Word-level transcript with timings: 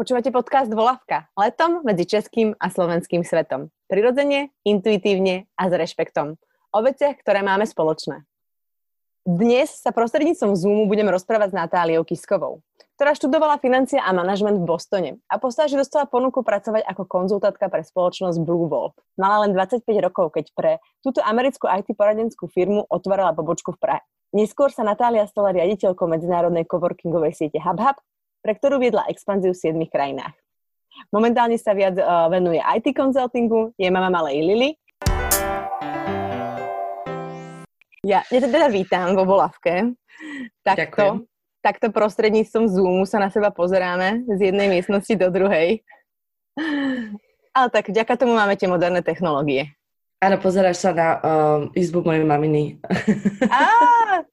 Počúvate 0.00 0.32
podcast 0.32 0.72
Volavka. 0.72 1.28
Letom 1.36 1.84
medzi 1.84 2.08
českým 2.08 2.56
a 2.56 2.72
slovenským 2.72 3.20
svetom. 3.20 3.68
Prirodzene, 3.84 4.48
intuitívne 4.64 5.44
a 5.60 5.68
s 5.68 5.76
rešpektom. 5.76 6.40
O 6.72 6.78
veciach, 6.80 7.20
ktoré 7.20 7.44
máme 7.44 7.68
spoločné. 7.68 8.24
Dnes 9.28 9.68
sa 9.76 9.92
prostredníctvom 9.92 10.56
Zoomu 10.56 10.88
budem 10.88 11.04
rozprávať 11.12 11.52
s 11.52 11.58
Natáliou 11.60 12.00
Kiskovou, 12.08 12.64
ktorá 12.96 13.12
študovala 13.12 13.60
financie 13.60 14.00
a 14.00 14.08
manažment 14.16 14.64
v 14.64 14.72
Bostone 14.72 15.10
a 15.28 15.36
po 15.36 15.52
stáži 15.52 15.76
dostala 15.76 16.08
ponuku 16.08 16.40
pracovať 16.40 16.80
ako 16.88 17.04
konzultantka 17.04 17.68
pre 17.68 17.84
spoločnosť 17.84 18.40
Blue 18.40 18.72
Wolf. 18.72 18.96
Mala 19.20 19.44
len 19.44 19.52
25 19.52 19.84
rokov, 20.00 20.32
keď 20.32 20.48
pre 20.56 20.72
túto 21.04 21.20
americkú 21.20 21.68
IT 21.68 21.92
poradenskú 21.92 22.48
firmu 22.48 22.88
otvorila 22.88 23.36
pobočku 23.36 23.76
v 23.76 23.84
Prahe. 23.84 24.02
Neskôr 24.32 24.72
sa 24.72 24.80
Natália 24.80 25.28
stala 25.28 25.52
riaditeľkou 25.52 26.08
medzinárodnej 26.08 26.64
coworkingovej 26.64 27.36
siete 27.36 27.60
HubHub 27.60 28.00
pre 28.40 28.56
ktorú 28.56 28.80
viedla 28.80 29.04
expanziu 29.12 29.52
v 29.52 29.60
7 29.60 29.92
krajinách. 29.92 30.32
Momentálne 31.12 31.56
sa 31.56 31.72
viac 31.72 31.96
uh, 31.96 32.28
venuje 32.28 32.60
IT 32.60 32.92
konzultingu, 32.92 33.72
je 33.76 33.88
mama 33.88 34.10
malej 34.12 34.42
Lily. 34.44 34.70
Ja, 38.00 38.24
ja 38.32 38.38
teda 38.40 38.72
vítam 38.72 39.12
vo 39.12 39.28
Volavke. 39.28 39.92
Takto, 40.64 41.28
takto 41.60 41.92
prostredníctvom 41.92 42.64
Zoomu 42.68 43.04
sa 43.04 43.20
na 43.20 43.28
seba 43.28 43.52
pozeráme 43.52 44.24
z 44.24 44.52
jednej 44.52 44.72
miestnosti 44.72 45.12
do 45.16 45.28
druhej. 45.28 45.84
Ale 47.56 47.68
tak 47.68 47.92
vďaka 47.92 48.16
tomu 48.16 48.36
máme 48.36 48.56
tie 48.56 48.68
moderné 48.68 49.04
technológie. 49.04 49.76
Áno, 50.20 50.36
pozeráš 50.36 50.84
sa 50.84 50.92
na 50.92 51.08
uh, 51.16 51.60
izbu 51.72 52.04
mojej 52.04 52.28
maminy. 52.28 52.76
Á, 53.48 53.64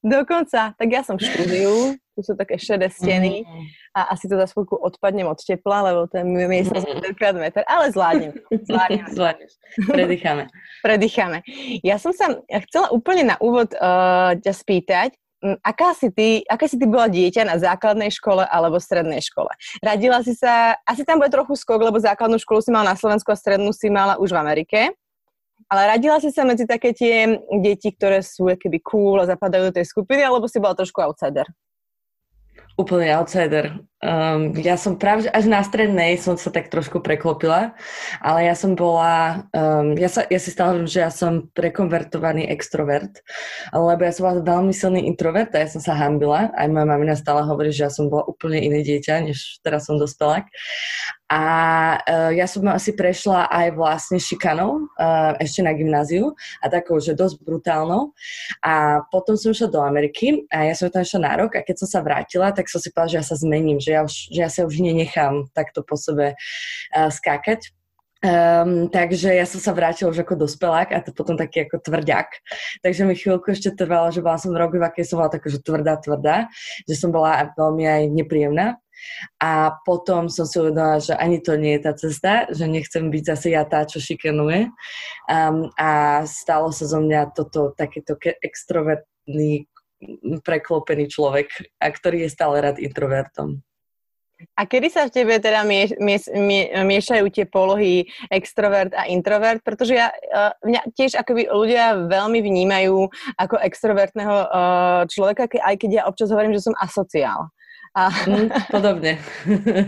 dokonca. 0.04 0.76
Tak 0.76 0.88
ja 0.92 1.00
som 1.00 1.16
v 1.16 1.24
štúdiu, 1.24 1.96
tu 2.12 2.20
sú 2.20 2.36
také 2.36 2.60
šedé 2.60 2.92
steny 2.92 3.40
mm. 3.40 3.64
a 3.96 4.12
asi 4.12 4.28
to 4.28 4.36
za 4.36 4.52
chvíľku 4.52 4.76
odpadnem 4.76 5.24
od 5.24 5.40
tepla, 5.40 5.88
lebo 5.88 6.04
ten 6.04 6.28
miesto 6.28 6.76
mm. 6.76 7.00
meter 7.00 7.32
meter, 7.40 7.64
ale 7.64 7.88
zvládnem. 7.88 8.36
Zvládnem. 8.68 9.06
Zvládneš. 9.16 9.52
Predýchame. 9.88 10.44
Predýchame. 10.84 11.38
Ja 11.80 11.96
som 11.96 12.12
sa 12.12 12.36
chcela 12.68 12.92
úplne 12.92 13.32
na 13.32 13.40
úvod 13.40 13.72
uh, 13.72 14.36
ťa 14.44 14.52
spýtať, 14.52 15.16
aká 15.64 15.96
si 15.96 16.12
ty, 16.12 16.44
aké 16.52 16.68
si 16.68 16.76
ty 16.76 16.84
bola 16.84 17.08
dieťa 17.08 17.48
na 17.48 17.56
základnej 17.56 18.12
škole 18.12 18.44
alebo 18.44 18.76
strednej 18.76 19.24
škole? 19.24 19.48
Radila 19.80 20.20
si 20.20 20.36
sa, 20.36 20.76
asi 20.84 21.00
tam 21.06 21.16
bude 21.16 21.32
trochu 21.32 21.56
skok, 21.56 21.80
lebo 21.80 21.96
základnú 21.96 22.36
školu 22.36 22.60
si 22.60 22.68
mala 22.68 22.92
na 22.92 22.96
Slovensku 22.98 23.32
a 23.32 23.40
strednú 23.40 23.72
si 23.72 23.88
mala 23.88 24.20
už 24.20 24.34
v 24.34 24.40
Amerike. 24.42 24.80
Ale 25.68 25.84
radila 25.84 26.16
si 26.16 26.32
sa 26.32 26.48
medzi 26.48 26.64
také 26.64 26.96
tie 26.96 27.44
deti, 27.60 27.92
ktoré 27.92 28.24
sú 28.24 28.48
keby 28.56 28.80
cool 28.80 29.20
a 29.20 29.28
zapadajú 29.28 29.68
do 29.68 29.76
tej 29.76 29.84
skupiny, 29.84 30.24
alebo 30.24 30.48
si 30.48 30.56
bola 30.56 30.72
trošku 30.72 31.04
outsider? 31.04 31.44
Úplne 32.80 33.12
outsider. 33.20 33.76
Um, 33.98 34.54
ja 34.54 34.78
som 34.78 34.94
práve 34.94 35.26
až 35.26 35.50
na 35.50 35.58
strednej 35.58 36.22
som 36.22 36.38
sa 36.38 36.54
tak 36.54 36.70
trošku 36.70 37.02
preklopila, 37.02 37.74
ale 38.22 38.46
ja 38.46 38.54
som 38.54 38.78
bola, 38.78 39.42
um, 39.50 39.98
ja, 39.98 40.06
sa, 40.06 40.22
ja 40.30 40.38
si 40.38 40.54
stále 40.54 40.78
hovorím, 40.78 40.86
že 40.86 41.02
ja 41.02 41.10
som 41.10 41.50
prekonvertovaný 41.50 42.46
extrovert, 42.46 43.26
lebo 43.74 43.98
ja 43.98 44.14
som 44.14 44.30
bola 44.30 44.38
veľmi 44.46 44.70
silný 44.70 45.02
introvert 45.02 45.50
a 45.58 45.66
ja 45.66 45.68
som 45.74 45.82
sa 45.82 45.98
hambila. 45.98 46.46
Aj 46.54 46.70
moja 46.70 46.86
mamina 46.86 47.18
stále 47.18 47.42
hovorí, 47.42 47.74
že 47.74 47.90
ja 47.90 47.92
som 47.92 48.06
bola 48.06 48.22
úplne 48.30 48.62
iné 48.62 48.86
dieťa, 48.86 49.26
než 49.26 49.58
teraz 49.66 49.90
som 49.90 49.98
dospelák. 49.98 50.46
A 51.28 51.42
uh, 52.00 52.32
ja 52.32 52.48
som 52.48 52.64
asi 52.70 52.96
prešla 52.96 53.52
aj 53.52 53.76
vlastne 53.76 54.16
šikanou 54.16 54.88
uh, 54.96 55.36
ešte 55.36 55.60
na 55.60 55.76
gymnáziu 55.76 56.32
a 56.64 56.72
takou, 56.72 56.96
že 57.02 57.12
dosť 57.18 57.44
brutálnou. 57.44 58.16
A 58.64 59.04
potom 59.12 59.36
som 59.36 59.52
išla 59.52 59.68
do 59.68 59.82
Ameriky 59.84 60.48
a 60.48 60.70
ja 60.70 60.72
som 60.72 60.88
tam 60.88 61.04
išla 61.04 61.20
na 61.20 61.32
rok 61.36 61.58
a 61.58 61.66
keď 61.66 61.84
som 61.84 61.88
sa 61.90 62.00
vrátila, 62.00 62.48
tak 62.56 62.72
som 62.72 62.80
si 62.80 62.88
povedala, 62.88 63.12
že 63.12 63.18
ja 63.20 63.26
sa 63.28 63.36
zmením, 63.36 63.76
že 63.88 63.92
ja, 63.96 64.04
už, 64.04 64.14
že 64.28 64.38
ja 64.44 64.50
sa 64.52 64.68
už 64.68 64.84
nenechám 64.84 65.48
takto 65.56 65.80
po 65.80 65.96
sebe 65.96 66.36
uh, 66.36 67.08
skákať. 67.08 67.72
Um, 68.18 68.90
takže 68.90 69.30
ja 69.30 69.46
som 69.46 69.62
sa 69.62 69.70
vrátila 69.70 70.10
už 70.10 70.26
ako 70.26 70.42
dospelák 70.42 70.90
a 70.90 70.98
to 71.06 71.14
potom 71.14 71.38
taký 71.38 71.70
ako 71.70 71.78
tvrďak. 71.78 72.26
Takže 72.82 73.06
mi 73.06 73.14
chvíľku 73.14 73.54
ešte 73.54 73.70
trvalo, 73.70 74.10
že 74.10 74.26
bola 74.26 74.42
som 74.42 74.50
rok, 74.50 74.74
v 74.74 74.82
akej 74.82 75.06
som 75.06 75.22
bola 75.22 75.30
taká, 75.30 75.46
že 75.46 75.62
tvrdá, 75.62 75.94
tvrdá, 76.02 76.50
že 76.90 76.98
som 76.98 77.14
bola 77.14 77.46
veľmi 77.54 77.86
aj 77.86 78.02
nepríjemná. 78.10 78.74
A 79.38 79.70
potom 79.86 80.26
som 80.26 80.42
si 80.50 80.58
uvedomila, 80.58 80.98
že 80.98 81.14
ani 81.14 81.38
to 81.38 81.54
nie 81.54 81.78
je 81.78 81.82
tá 81.86 81.94
cesta, 81.94 82.50
že 82.50 82.66
nechcem 82.66 83.06
byť 83.06 83.22
zase 83.22 83.54
ja 83.54 83.62
tá, 83.62 83.86
čo 83.86 84.02
šikanuje. 84.02 84.66
Um, 85.30 85.70
a 85.78 86.22
stalo 86.26 86.74
sa 86.74 86.90
zo 86.90 86.98
mňa 86.98 87.38
toto 87.38 87.70
takéto 87.78 88.18
extrovertný, 88.18 89.70
preklopený 90.42 91.06
človek, 91.06 91.78
a 91.78 91.86
ktorý 91.86 92.26
je 92.26 92.34
stále 92.34 92.58
rád 92.58 92.82
introvertom. 92.82 93.62
A 94.54 94.62
kedy 94.66 94.86
sa 94.90 95.06
v 95.06 95.14
tebe 95.14 95.34
teda 95.42 95.66
mieš, 95.66 95.98
mieš, 95.98 96.30
miešajú 96.70 97.26
tie 97.34 97.42
polohy 97.42 98.06
extrovert 98.30 98.94
a 98.94 99.10
introvert? 99.10 99.58
Pretože 99.66 99.98
ja, 99.98 100.14
uh, 100.14 100.54
mňa 100.62 100.94
tiež 100.94 101.18
akoby 101.18 101.50
ľudia 101.50 102.06
veľmi 102.06 102.38
vnímajú 102.38 103.10
ako 103.34 103.56
extrovertného 103.58 104.36
uh, 104.46 105.02
človeka, 105.10 105.50
aj 105.50 105.74
keď 105.78 105.90
ja 105.90 106.02
občas 106.06 106.30
hovorím, 106.30 106.54
že 106.54 106.70
som 106.70 106.74
asociál. 106.78 107.50
A... 107.98 108.14
Mm, 108.30 108.48
podobne. 108.74 109.12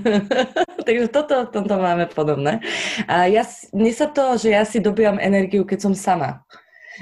Takže 0.86 1.06
toto, 1.14 1.46
toto 1.46 1.74
máme 1.78 2.10
podobné. 2.10 2.58
A 3.06 3.30
ja, 3.30 3.46
mne 3.70 3.92
sa 3.94 4.10
to, 4.10 4.34
že 4.34 4.50
ja 4.50 4.66
si 4.66 4.82
dobíjam 4.82 5.22
energiu, 5.22 5.62
keď 5.62 5.78
som 5.90 5.94
sama. 5.94 6.42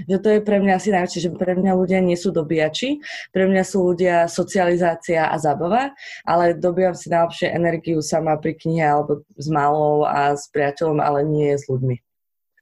Že 0.06 0.16
to 0.20 0.28
je 0.36 0.40
pre 0.44 0.58
mňa 0.60 0.72
asi 0.76 0.88
najväčšie, 0.92 1.20
že 1.24 1.30
pre 1.34 1.56
mňa 1.56 1.72
ľudia 1.72 2.00
nie 2.04 2.16
sú 2.18 2.30
dobíjači, 2.30 3.00
pre 3.32 3.48
mňa 3.48 3.62
sú 3.64 3.94
ľudia 3.94 4.28
socializácia 4.28 5.28
a 5.28 5.36
zábava, 5.40 5.96
ale 6.28 6.52
dobíjam 6.56 6.92
si 6.92 7.08
najlepšie 7.08 7.48
energiu 7.52 8.04
sama 8.04 8.36
pri 8.36 8.56
knihe 8.56 8.84
alebo 8.84 9.24
s 9.36 9.48
malou 9.48 10.04
a 10.04 10.36
s 10.36 10.46
priateľom, 10.52 11.00
ale 11.00 11.24
nie 11.24 11.56
s 11.56 11.66
ľuďmi. 11.66 11.96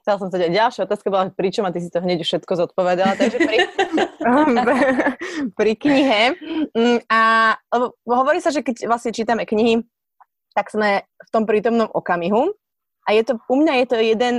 Chcela 0.07 0.23
som 0.23 0.31
sa 0.31 0.39
ďalej. 0.39 0.55
Ďalšia 0.55 0.87
otázka 0.87 1.11
bola, 1.11 1.35
pričom 1.35 1.67
a 1.67 1.75
ty 1.75 1.83
si 1.83 1.91
to 1.91 1.99
hneď 1.99 2.23
všetko 2.23 2.53
zodpovedala, 2.55 3.19
takže 3.19 3.43
pri, 3.43 3.59
pri 5.59 5.73
knihe. 5.75 6.39
Mm, 6.71 7.03
a 7.11 7.21
hovorí 8.07 8.39
sa, 8.39 8.55
že 8.55 8.63
keď 8.63 8.87
vlastne 8.87 9.11
čítame 9.11 9.43
knihy, 9.43 9.83
tak 10.55 10.71
sme 10.71 11.03
v 11.03 11.29
tom 11.35 11.43
prítomnom 11.43 11.91
okamihu 11.91 12.55
a 13.03 13.19
je 13.19 13.27
to, 13.27 13.43
u 13.51 13.57
mňa 13.59 13.83
je 13.83 13.87
to 13.91 13.97
jeden 13.99 14.35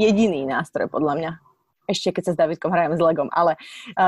jediný 0.00 0.48
nástroj, 0.48 0.88
podľa 0.88 1.14
mňa. 1.20 1.30
Ešte 1.86 2.10
keď 2.10 2.22
sa 2.28 2.32
s 2.34 2.40
Davidkom 2.42 2.70
hrajem 2.74 2.98
s 2.98 3.00
Legom, 3.00 3.30
ale 3.30 3.54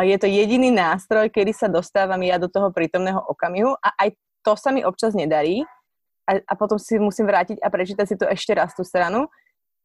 je 0.03 0.17
to 0.19 0.27
jediný 0.27 0.75
nástroj, 0.75 1.31
kedy 1.31 1.55
sa 1.55 1.71
dostávam 1.71 2.19
ja 2.27 2.37
do 2.37 2.51
toho 2.51 2.75
prítomného 2.75 3.23
okamihu 3.23 3.79
a 3.79 3.95
aj 4.03 4.19
to 4.43 4.59
sa 4.59 4.75
mi 4.75 4.83
občas 4.83 5.15
nedarí 5.15 5.63
a, 6.27 6.43
a 6.43 6.53
potom 6.59 6.77
si 6.77 6.99
musím 6.99 7.31
vrátiť 7.31 7.63
a 7.63 7.71
prečítať 7.71 8.07
si 8.07 8.17
to 8.19 8.27
ešte 8.27 8.53
raz 8.55 8.75
tú 8.75 8.83
stranu 8.83 9.31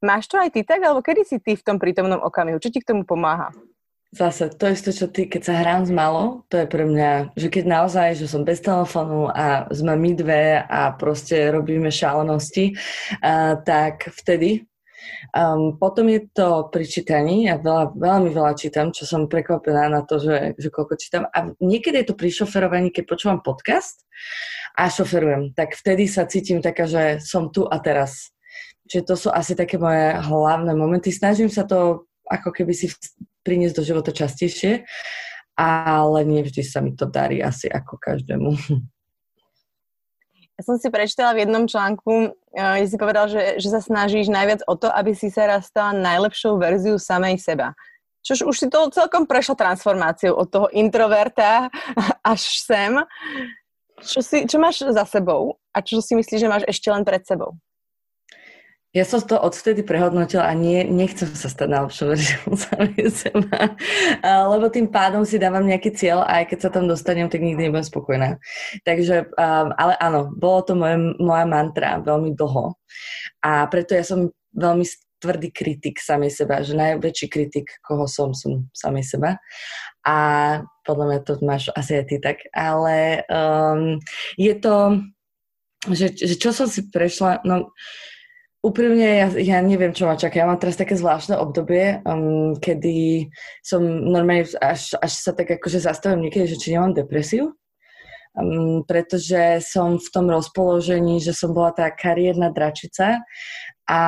Máš 0.04 0.28
to 0.28 0.36
aj 0.36 0.52
ty 0.52 0.68
tak, 0.68 0.84
alebo 0.84 1.00
kedy 1.00 1.24
si 1.24 1.40
ty 1.40 1.56
v 1.56 1.64
tom 1.64 1.80
prítomnom 1.80 2.20
okamihu? 2.20 2.60
Čo 2.60 2.76
ti 2.76 2.84
k 2.84 2.92
tomu 2.92 3.08
pomáha? 3.08 3.56
Zase, 4.14 4.52
to 4.52 4.70
je 4.70 4.94
čo 4.94 5.08
ty, 5.10 5.26
keď 5.26 5.42
sa 5.42 5.54
hrám 5.58 5.88
s 5.88 5.92
malou, 5.96 6.46
to 6.52 6.60
je 6.62 6.68
pre 6.70 6.86
mňa, 6.86 7.34
že 7.34 7.50
keď 7.50 7.64
naozaj, 7.66 8.08
že 8.14 8.30
som 8.30 8.46
bez 8.46 8.62
telefónu 8.62 9.32
a 9.32 9.66
sme 9.74 9.98
my 9.98 10.12
dve 10.14 10.62
a 10.62 10.94
proste 10.94 11.50
robíme 11.50 11.90
šalenosti, 11.90 12.78
uh, 13.24 13.58
tak 13.64 14.14
vtedy 14.14 14.70
Um, 15.34 15.78
potom 15.80 16.08
je 16.10 16.30
to 16.32 16.70
pri 16.70 16.86
čítaní, 16.86 17.50
ja 17.50 17.58
veľa, 17.58 17.98
veľmi 17.98 18.30
veľa 18.32 18.54
čítam, 18.54 18.94
čo 18.94 19.04
som 19.04 19.26
prekvapená 19.26 19.90
na 19.90 20.02
to, 20.06 20.22
že, 20.22 20.56
že 20.60 20.70
koľko 20.70 20.96
čítam. 21.00 21.24
A 21.32 21.52
niekedy 21.58 22.04
je 22.04 22.14
to 22.14 22.20
pri 22.20 22.30
šoferovaní, 22.30 22.94
keď 22.94 23.04
počúvam 23.10 23.40
podcast 23.42 24.06
a 24.78 24.88
šoferujem, 24.90 25.54
tak 25.58 25.74
vtedy 25.74 26.06
sa 26.06 26.30
cítim 26.30 26.62
taká, 26.62 26.86
že 26.86 27.24
som 27.24 27.50
tu 27.50 27.66
a 27.66 27.78
teraz. 27.82 28.34
Čiže 28.90 29.04
to 29.08 29.16
sú 29.16 29.30
asi 29.32 29.56
také 29.56 29.80
moje 29.80 30.12
hlavné 30.20 30.76
momenty. 30.76 31.10
Snažím 31.10 31.48
sa 31.48 31.64
to 31.64 32.10
ako 32.28 32.52
keby 32.52 32.76
si 32.76 32.92
priniesť 33.44 33.76
do 33.80 33.84
života 33.84 34.12
častejšie, 34.16 34.88
ale 35.60 36.20
nevždy 36.26 36.64
sa 36.66 36.82
mi 36.82 36.96
to 36.96 37.06
darí 37.06 37.44
asi 37.44 37.70
ako 37.70 38.00
každému. 38.00 38.56
Ja 40.54 40.62
som 40.62 40.78
si 40.78 40.86
prečítala 40.94 41.34
v 41.34 41.50
jednom 41.50 41.66
článku, 41.66 42.38
kde 42.54 42.88
si 42.88 42.98
povedal, 43.02 43.26
že, 43.28 43.58
že 43.58 43.70
sa 43.74 43.82
snažíš 43.82 44.30
najviac 44.30 44.62
o 44.70 44.78
to, 44.78 44.86
aby 44.94 45.18
si 45.18 45.34
sa 45.34 45.50
raz 45.50 45.74
stala 45.74 45.98
najlepšou 45.98 46.62
verziu 46.62 47.02
samej 47.02 47.42
seba. 47.42 47.74
Čož 48.24 48.48
už 48.48 48.56
si 48.56 48.68
to 48.72 48.88
celkom 48.94 49.28
prešla 49.28 49.58
transformáciou 49.58 50.38
od 50.38 50.48
toho 50.48 50.68
introverta 50.72 51.68
až 52.24 52.42
sem. 52.62 53.02
Čo, 54.00 54.22
si, 54.22 54.46
čo 54.46 54.62
máš 54.62 54.86
za 54.86 55.04
sebou 55.04 55.58
a 55.74 55.82
čo 55.82 56.00
si 56.00 56.14
myslíš, 56.14 56.40
že 56.40 56.52
máš 56.52 56.64
ešte 56.70 56.94
len 56.94 57.04
pred 57.04 57.26
sebou? 57.26 57.58
Ja 58.94 59.10
som 59.10 59.26
to 59.26 59.42
odvtedy 59.42 59.82
prehodnotila 59.82 60.46
a 60.46 60.54
nie, 60.54 60.86
nechcem 60.86 61.26
sa 61.34 61.50
stať 61.50 61.66
najlepšou 61.66 62.14
verziou 62.14 62.54
seba, 63.26 63.74
lebo 64.22 64.70
tým 64.70 64.86
pádom 64.94 65.26
si 65.26 65.42
dávam 65.42 65.66
nejaký 65.66 65.98
cieľ 65.98 66.22
a 66.22 66.46
aj 66.46 66.54
keď 66.54 66.60
sa 66.62 66.70
tam 66.70 66.86
dostanem, 66.86 67.26
tak 67.26 67.42
nikdy 67.42 67.68
nebudem 67.68 67.90
spokojná. 67.90 68.38
Takže, 68.86 69.34
ale 69.74 69.94
áno, 69.98 70.30
bolo 70.38 70.62
to 70.62 70.78
moje, 70.78 71.18
moja 71.18 71.46
mantra 71.50 72.06
veľmi 72.06 72.38
dlho 72.38 72.78
a 73.42 73.66
preto 73.66 73.98
ja 73.98 74.06
som 74.06 74.30
veľmi 74.54 74.86
tvrdý 75.18 75.50
kritik 75.50 75.98
samej 75.98 76.30
seba, 76.30 76.62
že 76.62 76.78
najväčší 76.78 77.28
kritik, 77.34 77.82
koho 77.82 78.06
som, 78.06 78.38
som 78.38 78.70
samej 78.78 79.10
seba. 79.10 79.42
A 80.06 80.16
podľa 80.86 81.06
mňa 81.10 81.20
to 81.26 81.34
máš 81.42 81.74
asi 81.74 81.98
aj 81.98 82.06
ty 82.12 82.22
tak, 82.22 82.46
ale 82.54 83.26
um, 83.26 83.98
je 84.38 84.54
to 84.54 85.02
že, 85.92 86.16
že 86.16 86.40
čo 86.40 86.56
som 86.56 86.64
si 86.72 86.88
prešla, 86.88 87.44
no 87.44 87.76
úprimne 88.64 89.20
ja, 89.20 89.28
ja 89.36 89.58
neviem, 89.60 89.92
čo 89.92 90.08
ma 90.08 90.16
čaká. 90.16 90.42
Ja 90.42 90.48
mám 90.48 90.58
teraz 90.58 90.80
také 90.80 90.96
zvláštne 90.96 91.36
obdobie, 91.36 92.00
um, 92.08 92.56
kedy 92.56 93.28
som 93.60 93.84
normálne 93.84 94.48
až, 94.64 94.96
až 94.98 95.12
sa 95.12 95.36
tak 95.36 95.52
akože 95.60 95.84
zastavím 95.84 96.26
niekedy, 96.26 96.56
že 96.56 96.60
či 96.60 96.74
nemám 96.74 96.96
depresiu. 96.96 97.52
Um, 98.34 98.82
pretože 98.88 99.62
som 99.62 100.02
v 100.02 100.10
tom 100.10 100.26
rozpoložení, 100.32 101.22
že 101.22 101.38
som 101.38 101.54
bola 101.54 101.76
tá 101.76 101.86
kariérna 101.94 102.50
dračica 102.50 103.22
a 103.86 104.02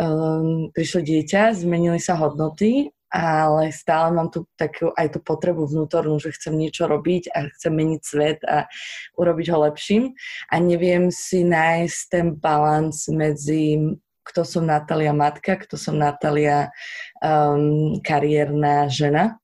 um, 0.00 0.72
prišlo 0.72 1.04
dieťa, 1.04 1.58
zmenili 1.58 2.00
sa 2.00 2.16
hodnoty 2.16 2.94
ale 3.10 3.74
stále 3.74 4.14
mám 4.14 4.30
tu 4.30 4.46
takú 4.54 4.94
aj 4.94 5.14
tú 5.14 5.18
potrebu 5.20 5.66
vnútornú, 5.66 6.22
že 6.22 6.34
chcem 6.34 6.54
niečo 6.54 6.86
robiť 6.86 7.34
a 7.34 7.50
chcem 7.58 7.74
meniť 7.74 8.00
svet 8.02 8.40
a 8.46 8.70
urobiť 9.18 9.46
ho 9.50 9.58
lepším. 9.66 10.14
A 10.50 10.54
neviem 10.62 11.10
si 11.10 11.42
nájsť 11.42 11.98
ten 12.10 12.26
balans 12.38 13.10
medzi 13.10 13.78
kto 14.20 14.46
som 14.46 14.62
Natália 14.62 15.10
matka, 15.10 15.58
kto 15.58 15.74
som 15.74 15.98
Natália 15.98 16.70
um, 17.18 17.98
kariérna 17.98 18.86
žena 18.86 19.40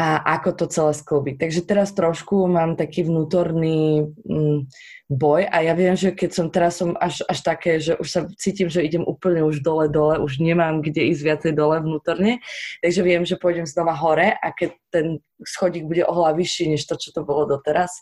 a 0.00 0.16
ako 0.40 0.56
to 0.56 0.64
celé 0.72 0.96
sklbiť. 0.96 1.36
Takže 1.36 1.60
teraz 1.68 1.92
trošku 1.92 2.48
mám 2.48 2.72
taký 2.72 3.04
vnútorný 3.04 4.08
um, 4.24 4.64
boj 5.12 5.44
a 5.44 5.60
ja 5.60 5.76
viem, 5.76 5.92
že 5.92 6.16
keď 6.16 6.30
som 6.32 6.46
teraz 6.48 6.80
som 6.80 6.96
až, 6.96 7.20
až 7.28 7.44
také, 7.44 7.76
že 7.76 8.00
už 8.00 8.08
sa 8.08 8.24
cítim, 8.40 8.72
že 8.72 8.80
idem 8.80 9.04
úplne 9.04 9.44
už 9.44 9.60
dole, 9.60 9.92
dole, 9.92 10.16
už 10.16 10.40
nemám 10.40 10.80
kde 10.80 11.12
ísť 11.12 11.20
viacej 11.20 11.52
dole 11.52 11.84
vnútorne, 11.84 12.40
takže 12.80 13.00
viem, 13.04 13.28
že 13.28 13.36
pôjdem 13.36 13.68
znova 13.68 13.92
hore 13.92 14.32
a 14.40 14.48
keď 14.56 14.72
ten 14.88 15.06
schodík 15.44 15.84
bude 15.84 16.08
oveľa 16.08 16.32
vyšší, 16.32 16.72
než 16.72 16.88
to, 16.88 16.96
čo 16.96 17.12
to 17.12 17.20
bolo 17.20 17.44
doteraz. 17.44 17.92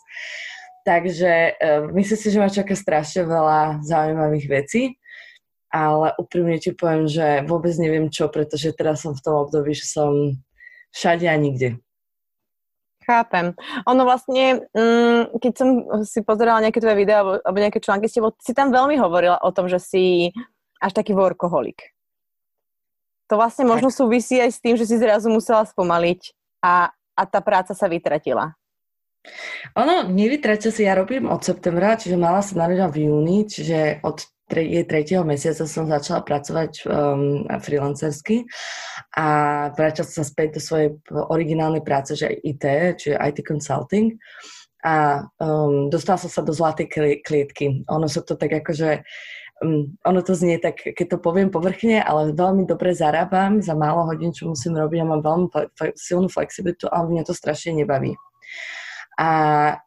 Takže 0.87 1.59
uh, 1.59 1.83
myslím 1.91 2.15
si, 2.23 2.27
že 2.31 2.39
ma 2.39 2.47
čaká 2.47 2.79
strašne 2.79 3.27
veľa 3.27 3.83
zaujímavých 3.83 4.47
vecí, 4.47 4.95
ale 5.67 6.15
úprimne 6.15 6.63
ti 6.63 6.71
poviem, 6.71 7.11
že 7.11 7.43
vôbec 7.43 7.75
neviem 7.75 8.07
čo, 8.07 8.31
pretože 8.31 8.71
teraz 8.71 9.03
som 9.03 9.11
v 9.11 9.19
tom 9.19 9.35
období, 9.43 9.75
že 9.75 9.83
som 9.83 10.39
všade 10.95 11.27
a 11.27 11.35
nikde. 11.35 11.83
Chápem. 13.09 13.57
Ono 13.89 14.05
vlastne, 14.05 14.69
mm, 14.69 15.41
keď 15.41 15.53
som 15.57 15.69
si 16.05 16.21
pozerala 16.21 16.61
nejaké 16.61 16.77
tvoje 16.77 16.93
videá 16.93 17.25
alebo, 17.25 17.41
alebo 17.41 17.57
nejaké 17.57 17.81
články 17.81 18.05
s 18.05 18.13
tebou, 18.13 18.37
si 18.37 18.53
tam 18.53 18.69
veľmi 18.69 19.01
hovorila 19.01 19.41
o 19.41 19.49
tom, 19.49 19.65
že 19.65 19.81
si 19.81 20.29
až 20.77 20.93
taký 20.93 21.17
workoholik. 21.17 21.89
To 23.33 23.41
vlastne 23.41 23.65
možno 23.65 23.89
súvisí 23.89 24.37
aj 24.37 24.53
s 24.53 24.61
tým, 24.61 24.77
že 24.77 24.85
si 24.85 25.01
zrazu 25.01 25.25
musela 25.33 25.65
spomaliť 25.65 26.37
a, 26.61 26.93
a 26.93 27.23
tá 27.25 27.41
práca 27.41 27.73
sa 27.73 27.89
vytratila. 27.89 28.53
Ono, 29.75 30.07
nevytratil 30.07 30.71
si, 30.71 30.87
ja 30.87 30.95
robím 30.95 31.27
od 31.27 31.43
septembra, 31.43 31.99
čiže 31.99 32.15
mala 32.15 32.39
sa 32.39 32.55
narodila 32.55 32.87
v 32.87 33.11
júni, 33.11 33.45
čiže 33.45 33.99
od 34.01 34.23
tre, 34.49 34.65
jej 34.65 34.85
tretieho 34.89 35.21
mesiaca 35.21 35.69
som 35.69 35.85
začala 35.85 36.25
pracovať 36.25 36.71
um, 36.89 37.45
freelancersky 37.61 38.49
a 39.13 39.27
vrátila 39.77 40.07
sa 40.09 40.25
späť 40.25 40.57
do 40.57 40.61
svojej 40.63 40.89
originálnej 41.11 41.85
práce, 41.85 42.17
že 42.17 42.33
IT, 42.33 42.65
čiže 42.97 43.21
IT 43.21 43.45
consulting 43.45 44.17
a 44.81 45.27
um, 45.37 45.91
dostala 45.91 46.17
som 46.17 46.31
sa 46.31 46.41
do 46.41 46.55
zlatej 46.55 46.89
klietky. 47.21 47.85
Ono 47.91 48.07
sa 48.07 48.25
to 48.25 48.39
tak 48.39 48.63
akože 48.63 49.05
um, 49.61 49.93
ono 50.07 50.19
to 50.25 50.33
znie 50.33 50.57
tak, 50.57 50.81
keď 50.81 51.05
to 51.05 51.17
poviem 51.21 51.53
povrchne, 51.53 52.01
ale 52.01 52.33
veľmi 52.33 52.65
dobre 52.65 52.97
zarábam 52.97 53.61
za 53.61 53.77
málo 53.77 54.09
hodín, 54.09 54.33
čo 54.33 54.49
musím 54.49 54.79
robiť 54.79 55.03
a 55.03 55.09
mám 55.13 55.21
veľmi 55.21 55.47
silnú 55.93 56.31
flexibilitu, 56.31 56.89
ale 56.89 57.11
mňa 57.13 57.23
to 57.27 57.37
strašne 57.37 57.77
nebaví. 57.77 58.17
A 59.19 59.31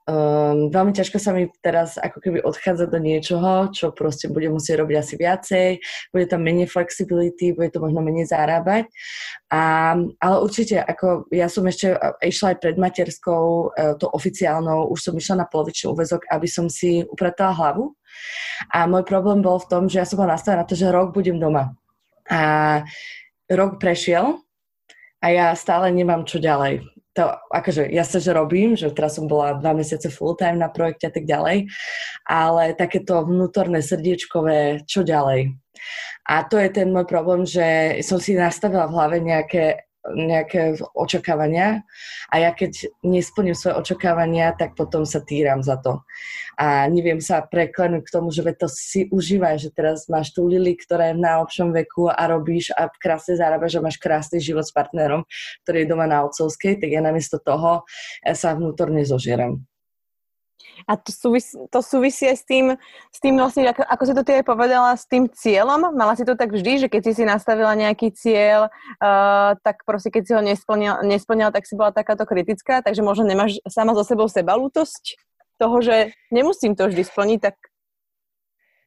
um, 0.04 0.68
veľmi 0.68 0.92
ťažko 0.92 1.16
sa 1.16 1.32
mi 1.32 1.48
teraz 1.64 1.96
ako 1.96 2.20
keby 2.20 2.44
odchádza 2.44 2.84
do 2.84 3.00
niečoho, 3.00 3.72
čo 3.72 3.88
proste 3.88 4.28
bude 4.28 4.52
musieť 4.52 4.84
robiť 4.84 4.96
asi 5.00 5.14
viacej, 5.16 5.68
bude 6.12 6.28
tam 6.28 6.44
menej 6.44 6.68
flexibility, 6.68 7.56
bude 7.56 7.72
to 7.72 7.80
možno 7.80 8.04
menej 8.04 8.28
zarábať. 8.28 8.92
A, 9.48 9.96
ale 10.20 10.36
určite, 10.36 10.84
ako 10.84 11.32
ja 11.32 11.48
som 11.48 11.64
ešte 11.64 11.96
išla 12.20 12.52
aj 12.52 12.56
pred 12.60 12.76
materskou, 12.76 13.72
e, 13.72 13.96
to 13.96 14.04
oficiálnou, 14.12 14.92
už 14.92 15.00
som 15.00 15.16
išla 15.16 15.40
na 15.40 15.46
polovičný 15.48 15.96
úvezok, 15.96 16.28
aby 16.28 16.44
som 16.44 16.68
si 16.68 17.00
upratala 17.08 17.56
hlavu. 17.56 17.96
A 18.68 18.84
môj 18.84 19.08
problém 19.08 19.40
bol 19.40 19.56
v 19.56 19.68
tom, 19.72 19.88
že 19.88 20.04
ja 20.04 20.04
som 20.04 20.20
bola 20.20 20.36
nastavená 20.36 20.60
na 20.60 20.68
to, 20.68 20.76
že 20.76 20.92
rok 20.92 21.16
budem 21.16 21.40
doma. 21.40 21.72
A 22.28 22.84
rok 23.48 23.80
prešiel 23.80 24.44
a 25.24 25.26
ja 25.32 25.56
stále 25.56 25.88
nemám 25.88 26.28
čo 26.28 26.36
ďalej 26.36 26.84
to 27.12 27.28
akože 27.52 27.92
ja 27.92 28.04
sa, 28.08 28.16
že 28.16 28.32
robím, 28.32 28.72
že 28.72 28.88
teraz 28.92 29.20
som 29.20 29.28
bola 29.28 29.60
dva 29.60 29.76
mesiace 29.76 30.08
full 30.08 30.32
time 30.32 30.56
na 30.56 30.72
projekte 30.72 31.08
a 31.08 31.14
tak 31.14 31.28
ďalej, 31.28 31.68
ale 32.24 32.72
takéto 32.72 33.20
vnútorné 33.24 33.84
srdiečkové, 33.84 34.88
čo 34.88 35.04
ďalej. 35.04 35.52
A 36.28 36.46
to 36.46 36.56
je 36.56 36.70
ten 36.72 36.88
môj 36.88 37.04
problém, 37.04 37.42
že 37.44 37.98
som 38.06 38.16
si 38.16 38.32
nastavila 38.38 38.86
v 38.88 38.94
hlave 38.96 39.16
nejaké 39.20 39.91
nejaké 40.10 40.82
očakávania 40.98 41.86
a 42.26 42.34
ja 42.42 42.50
keď 42.50 42.90
nesplním 43.06 43.54
svoje 43.54 43.78
očakávania, 43.78 44.50
tak 44.58 44.74
potom 44.74 45.06
sa 45.06 45.22
týram 45.22 45.62
za 45.62 45.78
to. 45.78 46.02
A 46.58 46.90
neviem 46.90 47.22
sa 47.22 47.40
preklenúť 47.40 48.02
k 48.02 48.14
tomu, 48.14 48.34
že 48.34 48.42
to 48.58 48.66
si 48.66 49.06
užívaj, 49.14 49.62
že 49.62 49.70
teraz 49.70 50.10
máš 50.10 50.34
tú 50.34 50.50
Lili, 50.50 50.74
ktorá 50.74 51.14
je 51.14 51.18
v 51.18 51.24
najlepšom 51.24 51.68
veku 51.70 52.10
a 52.10 52.22
robíš 52.26 52.74
a 52.74 52.90
krásne 52.90 53.38
zarábaš 53.38 53.78
a 53.78 53.84
máš 53.86 53.96
krásny 54.02 54.42
život 54.42 54.66
s 54.66 54.74
partnerom, 54.74 55.22
ktorý 55.62 55.86
je 55.86 55.90
doma 55.90 56.10
na 56.10 56.26
otcovskej, 56.26 56.82
tak 56.82 56.90
ja 56.90 57.00
namiesto 57.00 57.38
toho 57.38 57.86
sa 58.34 58.58
vnútorne 58.58 59.06
zožieram. 59.06 59.62
A 60.86 60.98
to 60.98 61.10
súvisí, 61.14 61.54
to 61.70 61.78
súvisí 61.80 62.26
aj 62.26 62.36
s 62.40 62.44
tým, 62.44 62.66
s 63.10 63.18
tým 63.22 63.34
vlastne, 63.38 63.70
ako, 63.70 63.82
ako 63.86 64.02
si 64.06 64.12
to 64.14 64.22
ty 64.26 64.32
aj 64.40 64.44
povedala, 64.46 64.90
s 64.94 65.06
tým 65.06 65.30
cieľom. 65.30 65.94
Mala 65.94 66.18
si 66.18 66.26
to 66.26 66.34
tak 66.34 66.50
vždy, 66.50 66.86
že 66.86 66.90
keď 66.90 67.00
si 67.06 67.12
si 67.22 67.24
nastavila 67.24 67.72
nejaký 67.78 68.10
cieľ, 68.12 68.68
uh, 69.00 69.56
tak 69.62 69.86
proste 69.88 70.10
keď 70.10 70.22
si 70.22 70.32
ho 70.34 70.42
nesplnila, 70.42 71.00
nesplnila, 71.06 71.50
tak 71.54 71.64
si 71.64 71.78
bola 71.78 71.94
takáto 71.94 72.26
kritická, 72.26 72.82
takže 72.82 73.00
možno 73.00 73.24
nemáš 73.26 73.62
sama 73.70 73.94
so 73.94 74.02
sebou 74.02 74.26
sebalútosť 74.26 75.16
toho, 75.62 75.78
že 75.78 76.10
nemusím 76.34 76.74
to 76.74 76.90
vždy 76.90 77.06
splniť, 77.06 77.38
tak 77.38 77.54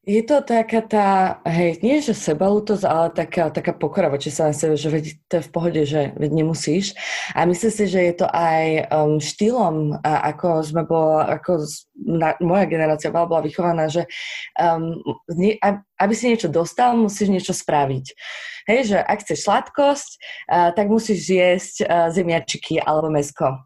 je 0.06 0.22
to 0.22 0.46
taká 0.46 0.86
tá, 0.86 1.10
hej, 1.50 1.82
nie 1.82 1.98
že 1.98 2.14
sebalútosť, 2.14 2.86
ale 2.86 3.08
taká, 3.10 3.50
taká 3.50 3.74
pokora 3.74 4.14
voči 4.14 4.30
sa 4.30 4.48
na 4.50 4.56
sebe, 4.56 4.78
že 4.78 4.94
veď 4.94 5.06
to 5.26 5.34
je 5.42 5.46
v 5.50 5.52
pohode, 5.52 5.82
že 5.82 6.14
veď 6.14 6.32
nemusíš. 6.32 6.94
A 7.34 7.50
myslím 7.50 7.74
si, 7.74 7.84
že 7.90 8.00
je 8.06 8.14
to 8.22 8.28
aj 8.30 8.86
um, 8.94 9.18
štýlom, 9.18 9.98
a 10.06 10.30
ako 10.30 10.48
sme 10.62 10.86
bola, 10.86 11.42
ako 11.42 11.66
na, 11.98 12.38
moja 12.38 12.70
generácia 12.70 13.10
bola, 13.10 13.26
bola 13.26 13.42
vychovaná, 13.50 13.90
že 13.90 14.06
um, 14.62 15.02
nie, 15.34 15.58
aby 15.98 16.14
si 16.14 16.30
niečo 16.30 16.54
dostal, 16.54 16.94
musíš 16.94 17.34
niečo 17.34 17.58
spraviť. 17.58 18.06
Hej, 18.70 18.80
že 18.94 18.98
ak 19.02 19.26
chceš 19.26 19.42
sladkosť, 19.42 20.10
uh, 20.54 20.70
tak 20.78 20.86
musíš 20.86 21.26
jesť 21.26 21.76
uh, 21.82 22.14
zemiačiky 22.14 22.78
alebo 22.78 23.10
mesko. 23.10 23.58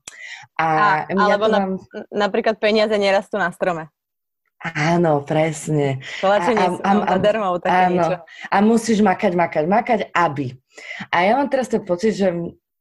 A, 0.56 0.66
a 0.66 1.12
ja 1.12 1.20
alebo 1.20 1.52
mám... 1.52 1.76
na, 1.76 2.28
napríklad 2.28 2.56
peniaze 2.64 2.96
nerastú 2.96 3.36
na 3.36 3.52
strome. 3.52 3.92
Áno, 4.60 5.24
presne. 5.24 6.04
Tlačenie 6.20 6.84
a, 6.84 6.92
a, 6.92 7.16
a, 7.16 7.16
darmov, 7.16 7.64
také 7.64 7.84
áno. 7.88 7.94
niečo. 7.96 8.16
A 8.52 8.58
musíš 8.60 9.00
makať, 9.00 9.32
makať, 9.32 9.66
makať, 9.72 10.00
aby. 10.12 10.52
A 11.16 11.24
ja 11.24 11.40
mám 11.40 11.48
teraz 11.48 11.72
ten 11.72 11.80
pocit, 11.80 12.20
že, 12.20 12.28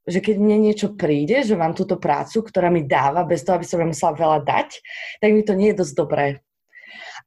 že 0.03 0.19
keď 0.19 0.43
mne 0.43 0.59
niečo 0.59 0.99
príde, 0.99 1.47
že 1.47 1.55
mám 1.55 1.79
túto 1.79 1.95
prácu, 1.95 2.43
ktorá 2.43 2.67
mi 2.67 2.83
dáva, 2.83 3.23
bez 3.23 3.47
toho, 3.47 3.63
aby 3.63 3.67
som 3.67 3.79
musela 3.87 4.11
veľa 4.11 4.39
dať, 4.43 4.69
tak 5.23 5.31
mi 5.31 5.47
to 5.47 5.55
nie 5.55 5.71
je 5.71 5.79
dosť 5.79 5.95
dobré. 5.95 6.27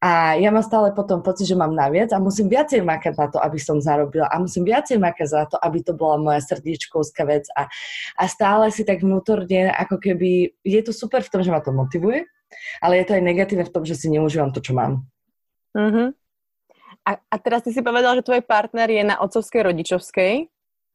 A 0.04 0.36
ja 0.36 0.50
mám 0.52 0.66
stále 0.66 0.92
potom 0.98 1.22
pocit, 1.24 1.46
že 1.46 1.56
mám 1.56 1.72
naviac 1.72 2.10
a 2.12 2.20
musím 2.20 2.50
viacej 2.50 2.82
makať 2.84 3.14
na 3.16 3.28
to, 3.32 3.38
aby 3.38 3.56
som 3.62 3.78
zarobila. 3.80 4.28
A 4.28 4.42
musím 4.42 4.66
viacej 4.66 4.98
makať 4.98 5.28
za 5.30 5.44
to, 5.48 5.56
aby 5.62 5.80
to 5.80 5.94
bola 5.94 6.18
moja 6.18 6.42
srdíčkovská 6.42 7.24
vec. 7.24 7.46
A, 7.54 7.70
a 8.18 8.24
stále 8.26 8.68
si 8.74 8.84
tak 8.84 9.06
vnútorne, 9.06 9.70
ako 9.70 10.02
keby, 10.02 10.58
je 10.66 10.82
to 10.82 10.92
super 10.92 11.22
v 11.22 11.32
tom, 11.32 11.40
že 11.46 11.54
ma 11.54 11.62
to 11.62 11.70
motivuje, 11.70 12.26
ale 12.80 13.02
je 13.02 13.06
to 13.08 13.16
aj 13.18 13.24
negatívne 13.24 13.66
v 13.66 13.74
tom, 13.74 13.84
že 13.84 13.98
si 13.98 14.08
neužívam 14.12 14.54
to, 14.54 14.62
čo 14.62 14.78
mám. 14.78 15.04
Uh-huh. 15.76 16.12
A, 17.08 17.12
a 17.18 17.36
teraz 17.42 17.66
ty 17.66 17.74
si 17.74 17.82
povedal, 17.82 18.14
že 18.20 18.28
tvoj 18.28 18.46
partner 18.46 18.88
je 18.92 19.04
na 19.04 19.18
otcovskej 19.24 19.62
rodičovskej. 19.72 20.34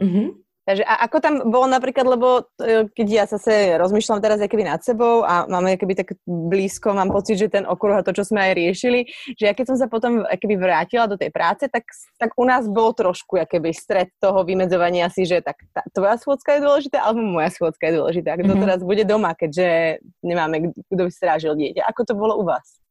Uh-huh. 0.01 0.39
Takže 0.67 0.83
a 0.83 1.07
ako 1.07 1.17
tam 1.23 1.35
bolo 1.47 1.71
napríklad, 1.71 2.03
lebo 2.03 2.51
e, 2.59 2.91
keď 2.91 3.07
ja 3.07 3.25
zase 3.31 3.79
rozmýšľam 3.79 4.19
teraz 4.19 4.43
keby 4.43 4.67
nad 4.67 4.83
sebou 4.83 5.23
a 5.23 5.47
máme 5.47 5.79
keby 5.79 5.95
tak 5.95 6.19
blízko, 6.27 6.91
mám 6.91 7.15
pocit, 7.15 7.39
že 7.39 7.47
ten 7.47 7.63
okruh 7.63 7.95
a 7.95 8.03
to, 8.03 8.11
čo 8.11 8.27
sme 8.27 8.51
aj 8.51 8.53
riešili, 8.59 9.07
že 9.39 9.47
ja 9.47 9.55
keď 9.55 9.71
som 9.71 9.77
sa 9.79 9.87
potom 9.87 10.27
keby 10.27 10.59
vrátila 10.59 11.07
do 11.07 11.15
tej 11.15 11.31
práce, 11.31 11.71
tak, 11.71 11.87
tak 12.19 12.35
u 12.35 12.43
nás 12.43 12.67
bolo 12.67 12.91
trošku 12.99 13.39
keby 13.47 13.71
stred 13.71 14.11
toho 14.19 14.43
vymedzovania 14.43 15.07
si, 15.07 15.23
že 15.23 15.39
tak 15.39 15.63
tá, 15.71 15.87
tvoja 15.95 16.19
schôdzka 16.19 16.59
je 16.59 16.65
dôležitá, 16.67 16.99
alebo 16.99 17.23
moja 17.23 17.55
schôdzka 17.55 17.87
je 17.87 17.95
dôležitá. 18.03 18.35
Kto 18.35 18.51
mm-hmm. 18.51 18.65
teraz 18.67 18.81
bude 18.83 19.07
doma, 19.07 19.39
keďže 19.39 20.03
nemáme, 20.27 20.75
kto 20.91 21.03
by 21.07 21.13
strážil 21.15 21.55
dieťa. 21.55 21.87
Ako 21.87 22.03
to 22.03 22.19
bolo 22.19 22.43
u 22.43 22.43
vás? 22.43 22.86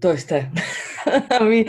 To 0.00 0.12
isté. 0.12 0.52
My, 1.46 1.62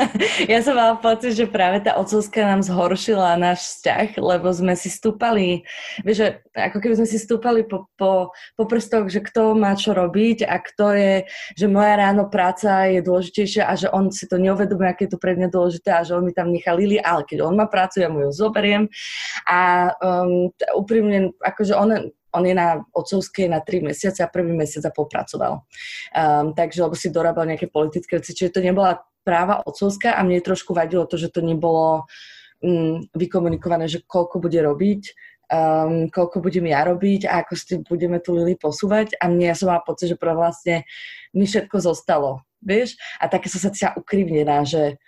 ja 0.52 0.58
som 0.62 0.78
mala 0.78 0.94
pocit, 1.02 1.34
že 1.34 1.50
práve 1.50 1.82
tá 1.82 1.98
otcovská 1.98 2.46
nám 2.46 2.62
zhoršila 2.62 3.34
náš 3.34 3.74
vzťah, 3.74 4.22
lebo 4.22 4.48
sme 4.54 4.78
si 4.78 4.86
stúpali, 4.86 5.66
vieš, 6.06 6.16
že 6.22 6.28
ako 6.54 6.78
keby 6.78 6.94
sme 7.02 7.08
si 7.10 7.18
stúpali 7.18 7.66
po, 7.66 7.90
po, 7.98 8.30
po 8.54 8.64
prstoch, 8.70 9.10
že 9.10 9.18
kto 9.18 9.58
má 9.58 9.74
čo 9.74 9.92
robiť 9.92 10.46
a 10.46 10.62
kto 10.62 10.94
je, 10.94 11.14
že 11.58 11.66
moja 11.66 11.98
ráno 11.98 12.30
práca 12.30 12.86
je 12.86 13.02
dôležitejšia 13.02 13.66
a 13.66 13.74
že 13.74 13.90
on 13.90 14.14
si 14.14 14.30
to 14.30 14.38
neuvedomuje, 14.38 14.88
aké 14.94 15.10
je 15.10 15.18
to 15.18 15.22
pre 15.22 15.34
mňa 15.34 15.50
dôležité 15.50 15.90
a 15.90 16.06
že 16.06 16.14
on 16.14 16.22
mi 16.22 16.32
tam 16.32 16.54
nechá 16.54 16.70
Lili, 16.74 17.02
ale 17.02 17.26
keď 17.26 17.42
on 17.42 17.58
má 17.58 17.66
prácu, 17.66 18.02
ja 18.02 18.08
mu 18.10 18.22
ju 18.24 18.30
zoberiem 18.30 18.86
a 19.50 19.90
um, 19.98 20.54
úprimne, 20.78 21.34
akože 21.42 21.74
on, 21.74 22.14
on 22.34 22.44
je 22.44 22.54
na 22.54 22.82
otcovskej 22.92 23.46
na 23.48 23.62
tri 23.62 23.78
mesiace 23.80 24.20
a 24.20 24.28
prvý 24.28 24.52
mesiac 24.52 24.90
a 24.90 24.92
popracoval. 24.92 25.62
Um, 26.10 26.52
takže, 26.52 26.82
lebo 26.82 26.98
si 26.98 27.14
dorábal 27.14 27.46
nejaké 27.48 27.70
politické 27.70 28.18
veci, 28.18 28.34
čiže 28.34 28.58
to 28.58 28.60
nebola 28.60 28.98
práva 29.24 29.64
otcovská 29.64 30.18
a 30.18 30.20
mne 30.26 30.44
trošku 30.44 30.76
vadilo 30.76 31.08
to, 31.08 31.16
že 31.16 31.32
to 31.32 31.40
nebolo 31.40 32.04
um, 32.60 33.00
vykomunikované, 33.16 33.88
že 33.88 34.04
koľko 34.04 34.42
bude 34.42 34.60
robiť, 34.60 35.02
um, 35.48 36.12
koľko 36.12 36.44
budem 36.44 36.68
ja 36.68 36.84
robiť 36.84 37.30
a 37.30 37.46
ako 37.46 37.52
si 37.56 37.80
budeme 37.80 38.20
tu 38.20 38.36
Lili 38.36 38.58
posúvať 38.58 39.16
a 39.16 39.30
mne 39.30 39.50
ja 39.50 39.56
som 39.56 39.72
mala 39.72 39.80
pocit, 39.80 40.12
že 40.12 40.20
vlastne 40.20 40.84
mi 41.32 41.48
všetko 41.48 41.80
zostalo, 41.80 42.44
vieš? 42.60 42.98
A 43.22 43.30
také 43.30 43.48
som 43.48 43.62
sa 43.62 43.72
cítila 43.72 43.96
ukrivnená, 43.96 44.66
že 44.68 45.00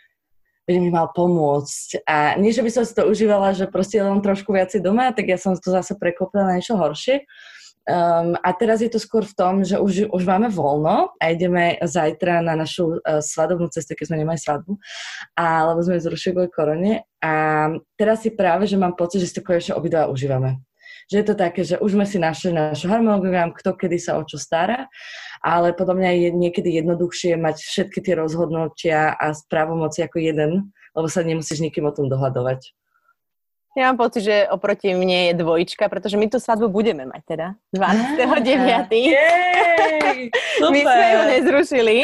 by 0.66 0.74
mi 0.82 0.90
mal 0.90 1.14
pomôcť. 1.14 2.02
A 2.04 2.34
nie, 2.36 2.50
že 2.50 2.60
by 2.60 2.70
som 2.74 2.82
si 2.82 2.92
to 2.92 3.06
užívala, 3.06 3.54
že 3.54 3.70
proste 3.70 4.02
len 4.02 4.18
trošku 4.18 4.50
viacej 4.50 4.82
doma, 4.82 5.14
tak 5.14 5.30
ja 5.30 5.38
som 5.38 5.54
to 5.54 5.70
zase 5.70 5.94
preklopila 5.94 6.50
na 6.50 6.58
niečo 6.58 6.74
horšie. 6.74 7.22
Um, 7.86 8.34
a 8.42 8.50
teraz 8.50 8.82
je 8.82 8.90
to 8.90 8.98
skôr 8.98 9.22
v 9.22 9.36
tom, 9.38 9.62
že 9.62 9.78
už, 9.78 10.10
už 10.10 10.22
máme 10.26 10.50
voľno 10.50 11.14
a 11.22 11.24
ideme 11.30 11.78
zajtra 11.78 12.42
na 12.42 12.58
našu 12.58 12.98
uh, 12.98 13.22
svadobnú 13.22 13.70
cestu, 13.70 13.94
keď 13.94 14.10
sme 14.10 14.26
nemali 14.26 14.42
svadbu, 14.42 14.74
alebo 15.38 15.86
sme 15.86 16.02
zrušili 16.02 16.34
kvôli 16.34 16.50
korone. 16.50 16.92
A 17.22 17.70
teraz 17.94 18.26
si 18.26 18.34
práve, 18.34 18.66
že 18.66 18.74
mám 18.74 18.98
pocit, 18.98 19.22
že 19.22 19.30
si 19.30 19.38
to 19.38 19.46
konečne 19.46 19.78
obidva 19.78 20.10
užívame 20.10 20.66
že 21.06 21.22
je 21.22 21.26
to 21.26 21.34
také, 21.38 21.62
že 21.62 21.78
už 21.78 21.94
sme 21.94 22.02
si 22.02 22.18
našli 22.18 22.50
náš 22.50 22.82
harmonogram, 22.82 23.54
kto 23.54 23.78
kedy 23.78 23.98
sa 24.02 24.18
o 24.18 24.26
čo 24.26 24.42
stará, 24.42 24.90
ale 25.46 25.70
podľa 25.70 25.94
mňa 25.94 26.10
je 26.10 26.28
niekedy 26.34 26.74
jednoduchšie 26.82 27.38
mať 27.38 27.62
všetky 27.62 28.02
tie 28.02 28.18
rozhodnutia 28.18 29.14
a 29.14 29.30
správomoci 29.30 30.02
ako 30.02 30.18
jeden, 30.18 30.74
lebo 30.90 31.06
sa 31.06 31.22
nemusíš 31.22 31.62
nikým 31.62 31.86
o 31.86 31.94
tom 31.94 32.10
dohadovať. 32.10 32.74
Ja 33.76 33.92
mám 33.92 34.00
pocit, 34.00 34.24
že 34.24 34.48
oproti 34.48 34.96
mne 34.96 35.30
je 35.30 35.32
dvojička, 35.36 35.86
pretože 35.92 36.16
my 36.16 36.32
tú 36.32 36.40
svadbu 36.40 36.72
budeme 36.72 37.04
mať 37.04 37.22
teda 37.28 37.46
12.9. 37.76 38.88
my 40.74 40.80
sme 40.80 41.06
ju 41.12 41.20
nezrušili. 41.36 41.96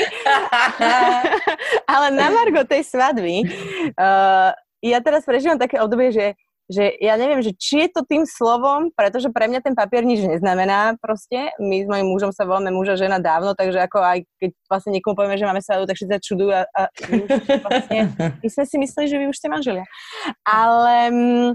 Ale 1.97 2.07
na 2.13 2.29
Margo 2.29 2.69
tej 2.69 2.85
svadby 2.85 3.49
uh, 3.97 4.53
ja 4.85 4.99
teraz 5.01 5.25
prežívam 5.25 5.57
také 5.57 5.81
obdobie, 5.81 6.13
že 6.13 6.37
že 6.73 6.97
ja 6.99 7.21
neviem, 7.21 7.45
že 7.45 7.52
či 7.52 7.85
je 7.87 7.88
to 7.93 8.02
tým 8.09 8.25
slovom, 8.25 8.88
pretože 8.97 9.29
pre 9.29 9.45
mňa 9.47 9.61
ten 9.61 9.76
papier 9.76 10.02
nič 10.02 10.25
neznamená 10.25 10.97
proste. 10.97 11.52
My 11.61 11.85
s 11.85 11.88
mojim 11.88 12.09
mužom 12.09 12.33
sa 12.33 12.49
voláme 12.49 12.73
muža 12.73 12.97
žena 12.97 13.21
dávno, 13.21 13.52
takže 13.52 13.85
ako 13.85 14.00
aj 14.00 14.19
keď 14.41 14.50
vlastne 14.67 14.91
niekomu 14.97 15.14
povieme, 15.14 15.37
že 15.37 15.45
máme 15.45 15.61
svadbu, 15.61 15.85
tak 15.85 15.97
všetci 16.00 16.12
sa 16.17 16.25
čudujú 16.25 16.50
a, 16.50 16.64
a 16.64 16.83
vlastne, 17.69 17.99
my 18.41 18.49
sme 18.49 18.64
si 18.64 18.76
mysleli, 18.81 19.07
že 19.07 19.21
vy 19.21 19.25
už 19.29 19.37
ste 19.37 19.52
manželia. 19.52 19.85
Ale, 20.49 20.97
mm, 21.12 21.49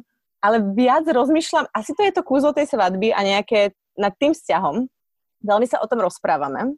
ale 0.45 0.57
viac 0.77 1.03
rozmýšľam, 1.09 1.65
asi 1.73 1.91
to 1.97 2.05
je 2.05 2.13
to 2.13 2.21
kúzlo 2.21 2.53
tej 2.53 2.69
svadby 2.69 3.09
a 3.09 3.19
nejaké 3.25 3.73
nad 3.97 4.13
tým 4.21 4.37
vzťahom. 4.37 4.85
Veľmi 5.41 5.65
sa 5.65 5.81
o 5.81 5.89
tom 5.89 6.05
rozprávame. 6.05 6.77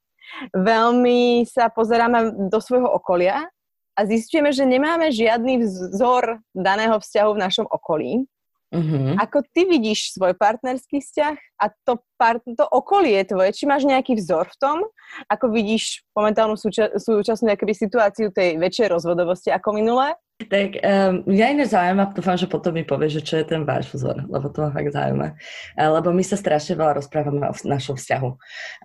Veľmi 0.56 1.44
sa 1.44 1.68
pozeráme 1.68 2.48
do 2.48 2.60
svojho 2.64 2.88
okolia 2.88 3.52
a 4.00 4.08
zistujeme, 4.08 4.56
že 4.56 4.64
nemáme 4.64 5.12
žiadny 5.12 5.60
vzor 5.60 6.40
daného 6.56 6.96
vzťahu 6.96 7.32
v 7.36 7.42
našom 7.44 7.68
okolí. 7.68 8.24
Uh-huh. 8.70 9.18
Ako 9.18 9.42
ty 9.50 9.66
vidíš 9.66 10.14
svoj 10.14 10.38
partnerský 10.38 11.02
vzťah 11.02 11.36
a 11.58 11.74
to, 11.84 12.06
part- 12.22 12.46
to 12.46 12.62
okolie 12.70 13.18
tvoje, 13.26 13.50
či 13.58 13.66
máš 13.66 13.82
nejaký 13.82 14.14
vzor 14.14 14.46
v 14.46 14.58
tom, 14.62 14.78
ako 15.26 15.50
vidíš 15.50 16.06
momentálnu 16.14 16.54
súča- 16.54 16.94
súčasnú 16.94 17.50
situáciu 17.74 18.30
tej 18.30 18.62
väčšej 18.62 18.94
rozvodovosti 18.94 19.50
ako 19.50 19.74
minulé? 19.74 20.14
Tak 20.40 20.86
um, 20.86 21.26
mňa 21.26 21.46
iné 21.50 21.66
zaujíma, 21.66 22.14
dúfam, 22.14 22.38
že 22.38 22.46
potom 22.46 22.72
mi 22.78 22.86
povie, 22.86 23.10
že 23.10 23.26
čo 23.26 23.42
je 23.42 23.50
ten 23.50 23.66
váš 23.66 23.90
vzor, 23.90 24.24
lebo 24.30 24.48
to 24.54 24.62
ma 24.62 24.70
fakt 24.70 24.94
zaujíma. 24.94 25.28
Uh, 25.74 25.90
lebo 26.00 26.14
my 26.14 26.22
sa 26.22 26.38
strašne 26.38 26.78
veľa 26.78 27.02
rozprávame 27.02 27.50
o 27.50 27.54
našom 27.66 27.98
vzťahu. 27.98 28.30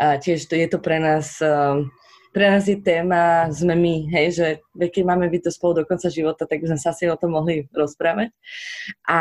Uh, 0.01 0.17
tiež 0.17 0.49
to, 0.49 0.57
je 0.57 0.67
to 0.67 0.81
pre 0.81 0.97
nás... 0.97 1.39
Um, 1.45 1.93
pre 2.35 2.51
nás 2.51 2.67
je 2.67 2.75
téma, 2.75 3.47
sme 3.55 3.79
my, 3.79 4.11
hej, 4.11 4.27
že 4.35 4.47
keď 4.75 5.03
máme 5.07 5.31
byť 5.31 5.47
to 5.47 5.51
spolu 5.55 5.79
do 5.79 5.85
konca 5.87 6.11
života, 6.11 6.51
tak 6.51 6.67
by 6.67 6.75
sme 6.75 6.81
sa 6.83 6.91
asi 6.91 7.07
o 7.07 7.15
tom 7.15 7.39
mohli 7.39 7.71
rozprávať. 7.71 8.35
A 9.07 9.21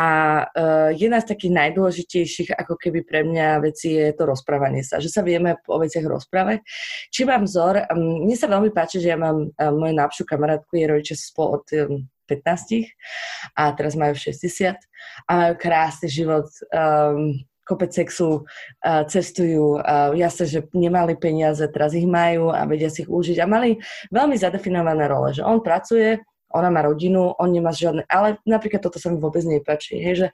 uh, 0.50 0.90
jedna 0.90 1.22
z 1.22 1.30
takých 1.30 1.54
najdôležitejších, 1.54 2.58
ako 2.58 2.74
keby 2.74 3.06
pre 3.06 3.22
mňa 3.22 3.62
veci 3.62 3.94
je 3.94 4.10
to 4.18 4.26
rozprávanie 4.26 4.82
sa, 4.82 4.98
že 4.98 5.14
sa 5.14 5.22
vieme 5.22 5.54
o 5.70 5.76
veciach 5.78 6.02
rozprávať. 6.02 6.66
Či 7.14 7.22
mám 7.22 7.46
vzor, 7.46 7.86
um, 7.94 8.26
mne 8.26 8.34
sa 8.34 8.50
veľmi 8.50 8.74
páči, 8.74 8.98
že 8.98 9.14
ja 9.14 9.18
mám 9.18 9.46
um, 9.46 9.74
moju 9.78 9.94
najlepšiu 9.94 10.26
kamarátku, 10.26 10.74
je 10.74 10.90
rodiče 10.90 11.14
spolu 11.14 11.62
od 11.62 11.64
um, 11.86 12.02
15 12.26 12.90
a 13.54 13.62
teraz 13.78 13.94
majú 13.94 14.18
60 14.18 14.74
a 15.28 15.32
majú 15.38 15.54
krásny 15.54 16.10
život. 16.10 16.50
Um, 16.74 17.46
kopec 17.64 17.90
sexu, 17.90 18.44
cestujú, 18.84 19.80
uh, 19.80 20.12
jasne, 20.12 20.44
že 20.44 20.60
nemali 20.76 21.16
peniaze, 21.16 21.64
teraz 21.72 21.96
ich 21.96 22.04
majú 22.04 22.52
a 22.52 22.68
vedia 22.68 22.92
si 22.92 23.02
ich 23.02 23.10
užiť 23.10 23.40
a 23.40 23.48
mali 23.48 23.80
veľmi 24.12 24.36
zadefinované 24.36 25.08
role, 25.08 25.32
že 25.32 25.40
on 25.40 25.64
pracuje, 25.64 26.20
ona 26.54 26.70
má 26.70 26.86
rodinu, 26.86 27.34
on 27.34 27.50
nemá 27.50 27.74
žiadne, 27.74 28.06
ale 28.06 28.38
napríklad 28.46 28.78
toto 28.78 29.02
sa 29.02 29.10
mi 29.10 29.18
vôbec 29.18 29.42
nepáči, 29.42 29.98
hej, 29.98 30.14
že 30.14 30.28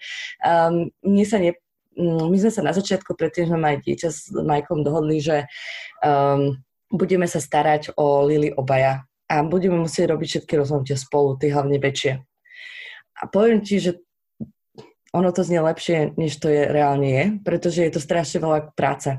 um, 0.44 0.92
sa 1.24 1.38
ne, 1.40 1.56
mm, 1.96 2.28
my 2.28 2.36
sme 2.36 2.50
sa 2.52 2.60
na 2.60 2.76
začiatku, 2.76 3.16
predtým 3.16 3.48
sme 3.48 3.58
mali 3.58 3.76
dieťa 3.80 4.08
s 4.12 4.28
Majkom 4.36 4.84
dohodli, 4.84 5.24
že 5.24 5.48
um, 6.04 6.60
budeme 6.92 7.24
sa 7.24 7.40
starať 7.40 7.96
o 7.96 8.28
Lily 8.28 8.52
obaja 8.52 9.08
a 9.30 9.46
budeme 9.46 9.80
musieť 9.80 10.12
robiť 10.12 10.28
všetky 10.28 10.54
rozhodnutia 10.60 10.98
spolu, 11.00 11.40
tie 11.40 11.54
hlavne 11.54 11.80
väčšie. 11.80 12.12
A 13.20 13.22
poviem 13.30 13.64
ti, 13.64 13.80
že 13.80 14.02
ono 15.10 15.30
to 15.34 15.42
znie 15.42 15.58
lepšie, 15.58 16.14
než 16.14 16.38
to 16.38 16.46
je 16.46 16.70
reálne 16.70 17.08
je, 17.08 17.24
pretože 17.42 17.82
je 17.82 17.92
to 17.92 18.00
strašne 18.00 18.38
veľa 18.38 18.70
práce. 18.78 19.18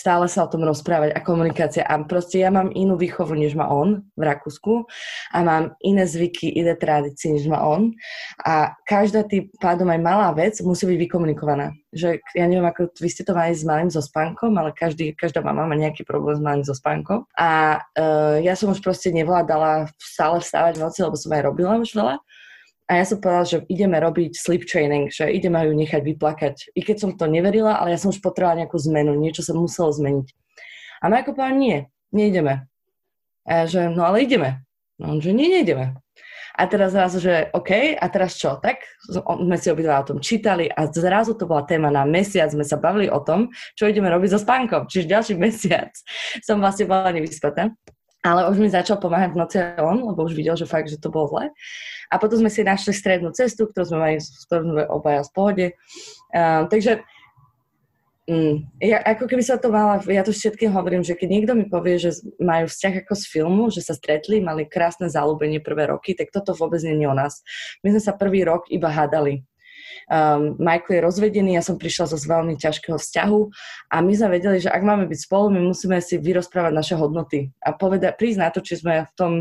Stále 0.00 0.32
sa 0.32 0.46
o 0.46 0.50
tom 0.50 0.64
rozprávať 0.64 1.12
a 1.12 1.20
komunikácia. 1.20 1.84
A 1.84 2.00
proste 2.08 2.40
ja 2.40 2.48
mám 2.48 2.72
inú 2.72 2.96
výchovu, 2.96 3.36
než 3.36 3.52
má 3.52 3.68
on 3.68 4.00
v 4.16 4.22
Rakúsku 4.22 4.88
a 5.28 5.38
mám 5.44 5.76
iné 5.84 6.08
zvyky, 6.08 6.56
iné 6.56 6.72
tradície, 6.72 7.28
než 7.28 7.44
má 7.44 7.60
on. 7.60 7.92
A 8.40 8.72
každá 8.88 9.28
tým 9.28 9.52
pádom 9.60 9.84
aj 9.92 10.00
malá 10.00 10.32
vec 10.32 10.56
musí 10.64 10.88
byť 10.88 10.98
vykomunikovaná. 11.04 11.76
Že 11.92 12.16
ja 12.32 12.44
neviem, 12.48 12.64
ako 12.64 12.96
vy 12.96 13.08
ste 13.12 13.28
to 13.28 13.36
mali 13.36 13.52
s 13.52 13.60
malým 13.60 13.92
so 13.92 14.00
spánkom, 14.00 14.56
ale 14.56 14.72
každý, 14.72 15.12
každá 15.12 15.44
mama 15.44 15.68
má 15.68 15.76
nejaký 15.76 16.08
problém 16.08 16.38
s 16.38 16.42
malým 16.42 16.64
so 16.64 16.72
spánkom. 16.72 17.28
A 17.36 17.82
uh, 17.82 18.40
ja 18.40 18.56
som 18.56 18.72
už 18.72 18.80
proste 18.80 19.12
nevládala 19.12 19.92
stále 20.00 20.40
vstávať 20.40 20.80
v 20.80 20.82
noci, 20.86 20.98
lebo 21.04 21.16
som 21.20 21.34
aj 21.34 21.44
robila 21.44 21.76
už 21.76 21.92
veľa. 21.92 22.16
A 22.90 22.98
ja 22.98 23.06
som 23.06 23.22
povedala, 23.22 23.46
že 23.46 23.62
ideme 23.70 24.02
robiť 24.02 24.34
sleep 24.34 24.66
training, 24.66 25.14
že 25.14 25.30
ideme 25.30 25.62
ju 25.62 25.70
nechať 25.78 26.02
vyplakať. 26.02 26.74
I 26.74 26.82
keď 26.82 26.96
som 26.98 27.10
to 27.14 27.30
neverila, 27.30 27.78
ale 27.78 27.94
ja 27.94 27.98
som 28.02 28.10
už 28.10 28.18
potrebovala 28.18 28.66
nejakú 28.66 28.82
zmenu, 28.82 29.14
niečo 29.14 29.46
sa 29.46 29.54
muselo 29.54 29.94
zmeniť. 29.94 30.26
A 30.98 31.06
Majko 31.06 31.38
povedal, 31.38 31.54
nie, 31.54 31.78
neideme. 32.10 32.66
A 33.46 33.62
ja, 33.62 33.64
že 33.70 33.80
no 33.94 34.02
ale 34.02 34.26
ideme. 34.26 34.66
No 34.98 35.14
on, 35.14 35.22
že 35.22 35.30
nie, 35.30 35.46
neideme. 35.46 36.02
A 36.58 36.66
teraz 36.66 36.90
zrazu, 36.92 37.22
že 37.22 37.48
OK, 37.54 37.94
a 37.94 38.06
teraz 38.10 38.34
čo? 38.34 38.58
Tak 38.58 38.82
sme 39.14 39.54
si 39.54 39.70
obidva 39.70 40.02
o 40.02 40.08
tom 40.10 40.18
čítali 40.18 40.66
a 40.66 40.90
zrazu 40.90 41.38
to 41.38 41.46
bola 41.46 41.62
téma 41.62 41.94
na 41.94 42.02
mesiac, 42.02 42.50
sme 42.50 42.66
sa 42.66 42.76
bavili 42.76 43.06
o 43.06 43.22
tom, 43.22 43.54
čo 43.78 43.86
ideme 43.86 44.10
robiť 44.10 44.34
so 44.34 44.40
spánkom. 44.42 44.90
Čiže 44.90 45.08
ďalší 45.08 45.34
mesiac 45.46 45.94
som 46.42 46.58
vlastne 46.58 46.90
bola 46.90 47.14
nevyspatá. 47.14 47.70
Ale 48.20 48.52
už 48.52 48.60
mi 48.60 48.68
začal 48.68 49.00
pomáhať 49.00 49.32
v 49.32 49.40
noci 49.40 49.56
on, 49.80 50.04
lebo 50.04 50.28
už 50.28 50.36
videl, 50.36 50.52
že 50.52 50.68
fakt, 50.68 50.92
že 50.92 51.00
to 51.00 51.08
bolo 51.08 51.32
zle. 51.32 51.44
A 52.12 52.14
potom 52.20 52.36
sme 52.44 52.52
si 52.52 52.60
našli 52.60 52.92
strednú 52.92 53.32
cestu, 53.32 53.64
ktorú 53.64 53.84
sme 53.88 53.98
mali, 53.98 54.16
ktorú 54.20 54.62
sme 54.76 54.84
obaja 54.92 55.24
v 55.24 55.32
pohode. 55.32 55.66
Uh, 56.28 56.68
takže 56.68 57.00
um, 58.28 58.60
ja, 58.76 59.00
ako 59.00 59.24
keby 59.24 59.40
sa 59.40 59.56
to 59.56 59.72
mala, 59.72 60.04
ja 60.04 60.20
to 60.20 60.36
všetkým 60.36 60.68
hovorím, 60.68 61.00
že 61.00 61.16
keď 61.16 61.28
niekto 61.32 61.52
mi 61.56 61.64
povie, 61.64 61.96
že 61.96 62.20
majú 62.36 62.68
vzťah 62.68 63.08
ako 63.08 63.14
z 63.16 63.24
filmu, 63.24 63.62
že 63.72 63.80
sa 63.80 63.96
stretli, 63.96 64.44
mali 64.44 64.68
krásne 64.68 65.08
zalúbenie 65.08 65.64
prvé 65.64 65.88
roky, 65.88 66.12
tak 66.12 66.28
toto 66.28 66.52
vôbec 66.52 66.84
nie 66.84 67.00
je 67.00 67.08
o 67.08 67.16
nás. 67.16 67.40
My 67.80 67.96
sme 67.96 68.04
sa 68.04 68.12
prvý 68.12 68.44
rok 68.44 68.68
iba 68.68 68.92
hádali. 68.92 69.48
Um, 70.10 70.56
Michael 70.58 71.00
je 71.00 71.06
rozvedený, 71.06 71.50
ja 71.56 71.64
som 71.64 71.78
prišla 71.78 72.10
zo 72.12 72.18
veľmi 72.18 72.58
ťažkého 72.58 72.98
vzťahu 72.98 73.40
a 73.90 73.96
my 74.02 74.12
sme 74.16 74.28
vedeli, 74.36 74.58
že 74.62 74.72
ak 74.72 74.82
máme 74.82 75.06
byť 75.06 75.20
spolu, 75.24 75.52
my 75.54 75.60
musíme 75.70 75.98
si 76.02 76.18
vyrozprávať 76.18 76.72
naše 76.74 76.94
hodnoty 76.98 77.50
a 77.62 77.74
povedať, 77.74 78.18
prísť 78.18 78.38
na 78.38 78.48
to, 78.50 78.60
či 78.60 78.80
sme 78.80 79.06
v 79.06 79.12
tom 79.16 79.32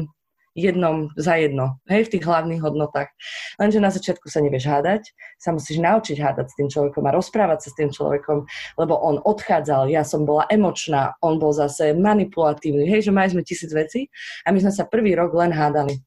jednom 0.57 1.09
za 1.15 1.37
jedno, 1.37 1.77
hej, 1.87 2.09
v 2.09 2.11
tých 2.17 2.25
hlavných 2.25 2.61
hodnotách. 2.61 3.07
Lenže 3.61 3.79
na 3.79 3.93
začiatku 3.93 4.27
sa 4.27 4.41
nevieš 4.41 4.65
hádať, 4.65 5.13
sa 5.37 5.53
musíš 5.53 5.77
naučiť 5.79 6.17
hádať 6.19 6.45
s 6.49 6.57
tým 6.57 6.67
človekom 6.67 7.05
a 7.05 7.15
rozprávať 7.15 7.59
sa 7.63 7.69
s 7.69 7.77
tým 7.77 7.89
človekom, 7.93 8.43
lebo 8.81 8.93
on 8.99 9.21
odchádzal, 9.23 9.87
ja 9.93 10.01
som 10.01 10.25
bola 10.25 10.49
emočná, 10.49 11.15
on 11.21 11.37
bol 11.37 11.53
zase 11.53 11.93
manipulatívny, 11.95 12.89
hej, 12.89 13.09
že 13.09 13.15
mali 13.15 13.31
sme 13.31 13.45
tisíc 13.45 13.71
vecí 13.71 14.09
a 14.43 14.51
my 14.51 14.59
sme 14.59 14.73
sa 14.73 14.89
prvý 14.89 15.13
rok 15.15 15.31
len 15.37 15.53
hádali. 15.53 16.01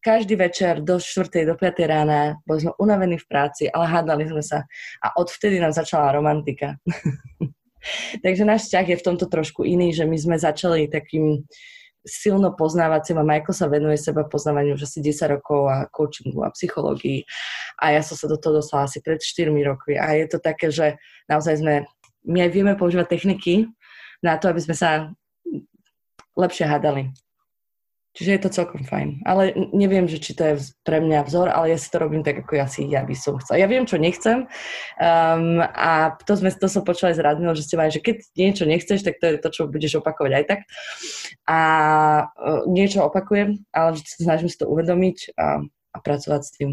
Každý 0.00 0.36
večer 0.38 0.80
do 0.80 0.98
4. 1.02 1.46
do 1.46 1.54
5. 1.58 1.90
rána 1.90 2.38
boli 2.46 2.62
sme 2.62 2.72
unavení 2.78 3.18
v 3.18 3.26
práci, 3.26 3.66
ale 3.66 3.86
hádali 3.86 4.26
sme 4.30 4.42
sa 4.42 4.62
a 5.02 5.06
odvtedy 5.18 5.58
nám 5.58 5.74
začala 5.74 6.14
romantika. 6.14 6.78
Takže 8.24 8.42
náš 8.42 8.66
vzťah 8.66 8.86
je 8.94 8.98
v 8.98 9.06
tomto 9.06 9.26
trošku 9.30 9.62
iný, 9.62 9.94
že 9.94 10.06
my 10.06 10.16
sme 10.18 10.36
začali 10.38 10.90
takým 10.90 11.46
silno 12.06 12.54
poznávacím 12.54 13.18
a 13.18 13.26
Michael 13.26 13.54
sa 13.54 13.66
venuje 13.66 13.98
seba 13.98 14.22
poznávaniu 14.22 14.78
už 14.78 14.86
asi 14.86 15.02
10 15.02 15.38
rokov 15.38 15.66
a 15.66 15.90
coachingu 15.90 16.46
a 16.46 16.54
psychológii 16.54 17.26
a 17.82 17.98
ja 17.98 18.00
som 18.00 18.14
sa 18.14 18.30
do 18.30 18.38
toho 18.38 18.62
dostala 18.62 18.86
asi 18.86 19.02
pred 19.02 19.18
4 19.18 19.50
rokmi 19.66 19.98
a 19.98 20.14
je 20.14 20.26
to 20.30 20.38
také, 20.38 20.70
že 20.70 20.94
naozaj 21.26 21.58
sme, 21.58 21.74
my 22.22 22.46
aj 22.46 22.50
vieme 22.54 22.78
používať 22.78 23.10
techniky 23.10 23.66
na 24.22 24.38
to, 24.38 24.46
aby 24.46 24.62
sme 24.62 24.78
sa 24.78 25.10
lepšie 26.38 26.64
hádali. 26.64 27.10
Čiže 28.16 28.32
je 28.32 28.40
to 28.40 28.56
celkom 28.56 28.80
fajn. 28.80 29.20
Ale 29.28 29.52
neviem, 29.76 30.08
že 30.08 30.16
či 30.16 30.32
to 30.32 30.40
je 30.40 30.72
pre 30.88 31.04
mňa 31.04 31.28
vzor, 31.28 31.52
ale 31.52 31.76
ja 31.76 31.78
si 31.78 31.92
to 31.92 32.00
robím 32.00 32.24
tak, 32.24 32.40
ako 32.40 32.56
ja 32.56 32.64
si 32.64 32.88
ja 32.88 33.04
by 33.04 33.12
som 33.12 33.36
chcela. 33.36 33.60
Ja 33.60 33.68
viem, 33.68 33.84
čo 33.84 34.00
nechcem 34.00 34.48
um, 34.96 35.60
a 35.60 36.16
to, 36.24 36.32
sme, 36.32 36.48
to 36.48 36.64
som 36.64 36.80
počula 36.80 37.12
aj 37.12 37.20
z 37.20 37.24
Radmil, 37.28 37.52
že 37.52 37.68
ste 37.68 37.76
mali, 37.76 37.92
že 37.92 38.00
keď 38.00 38.16
niečo 38.32 38.64
nechceš, 38.64 39.04
tak 39.04 39.20
to 39.20 39.36
je 39.36 39.36
to, 39.36 39.48
čo 39.52 39.62
budeš 39.68 40.00
opakovať 40.00 40.32
aj 40.32 40.44
tak. 40.48 40.60
A 41.44 41.60
uh, 42.32 42.64
niečo 42.64 43.04
opakujem, 43.04 43.60
ale 43.76 44.00
snažím 44.00 44.48
si 44.48 44.56
to 44.56 44.64
uvedomiť 44.64 45.36
a, 45.36 45.60
a 45.68 45.96
pracovať 46.00 46.40
s 46.40 46.50
tým. 46.56 46.70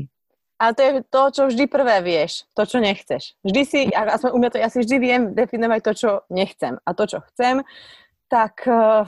A 0.63 0.71
to 0.71 0.79
je 0.79 1.03
to, 1.11 1.21
čo 1.35 1.41
vždy 1.51 1.67
prvé 1.67 1.99
vieš, 1.99 2.47
to, 2.55 2.63
čo 2.63 2.79
nechceš. 2.79 3.35
Vždy 3.43 3.61
si, 3.67 3.79
aspoň 3.91 4.31
u 4.31 4.37
mňa 4.39 4.49
to, 4.53 4.57
ja 4.63 4.71
si 4.71 4.79
vždy 4.79 4.95
viem 4.95 5.21
definovať 5.35 5.79
to, 5.83 5.91
čo 5.91 6.09
nechcem. 6.31 6.79
A 6.87 6.89
to, 6.95 7.03
čo 7.03 7.19
chcem, 7.33 7.67
tak, 8.33 8.65
eh, 8.65 9.05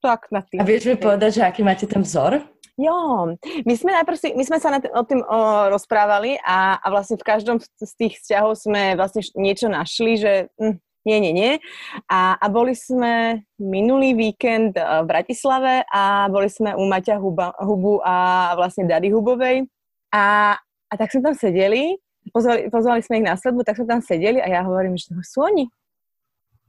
tak 0.00 0.32
na 0.32 0.40
tým. 0.40 0.58
A 0.60 0.64
vieš 0.64 0.88
mi 0.88 0.96
povedať, 0.96 1.40
že 1.40 1.42
aký 1.44 1.60
máte 1.60 1.84
ten 1.84 2.00
vzor? 2.00 2.40
Jo, 2.74 3.30
my 3.38 3.74
sme 3.78 3.94
najprv 3.94 4.16
si, 4.18 4.28
my 4.34 4.42
sme 4.42 4.58
sa 4.58 4.72
na 4.74 4.82
t- 4.82 4.90
o 4.90 5.02
tým 5.06 5.22
o, 5.22 5.70
rozprávali 5.70 6.42
a, 6.42 6.82
a 6.82 6.86
vlastne 6.90 7.14
v 7.14 7.22
každom 7.22 7.62
z 7.62 7.92
tých 7.94 8.18
vzťahov 8.18 8.58
sme 8.58 8.98
vlastne 8.98 9.22
niečo 9.38 9.70
našli, 9.70 10.18
že 10.18 10.50
hm, 10.58 10.82
nie, 11.06 11.18
nie, 11.22 11.32
nie. 11.36 11.52
A, 12.10 12.34
a 12.34 12.46
boli 12.50 12.74
sme 12.74 13.44
minulý 13.62 14.16
víkend 14.16 14.74
eh, 14.74 14.82
v 15.04 15.06
Bratislave 15.06 15.86
a 15.86 16.26
boli 16.32 16.50
sme 16.50 16.74
u 16.74 16.82
Maťa 16.88 17.20
Huba, 17.20 17.54
Hubu 17.62 18.02
a 18.02 18.50
vlastne 18.58 18.90
Dady 18.90 19.12
Hubovej. 19.12 19.70
A, 20.10 20.56
a 20.90 20.94
tak 20.98 21.14
sme 21.14 21.30
tam 21.30 21.36
sedeli, 21.38 21.94
pozvali, 22.34 22.72
pozvali 22.74 23.06
sme 23.06 23.22
ich 23.22 23.26
na 23.28 23.38
sledbu, 23.38 23.62
tak 23.62 23.78
sme 23.78 23.86
tam 23.86 24.02
sedeli 24.02 24.42
a 24.42 24.50
ja 24.50 24.60
hovorím, 24.66 24.98
že 24.98 25.14
to 25.14 25.22
sú 25.22 25.46
oni. 25.46 25.70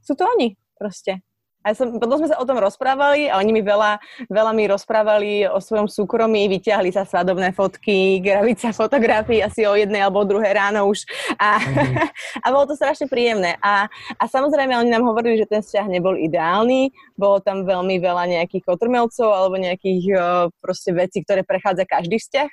Sú 0.06 0.14
to 0.14 0.22
oni 0.22 0.54
proste. 0.78 1.24
A 1.66 1.74
som, 1.74 1.98
potom 1.98 2.22
sme 2.22 2.30
sa 2.30 2.38
o 2.38 2.46
tom 2.46 2.62
rozprávali 2.62 3.26
a 3.26 3.42
oni 3.42 3.50
mi 3.50 3.58
veľa, 3.58 3.98
veľa 4.30 4.52
mi 4.54 4.70
rozprávali 4.70 5.50
o 5.50 5.58
svojom 5.58 5.90
súkromí, 5.90 6.46
vyťahli 6.46 6.94
sa 6.94 7.02
svadobné 7.02 7.50
fotky, 7.50 8.22
gravica 8.22 8.70
fotografii 8.70 9.42
asi 9.42 9.66
o 9.66 9.74
jednej 9.74 10.06
alebo 10.06 10.22
o 10.22 10.30
druhé 10.30 10.54
ráno 10.54 10.86
už. 10.86 11.02
A, 11.42 11.58
mm. 11.58 11.98
a 12.46 12.46
bolo 12.54 12.70
to 12.70 12.78
strašne 12.78 13.10
príjemné. 13.10 13.58
A, 13.58 13.90
a 14.14 14.24
samozrejme 14.30 14.78
oni 14.78 14.94
nám 14.94 15.02
hovorili, 15.10 15.42
že 15.42 15.50
ten 15.50 15.58
vzťah 15.58 15.90
nebol 15.90 16.14
ideálny, 16.14 16.94
bolo 17.18 17.42
tam 17.42 17.66
veľmi 17.66 17.98
veľa 17.98 18.30
nejakých 18.30 18.62
kotrmelcov 18.62 19.26
alebo 19.26 19.58
nejakých 19.58 20.02
o, 20.14 20.18
proste 20.62 20.94
vecí, 20.94 21.26
ktoré 21.26 21.42
prechádza 21.42 21.82
každý 21.82 22.22
vzťah. 22.22 22.50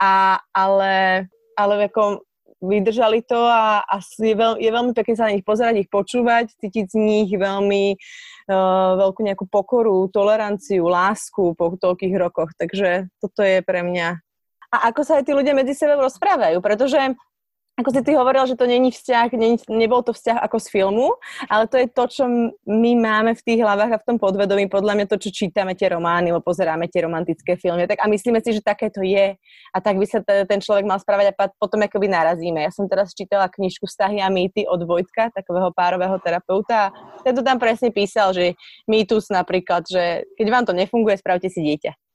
A, 0.00 0.40
ale, 0.56 1.28
ale 1.60 1.92
ako 1.92 2.24
vydržali 2.60 3.24
to 3.24 3.40
a, 3.40 3.80
a 3.80 3.96
je, 4.04 4.36
veľ, 4.36 4.60
je 4.60 4.70
veľmi 4.70 4.92
pekne 4.92 5.14
sa 5.16 5.26
na 5.28 5.34
nich 5.34 5.44
pozerať, 5.44 5.84
ich 5.84 5.90
počúvať, 5.90 6.52
cítiť 6.60 6.92
z 6.92 6.96
nich 6.96 7.30
veľmi 7.32 7.96
uh, 7.96 8.90
veľkú 9.00 9.20
nejakú 9.24 9.48
pokoru, 9.48 10.06
toleranciu, 10.12 10.84
lásku 10.86 11.56
po 11.56 11.74
toľkých 11.74 12.14
rokoch. 12.20 12.52
Takže 12.54 13.08
toto 13.18 13.40
je 13.40 13.64
pre 13.64 13.80
mňa. 13.80 14.20
A 14.70 14.94
ako 14.94 15.02
sa 15.02 15.18
aj 15.18 15.26
tí 15.26 15.32
ľudia 15.34 15.56
medzi 15.56 15.74
sebou 15.74 15.98
rozprávajú, 15.98 16.62
pretože 16.62 17.18
ako 17.80 17.90
si 17.96 18.00
ty 18.04 18.12
hovoril, 18.12 18.44
že 18.44 18.54
to 18.60 18.68
není 18.68 18.92
vzťah, 18.92 19.32
není, 19.32 19.56
nebol 19.72 20.04
to 20.04 20.12
vzťah 20.12 20.44
ako 20.44 20.56
z 20.60 20.66
filmu, 20.68 21.08
ale 21.48 21.64
to 21.64 21.80
je 21.80 21.88
to, 21.88 22.04
čo 22.06 22.24
my 22.68 22.92
máme 23.00 23.32
v 23.32 23.42
tých 23.42 23.60
hlavách 23.64 23.96
a 23.96 24.00
v 24.00 24.06
tom 24.06 24.16
podvedomí, 24.20 24.68
podľa 24.68 25.00
mňa 25.00 25.06
to, 25.08 25.16
čo 25.16 25.32
čítame 25.32 25.72
tie 25.72 25.88
romány, 25.88 26.30
alebo 26.30 26.44
pozeráme 26.44 26.86
tie 26.92 27.08
romantické 27.08 27.56
filmy. 27.56 27.88
Tak, 27.88 28.04
a 28.04 28.06
myslíme 28.06 28.38
si, 28.44 28.52
že 28.52 28.62
také 28.62 28.92
to 28.92 29.00
je. 29.00 29.34
A 29.72 29.78
tak 29.80 29.96
by 29.96 30.06
sa 30.06 30.20
t- 30.20 30.44
ten 30.44 30.60
človek 30.60 30.84
mal 30.84 31.00
správať 31.00 31.32
a 31.32 31.48
potom 31.56 31.80
akoby 31.80 32.06
narazíme. 32.12 32.60
Ja 32.60 32.70
som 32.70 32.84
teraz 32.84 33.16
čítala 33.16 33.48
knižku 33.48 33.88
Vztahy 33.88 34.20
a 34.20 34.28
mýty 34.28 34.68
od 34.68 34.84
Vojtka, 34.84 35.32
takového 35.32 35.72
párového 35.72 36.20
terapeuta. 36.20 36.92
Ten 37.24 37.32
to 37.32 37.40
tam 37.40 37.56
presne 37.56 37.88
písal, 37.88 38.36
že 38.36 38.54
mýtus 38.84 39.32
napríklad, 39.32 39.88
že 39.88 40.28
keď 40.36 40.46
vám 40.52 40.64
to 40.68 40.76
nefunguje, 40.76 41.16
spravte 41.16 41.48
si 41.48 41.64
dieťa. 41.64 42.09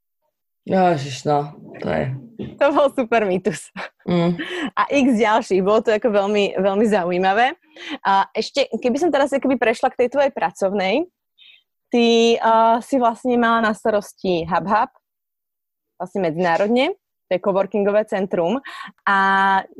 Ježiš, 0.65 1.29
no, 1.29 1.53
to 1.77 1.87
je... 1.89 2.03
To 2.57 2.65
bol 2.73 2.89
super 2.91 3.23
mýtus. 3.23 3.69
Mm. 4.03 4.35
A 4.73 4.81
x 4.91 5.05
ďalších, 5.21 5.61
bolo 5.61 5.85
to 5.85 5.93
ako 5.93 6.09
veľmi, 6.09 6.57
veľmi 6.57 6.85
zaujímavé. 6.89 7.53
A 8.01 8.27
ešte, 8.33 8.67
keby 8.81 8.97
som 8.97 9.13
teraz 9.13 9.29
akoby 9.31 9.61
prešla 9.61 9.93
k 9.93 10.05
tej 10.05 10.09
tvojej 10.11 10.33
pracovnej, 10.33 11.05
ty 11.93 12.35
uh, 12.41 12.81
si 12.81 12.97
vlastne 12.97 13.37
mala 13.37 13.61
na 13.61 13.71
starosti 13.77 14.43
HubHub, 14.49 14.89
vlastne 15.95 16.19
medzinárodne, 16.25 16.97
to 17.25 17.31
je 17.37 17.41
coworkingové 17.41 18.05
centrum 18.05 18.61
a 19.07 19.17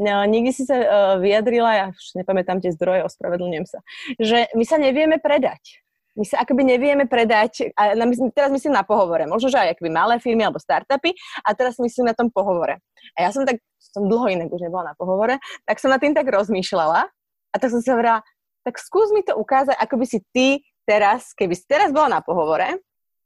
no, 0.02 0.26
nikdy 0.26 0.50
si 0.50 0.64
sa 0.66 0.76
uh, 0.80 0.88
vyjadrila, 1.22 1.72
ja 1.78 1.86
už 1.94 2.18
nepamätám 2.18 2.58
tie 2.58 2.74
zdroje, 2.74 3.06
ospravedlňujem 3.06 3.68
sa, 3.70 3.80
že 4.18 4.50
my 4.58 4.64
sa 4.66 4.82
nevieme 4.82 5.22
predať 5.22 5.85
my 6.16 6.24
sa 6.24 6.42
akoby 6.42 6.64
nevieme 6.64 7.06
predať, 7.06 7.76
a 7.76 7.92
na, 7.92 8.08
teraz 8.32 8.48
myslím 8.52 8.72
na 8.72 8.88
pohovore, 8.88 9.28
možno, 9.28 9.52
že 9.52 9.60
aj 9.60 9.76
akoby 9.76 9.92
malé 9.92 10.16
firmy 10.24 10.48
alebo 10.48 10.64
startupy, 10.64 11.12
a 11.44 11.52
teraz 11.52 11.76
myslím 11.76 12.08
na 12.08 12.16
tom 12.16 12.32
pohovore. 12.32 12.80
A 13.20 13.28
ja 13.28 13.30
som 13.36 13.44
tak, 13.44 13.60
som 13.78 14.08
dlho 14.08 14.32
inak 14.32 14.48
už 14.48 14.64
nebola 14.64 14.92
na 14.92 14.96
pohovore, 14.96 15.44
tak 15.68 15.78
som 15.84 15.92
na 15.92 16.00
tým 16.00 16.16
tak 16.16 16.26
rozmýšľala 16.32 17.12
a 17.52 17.56
tak 17.60 17.70
som 17.70 17.84
si 17.84 17.92
hovorila, 17.92 18.24
tak 18.64 18.80
skús 18.82 19.12
mi 19.12 19.22
to 19.22 19.36
ukázať, 19.36 19.76
ako 19.76 19.96
by 20.02 20.06
si 20.08 20.20
ty 20.32 20.64
teraz, 20.88 21.36
keby 21.36 21.54
si 21.54 21.68
teraz 21.68 21.92
bola 21.92 22.18
na 22.18 22.22
pohovore, 22.24 22.80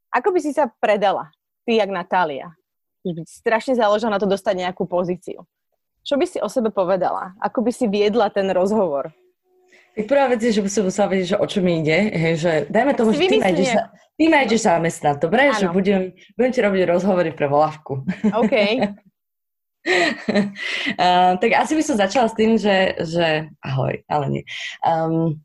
ako 0.10 0.34
by 0.34 0.40
si 0.42 0.52
sa 0.52 0.68
predala, 0.82 1.30
ty 1.70 1.78
jak 1.78 1.94
Natália. 1.94 2.52
Že 3.06 3.12
by 3.16 3.22
strašne 3.24 3.74
záležala 3.78 4.18
na 4.18 4.22
to 4.22 4.28
dostať 4.28 4.68
nejakú 4.68 4.84
pozíciu. 4.90 5.48
Čo 6.04 6.18
by 6.18 6.26
si 6.26 6.42
o 6.42 6.50
sebe 6.50 6.74
povedala? 6.74 7.38
Ako 7.40 7.62
by 7.62 7.72
si 7.72 7.86
viedla 7.86 8.34
ten 8.34 8.50
rozhovor? 8.50 9.14
Tak 9.98 10.06
prvá 10.06 10.26
vec 10.30 10.40
je, 10.40 10.54
že 10.54 10.64
by 10.64 10.70
som 10.70 10.84
musela 10.86 11.08
vedieť, 11.12 11.28
že 11.36 11.38
o 11.42 11.46
čo 11.50 11.60
mi 11.60 11.82
ide. 11.82 11.98
Hej, 12.14 12.34
že 12.40 12.52
dajme 12.70 12.94
tomu, 12.96 13.12
že 13.12 13.26
ty 13.26 13.38
ma 13.42 13.50
ideš, 13.52 13.72
ty 14.16 14.24
ma 14.30 14.38
ideš 14.46 14.62
zamestnať, 14.64 15.16
dobre? 15.20 15.50
Ano. 15.50 15.60
Že 15.60 15.68
budem, 15.74 16.02
budem 16.38 16.52
ti 16.54 16.60
robiť 16.62 16.82
rozhovory 16.88 17.32
pre 17.34 17.48
volavku. 17.50 18.06
OK. 18.32 18.56
uh, 21.00 21.32
tak 21.40 21.50
asi 21.56 21.74
by 21.74 21.84
som 21.84 21.96
začala 21.98 22.28
s 22.28 22.36
tým, 22.38 22.60
že, 22.60 23.00
že 23.00 23.50
ahoj, 23.64 24.04
ale 24.06 24.26
nie. 24.30 24.44
Um, 24.84 25.40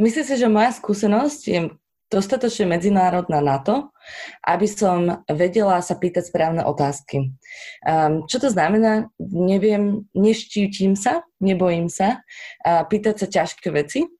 myslím 0.00 0.24
si, 0.24 0.34
že 0.36 0.48
moja 0.48 0.72
skúsenosť 0.74 1.40
je 1.46 1.60
dostatočne 2.10 2.66
medzinárodná 2.66 3.38
na 3.38 3.62
to, 3.62 3.94
aby 4.42 4.66
som 4.66 5.22
vedela 5.30 5.78
sa 5.78 5.94
pýtať 5.94 6.26
správne 6.26 6.66
otázky. 6.66 7.30
Um, 7.86 8.26
čo 8.26 8.42
to 8.42 8.50
znamená? 8.50 9.08
Neviem, 9.22 10.10
neštítim 10.12 10.98
sa, 10.98 11.22
nebojím 11.38 11.86
sa 11.86 12.18
uh, 12.66 12.82
pýtať 12.84 13.14
sa 13.22 13.26
ťažké 13.30 13.70
veci, 13.70 14.10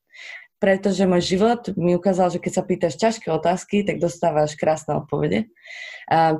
pretože 0.61 1.09
môj 1.09 1.25
život 1.25 1.73
mi 1.75 1.97
ukázal, 1.97 2.37
že 2.37 2.39
keď 2.39 2.53
sa 2.53 2.63
pýtaš 2.63 2.95
ťažké 3.01 3.33
otázky, 3.33 3.81
tak 3.81 3.97
dostávaš 3.97 4.61
krásne 4.61 5.01
odpovede. 5.01 5.49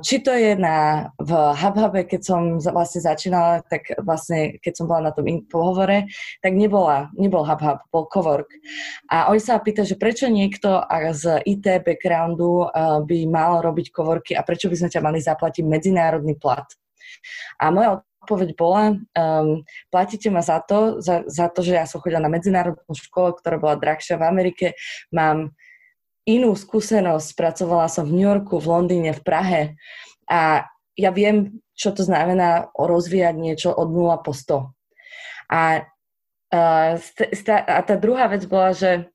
Či 0.05 0.15
to 0.21 0.29
je 0.35 0.53
na, 0.53 1.09
v 1.17 1.31
HubHube, 1.33 2.05
keď 2.05 2.21
som 2.21 2.41
vlastne 2.61 3.01
začínala, 3.01 3.65
tak 3.65 3.89
vlastne 4.03 4.61
keď 4.61 4.73
som 4.77 4.85
bola 4.85 5.09
na 5.09 5.11
tom 5.15 5.25
pohovore, 5.49 6.05
tak 6.43 6.53
nebola, 6.53 7.09
nebol 7.17 7.41
HubHub, 7.41 7.81
bol 7.89 8.05
Cowork. 8.11 8.51
A 9.09 9.33
oni 9.33 9.41
sa 9.41 9.57
pýta, 9.57 9.81
že 9.87 9.97
prečo 9.97 10.29
niekto 10.29 10.85
z 11.17 11.41
IT 11.47 11.81
backgroundu 11.81 12.69
by 13.07 13.17
mal 13.25 13.65
robiť 13.65 13.89
coworky 13.89 14.37
a 14.37 14.45
prečo 14.45 14.69
by 14.69 14.75
sme 14.77 14.93
ťa 14.93 15.01
mali 15.01 15.17
zaplatiť 15.17 15.65
medzinárodný 15.65 16.37
plat. 16.37 16.67
A 17.57 17.73
moja 17.73 18.05
odpoveď 18.21 18.53
bola, 18.53 18.95
um, 19.17 19.65
platíte 19.89 20.29
ma 20.29 20.45
za 20.45 20.61
to, 20.61 21.01
za, 21.01 21.25
za 21.25 21.49
to, 21.49 21.65
že 21.65 21.73
ja 21.73 21.89
som 21.89 21.99
chodila 21.99 22.21
na 22.21 22.29
medzinárodnú 22.29 22.93
školu, 22.93 23.41
ktorá 23.41 23.57
bola 23.57 23.75
drahšia 23.81 24.21
v 24.21 24.27
Amerike, 24.29 24.65
mám 25.09 25.57
inú 26.29 26.53
skúsenosť, 26.53 27.33
pracovala 27.33 27.89
som 27.89 28.05
v 28.05 28.21
New 28.21 28.27
Yorku, 28.29 28.61
v 28.61 28.69
Londýne, 28.69 29.11
v 29.11 29.21
Prahe. 29.25 29.61
A 30.29 30.69
ja 30.95 31.09
viem, 31.09 31.59
čo 31.73 31.91
to 31.91 32.05
znamená 32.05 32.69
rozvíjať 32.77 33.35
niečo 33.35 33.69
od 33.73 33.89
0 33.89 34.21
po 34.21 34.31
100. 34.31 34.69
A, 35.51 35.61
a, 36.53 36.63
a 37.67 37.79
tá 37.83 37.95
druhá 37.97 38.31
vec 38.31 38.45
bola, 38.47 38.71
že 38.71 39.10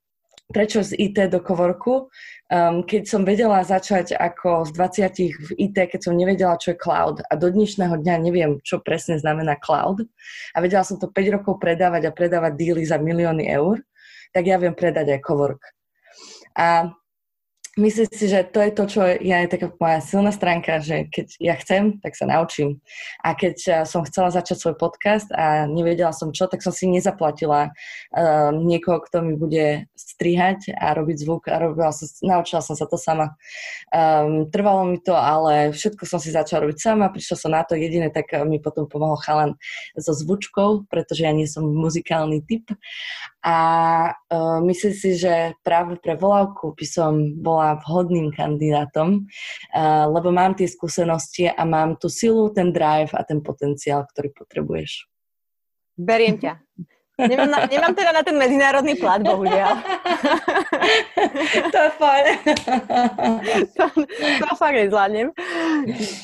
prečo 0.46 0.82
z 0.82 0.94
IT 0.94 1.30
do 1.30 1.42
kovorku. 1.42 2.08
Um, 2.46 2.86
keď 2.86 3.02
som 3.10 3.26
vedela 3.26 3.66
začať 3.66 4.14
ako 4.14 4.70
z 4.70 4.70
20 4.78 5.42
v 5.42 5.50
IT, 5.58 5.76
keď 5.90 6.00
som 6.00 6.14
nevedela, 6.14 6.54
čo 6.60 6.72
je 6.74 6.78
cloud 6.78 7.18
a 7.26 7.32
do 7.34 7.50
dnešného 7.50 7.98
dňa 7.98 8.14
neviem, 8.22 8.62
čo 8.62 8.78
presne 8.78 9.18
znamená 9.18 9.58
cloud 9.58 10.06
a 10.54 10.56
vedela 10.62 10.86
som 10.86 11.02
to 11.02 11.10
5 11.10 11.34
rokov 11.42 11.58
predávať 11.58 12.06
a 12.06 12.14
predávať 12.14 12.52
díly 12.54 12.86
za 12.86 13.02
milióny 13.02 13.50
eur, 13.50 13.82
tak 14.30 14.46
ja 14.46 14.62
viem 14.62 14.78
predať 14.78 15.18
aj 15.18 15.20
cowork. 15.26 15.62
A 16.54 16.94
myslím 17.76 18.08
si, 18.08 18.24
že 18.28 18.40
to 18.48 18.58
je 18.64 18.70
to, 18.72 18.84
čo 18.88 19.00
ja 19.04 19.44
je 19.44 19.52
taká 19.52 19.68
moja 19.76 20.00
silná 20.00 20.32
stránka, 20.32 20.80
že 20.80 21.06
keď 21.12 21.26
ja 21.36 21.54
chcem, 21.60 22.00
tak 22.00 22.16
sa 22.16 22.24
naučím. 22.24 22.80
A 23.20 23.36
keď 23.36 23.56
eh, 23.68 23.74
som 23.84 24.02
chcela 24.08 24.32
začať 24.32 24.56
svoj 24.56 24.76
podcast 24.80 25.28
a 25.36 25.68
nevedela 25.68 26.16
som 26.16 26.32
čo, 26.32 26.48
tak 26.48 26.64
som 26.64 26.72
si 26.72 26.88
nezaplatila 26.88 27.70
um, 28.16 28.64
niekoho, 28.64 29.04
kto 29.04 29.20
mi 29.20 29.36
bude 29.36 29.86
strihať 29.92 30.72
a 30.72 30.96
robiť 30.96 31.16
zvuk 31.20 31.52
a 31.52 31.60
robila 31.60 31.92
som, 31.92 32.08
naučila 32.24 32.64
som 32.64 32.74
sa 32.74 32.88
to 32.88 32.96
sama. 32.96 33.36
Um, 33.92 34.48
trvalo 34.48 34.88
mi 34.88 34.98
to, 35.00 35.12
ale 35.12 35.76
všetko 35.76 36.08
som 36.08 36.18
si 36.18 36.32
začala 36.32 36.64
robiť 36.64 36.78
sama, 36.80 37.12
prišla 37.12 37.36
som 37.36 37.52
na 37.52 37.62
to 37.62 37.76
jediné, 37.76 38.08
tak 38.08 38.32
mi 38.48 38.56
potom 38.56 38.88
pomohol 38.88 39.20
chalan 39.20 39.52
so 40.00 40.16
zvučkou, 40.16 40.88
pretože 40.88 41.28
ja 41.28 41.32
nie 41.36 41.44
som 41.44 41.68
muzikálny 41.68 42.40
typ. 42.48 42.72
A 43.46 43.58
uh, 44.10 44.58
myslím 44.66 44.90
si, 44.90 45.14
že 45.14 45.54
práve 45.62 45.94
pre 46.02 46.18
volávku 46.18 46.74
by 46.74 46.82
som 46.82 47.12
bola 47.38 47.78
vhodným 47.86 48.34
kandidátom, 48.34 49.22
uh, 49.22 50.04
lebo 50.10 50.34
mám 50.34 50.58
tie 50.58 50.66
skúsenosti 50.66 51.46
a 51.46 51.62
mám 51.62 51.94
tú 51.94 52.10
silu, 52.10 52.50
ten 52.50 52.74
drive 52.74 53.14
a 53.14 53.22
ten 53.22 53.38
potenciál, 53.38 54.02
ktorý 54.10 54.34
potrebuješ. 54.34 55.06
Beriem 55.94 56.42
ťa. 56.42 56.58
Nemám, 57.16 57.48
na, 57.48 57.58
nemám 57.64 57.94
teda 57.96 58.12
na 58.12 58.20
ten 58.20 58.36
medzinárodný 58.36 58.92
plat, 59.00 59.24
bohužiaľ. 59.24 59.72
to 61.72 61.78
je 61.80 61.90
fajn. 61.96 62.24
to, 63.78 63.84
to 64.20 64.46
fakt 64.60 64.76
nezvládnem. 64.76 65.32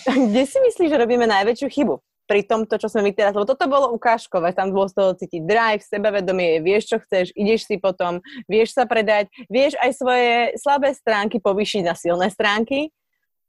Kde 0.05 0.43
si 0.45 0.59
myslíš, 0.61 0.93
že 0.93 1.01
robíme 1.01 1.25
najväčšiu 1.25 1.69
chybu? 1.73 1.97
Pri 2.33 2.49
tomto, 2.49 2.81
čo 2.81 2.89
sme 2.89 3.05
my 3.05 3.13
teraz, 3.13 3.37
lebo 3.37 3.45
toto 3.45 3.69
bolo 3.69 3.93
ukážkové, 3.93 4.57
tam 4.57 4.73
bolo 4.73 4.89
z 4.89 4.97
toho 4.97 5.13
cítiť 5.13 5.45
drive, 5.45 5.85
sebavedomie, 5.85 6.65
vieš, 6.65 6.89
čo 6.89 6.97
chceš, 7.05 7.29
ideš 7.37 7.69
si 7.69 7.77
potom, 7.77 8.25
vieš 8.49 8.73
sa 8.73 8.89
predať, 8.89 9.29
vieš 9.53 9.77
aj 9.77 9.91
svoje 9.93 10.33
slabé 10.57 10.97
stránky 10.97 11.45
povýšiť 11.45 11.85
na 11.85 11.93
silné 11.93 12.33
stránky. 12.33 12.89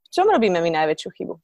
V 0.04 0.08
čom 0.12 0.28
robíme 0.28 0.60
my 0.60 0.68
najväčšiu 0.84 1.08
chybu? 1.16 1.34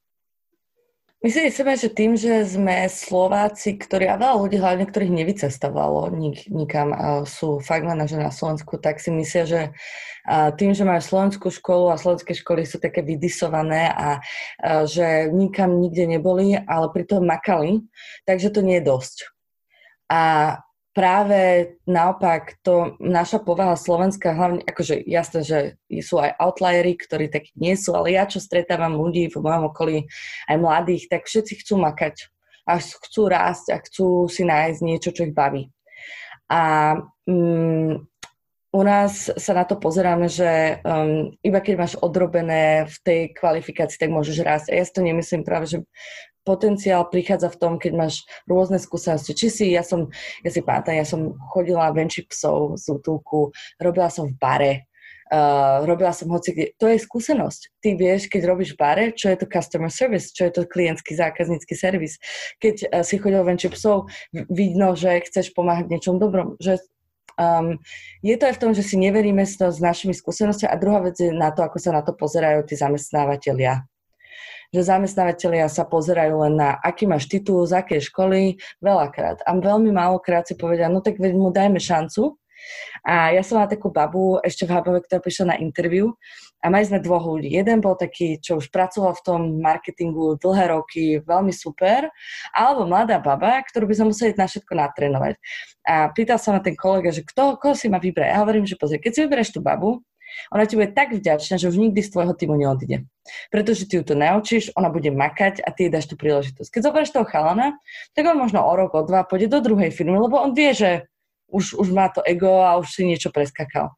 Myslím 1.21 1.53
si, 1.53 1.61
že 1.61 1.89
tým, 1.93 2.17
že 2.17 2.41
sme 2.49 2.89
Slováci, 2.89 3.77
ktorí, 3.77 4.09
a 4.09 4.17
veľa 4.17 4.41
ľudí 4.41 4.57
hlavne, 4.57 4.89
ktorých 4.89 5.21
nevycestovalo 5.21 6.09
nik, 6.17 6.49
nikam 6.49 6.97
sú 7.29 7.61
fakt 7.61 7.85
manažer 7.85 8.17
na 8.17 8.33
Slovensku, 8.33 8.81
tak 8.81 8.97
si 8.97 9.13
myslia, 9.13 9.45
že 9.45 9.61
tým, 10.57 10.73
že 10.73 10.81
majú 10.81 10.97
slovenskú 10.97 11.53
školu 11.53 11.93
a 11.93 12.01
slovenské 12.01 12.33
školy 12.33 12.65
sú 12.65 12.81
také 12.81 13.05
vydisované 13.05 13.93
a 13.93 14.17
že 14.89 15.29
nikam 15.29 15.77
nikde 15.77 16.09
neboli, 16.09 16.57
ale 16.57 16.89
pritom 16.89 17.21
makali, 17.21 17.85
takže 18.25 18.49
to 18.49 18.65
nie 18.65 18.81
je 18.81 18.89
dosť. 18.89 19.17
A 20.09 20.21
práve 20.91 21.73
naopak 21.87 22.59
to 22.63 22.99
naša 22.99 23.39
povaha 23.39 23.79
Slovenska, 23.79 24.35
hlavne 24.35 24.61
akože 24.67 24.99
jasné, 25.07 25.39
že 25.43 25.59
sú 26.03 26.19
aj 26.19 26.35
outliery, 26.35 26.99
ktorí 26.99 27.31
takí 27.31 27.55
nie 27.55 27.79
sú, 27.79 27.95
ale 27.95 28.15
ja 28.15 28.27
čo 28.27 28.43
stretávam 28.43 28.99
ľudí 28.99 29.31
v 29.31 29.39
mojom 29.39 29.71
okolí, 29.71 30.07
aj 30.51 30.57
mladých, 30.59 31.07
tak 31.07 31.27
všetci 31.27 31.63
chcú 31.63 31.79
makať 31.79 32.27
a 32.67 32.77
chcú 32.77 33.21
rásť 33.31 33.65
a 33.73 33.77
chcú 33.79 34.27
si 34.27 34.43
nájsť 34.43 34.79
niečo, 34.83 35.09
čo 35.15 35.25
ich 35.27 35.35
baví. 35.35 35.71
A 36.51 36.93
mm, 37.25 38.11
u 38.71 38.81
nás 38.87 39.27
sa 39.35 39.51
na 39.51 39.67
to 39.67 39.75
pozeráme, 39.75 40.31
že 40.31 40.79
um, 40.87 41.35
iba 41.43 41.59
keď 41.59 41.75
máš 41.75 41.93
odrobené 41.99 42.87
v 42.87 42.97
tej 43.03 43.21
kvalifikácii, 43.35 43.99
tak 43.99 44.15
môžeš 44.15 44.37
rásť. 44.43 44.67
A 44.71 44.79
ja 44.79 44.83
si 44.87 44.95
to 44.95 45.03
nemyslím 45.03 45.43
práve, 45.43 45.67
že 45.67 45.77
potenciál 46.41 47.07
prichádza 47.09 47.49
v 47.53 47.59
tom, 47.59 47.73
keď 47.77 47.91
máš 47.97 48.25
rôzne 48.49 48.81
skúsenosti. 48.81 49.37
Či 49.37 49.47
si, 49.49 49.65
ja 49.73 49.85
som, 49.85 50.09
ja 50.41 50.49
si 50.49 50.61
pamätám, 50.61 50.97
ja 50.97 51.05
som 51.05 51.37
chodila 51.53 51.93
venčiť 51.93 52.25
psov 52.29 52.81
z 52.81 52.85
útulku, 52.97 53.53
robila 53.81 54.09
som 54.09 54.29
v 54.29 54.37
bare, 54.37 54.73
Uh, 55.31 55.87
robila 55.87 56.11
som 56.11 56.27
hoci 56.27 56.51
kde. 56.51 56.65
To 56.75 56.91
je 56.91 56.99
skúsenosť. 56.99 57.79
Ty 57.79 57.95
vieš, 57.95 58.27
keď 58.27 58.51
robíš 58.51 58.75
v 58.75 58.83
bare, 58.83 59.05
čo 59.15 59.31
je 59.31 59.39
to 59.39 59.47
customer 59.47 59.87
service, 59.87 60.35
čo 60.35 60.43
je 60.43 60.59
to 60.59 60.67
klientský 60.67 61.15
zákaznícky 61.15 61.71
servis. 61.71 62.19
Keď 62.59 62.91
uh, 62.91 62.99
si 62.99 63.15
chodil 63.15 63.39
venčiť 63.39 63.71
psov, 63.71 64.11
vidno, 64.51 64.91
že 64.91 65.23
chceš 65.23 65.55
pomáhať 65.55 65.87
niečom 65.87 66.19
dobrom, 66.19 66.59
že 66.59 66.83
Um, 67.39 67.79
je 68.21 68.35
to 68.35 68.43
aj 68.43 68.59
v 68.59 68.61
tom, 68.61 68.71
že 68.75 68.83
si 68.83 68.99
neveríme 68.99 69.47
s, 69.47 69.55
to, 69.55 69.71
s 69.71 69.79
našimi 69.79 70.11
skúsenostiami 70.11 70.67
a 70.67 70.77
druhá 70.77 70.99
vec 70.99 71.15
je 71.15 71.31
na 71.31 71.49
to, 71.49 71.63
ako 71.63 71.79
sa 71.79 71.95
na 71.95 72.03
to 72.03 72.11
pozerajú 72.13 72.67
tí 72.67 72.75
zamestnávateľia. 72.75 73.87
Že 74.71 74.81
zamestnávateľia 74.87 75.67
sa 75.67 75.83
pozerajú 75.83 76.47
len 76.47 76.55
na, 76.55 76.79
aký 76.79 77.03
máš 77.03 77.27
titul, 77.27 77.67
z 77.67 77.83
akej 77.83 78.07
školy, 78.07 78.55
veľakrát. 78.79 79.43
A 79.43 79.51
veľmi 79.51 79.91
málokrát 79.91 80.47
si 80.47 80.55
povedia, 80.55 80.87
no 80.87 81.03
tak 81.03 81.19
mu 81.19 81.51
dajme 81.51 81.75
šancu, 81.75 82.39
a 83.01 83.33
ja 83.33 83.41
som 83.41 83.57
mala 83.57 83.69
takú 83.69 83.89
babu 83.89 84.37
ešte 84.45 84.69
v 84.69 84.73
Habove, 84.77 85.01
ktorá 85.05 85.19
prišla 85.21 85.45
na 85.53 85.57
interviu 85.57 86.13
a 86.61 86.69
mali 86.69 86.85
sme 86.85 87.01
dvoch 87.01 87.25
ľudí. 87.25 87.49
Jeden 87.49 87.81
bol 87.81 87.97
taký, 87.97 88.37
čo 88.37 88.61
už 88.61 88.69
pracoval 88.69 89.17
v 89.17 89.25
tom 89.25 89.41
marketingu 89.57 90.37
dlhé 90.37 90.69
roky, 90.69 91.17
veľmi 91.25 91.49
super, 91.49 92.13
alebo 92.53 92.85
mladá 92.85 93.17
baba, 93.17 93.57
ktorú 93.65 93.89
by 93.89 93.95
sme 93.97 94.09
museli 94.13 94.37
na 94.37 94.45
všetko 94.45 94.73
natrénovať. 94.77 95.33
A 95.89 96.13
pýtal 96.13 96.37
sa 96.37 96.53
ma 96.53 96.61
ten 96.61 96.77
kolega, 96.77 97.09
že 97.09 97.25
kto, 97.25 97.57
koho 97.57 97.73
si 97.73 97.89
ma 97.89 97.97
vybrať. 97.97 98.29
Ja 98.29 98.45
hovorím, 98.45 98.69
že 98.69 98.77
pozri, 98.77 99.01
keď 99.01 99.11
si 99.11 99.19
vyberieš 99.25 99.57
tú 99.57 99.65
babu, 99.65 100.05
ona 100.51 100.63
ti 100.65 100.75
bude 100.75 100.91
tak 100.91 101.15
vďačná, 101.15 101.57
že 101.57 101.69
už 101.69 101.77
nikdy 101.77 102.01
z 102.03 102.11
tvojho 102.11 102.33
týmu 102.35 102.55
neodíde. 102.59 103.07
Pretože 103.53 103.85
ty 103.85 103.99
ju 103.99 104.03
to 104.03 104.15
naučíš, 104.17 104.73
ona 104.73 104.89
bude 104.89 105.11
makať 105.13 105.61
a 105.61 105.69
ty 105.71 105.87
jej 105.87 105.91
dáš 105.93 106.09
tú 106.09 106.15
príležitosť. 106.17 106.69
Keď 106.71 106.81
zoberieš 106.81 107.15
toho 107.15 107.25
chalana, 107.27 107.77
tak 108.17 108.25
on 108.25 108.37
možno 108.39 108.65
o 108.65 108.73
rok, 108.73 108.97
o 108.97 109.05
dva 109.05 109.23
pôjde 109.23 109.51
do 109.51 109.59
druhej 109.61 109.93
firmy, 109.93 110.17
lebo 110.17 110.41
on 110.41 110.51
vie, 110.57 110.73
že 110.73 110.91
už, 111.51 111.75
už 111.77 111.91
má 111.91 112.07
to 112.09 112.23
ego 112.23 112.63
a 112.63 112.79
už 112.79 112.87
si 112.89 113.03
niečo 113.03 113.29
preskakal. 113.29 113.91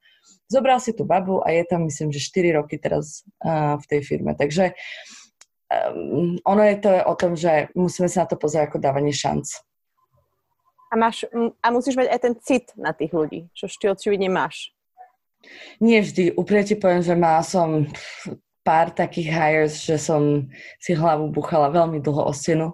Zobral 0.49 0.81
si 0.81 0.91
tú 0.93 1.05
babu 1.05 1.39
a 1.41 1.53
je 1.53 1.63
tam, 1.65 1.87
myslím, 1.87 2.11
že 2.11 2.19
4 2.19 2.59
roky 2.59 2.75
teraz 2.77 3.23
uh, 3.45 3.79
v 3.79 3.85
tej 3.87 4.01
firme. 4.03 4.35
Takže 4.35 4.75
um, 5.71 6.37
ono 6.43 6.63
je 6.65 6.77
to 6.81 6.91
o 7.05 7.13
tom, 7.15 7.33
že 7.37 7.71
musíme 7.77 8.09
sa 8.09 8.25
na 8.25 8.27
to 8.29 8.35
pozrieť 8.35 8.69
ako 8.69 8.77
dávanie 8.81 9.15
šanc. 9.15 9.49
A, 10.93 10.99
máš, 10.99 11.25
a 11.33 11.67
musíš 11.73 11.97
mať 11.97 12.07
aj 12.13 12.19
ten 12.21 12.33
cit 12.37 12.65
na 12.77 12.93
tých 12.93 13.09
ľudí, 13.17 13.49
čo 13.57 13.65
ty 13.65 13.89
očividne 13.89 14.29
máš. 14.29 14.69
Nie 15.83 16.01
vždy. 16.01 16.39
Úprimne 16.39 16.63
ti 16.63 16.75
poviem, 16.79 17.03
že 17.03 17.15
má 17.15 17.39
som 17.43 17.87
pár 18.63 18.95
takých 18.95 19.27
hires, 19.27 19.73
že 19.83 19.99
som 19.99 20.47
si 20.79 20.95
hlavu 20.95 21.29
buchala 21.35 21.67
veľmi 21.67 21.99
dlho 21.99 22.23
o 22.23 22.31
stenu. 22.31 22.71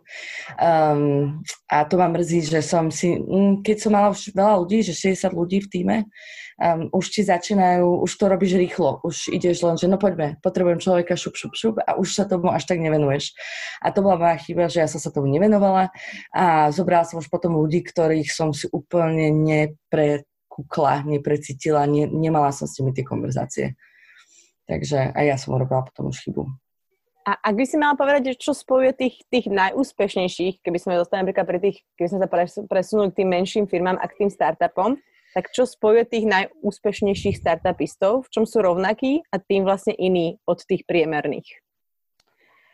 Um, 0.62 1.42
a 1.66 1.82
to 1.90 1.98
ma 1.98 2.06
mrzí, 2.06 2.46
že 2.46 2.62
som 2.62 2.94
si, 2.94 3.18
mm, 3.18 3.66
keď 3.66 3.78
som 3.82 3.92
mala 3.98 4.14
už 4.14 4.30
veľa 4.38 4.62
ľudí, 4.62 4.86
že 4.86 4.94
60 4.94 5.34
ľudí 5.34 5.66
v 5.66 5.70
týme, 5.74 5.98
um, 6.62 6.94
už 6.94 7.10
ti 7.10 7.22
začínajú, 7.26 8.06
už 8.06 8.12
to 8.22 8.26
robíš 8.30 8.54
rýchlo, 8.54 9.02
už 9.02 9.34
ideš 9.34 9.66
len, 9.66 9.82
že 9.82 9.90
no 9.90 9.98
poďme, 9.98 10.38
potrebujem 10.46 10.78
človeka 10.78 11.18
šup, 11.18 11.34
šup, 11.34 11.54
šup 11.58 11.76
a 11.82 11.98
už 11.98 12.08
sa 12.14 12.30
tomu 12.30 12.54
až 12.54 12.70
tak 12.70 12.78
nevenuješ. 12.78 13.34
A 13.82 13.90
to 13.90 14.06
bola 14.06 14.22
moja 14.22 14.38
chyba, 14.38 14.70
že 14.70 14.86
ja 14.86 14.88
som 14.88 15.02
sa 15.02 15.10
tomu 15.10 15.26
nevenovala 15.26 15.90
a 16.30 16.70
zobrala 16.70 17.10
som 17.10 17.18
už 17.18 17.34
potom 17.34 17.58
ľudí, 17.58 17.82
ktorých 17.82 18.30
som 18.30 18.54
si 18.54 18.70
úplne 18.70 19.34
neprekúkla, 20.60 21.08
neprecítila, 21.08 21.88
ne, 21.88 22.08
nemala 22.08 22.52
som 22.52 22.68
s 22.68 22.80
nimi 22.80 22.92
tie 22.92 23.08
konverzácie. 23.08 23.80
Takže 24.68 25.16
aj 25.16 25.26
ja 25.26 25.36
som 25.40 25.56
urobila 25.56 25.88
potom 25.88 26.12
už 26.12 26.20
chybu. 26.28 26.46
A 27.26 27.38
ak 27.46 27.54
by 27.56 27.66
si 27.66 27.78
mala 27.78 27.94
povedať, 27.94 28.34
že 28.34 28.42
čo 28.42 28.52
spojuje 28.58 28.94
tých, 28.96 29.16
tých 29.30 29.48
najúspešnejších, 29.54 30.66
keby 30.66 30.78
sme 30.82 30.98
dostali 30.98 31.22
napríklad 31.26 31.46
pri 31.46 31.60
tých, 31.62 31.78
keby 31.98 32.08
sme 32.10 32.20
sa 32.26 32.30
presunuli 32.66 33.10
k 33.14 33.18
tým 33.22 33.30
menším 33.30 33.66
firmám 33.70 34.02
a 34.02 34.06
k 34.10 34.26
tým 34.26 34.30
startupom, 34.34 34.98
tak 35.38 35.54
čo 35.54 35.70
spojuje 35.70 36.10
tých 36.10 36.26
najúspešnejších 36.26 37.38
startupistov, 37.38 38.26
v 38.26 38.30
čom 38.34 38.44
sú 38.50 38.66
rovnakí 38.66 39.22
a 39.30 39.38
tým 39.38 39.62
vlastne 39.62 39.94
iní 39.94 40.42
od 40.50 40.58
tých 40.66 40.90
priemerných? 40.90 41.46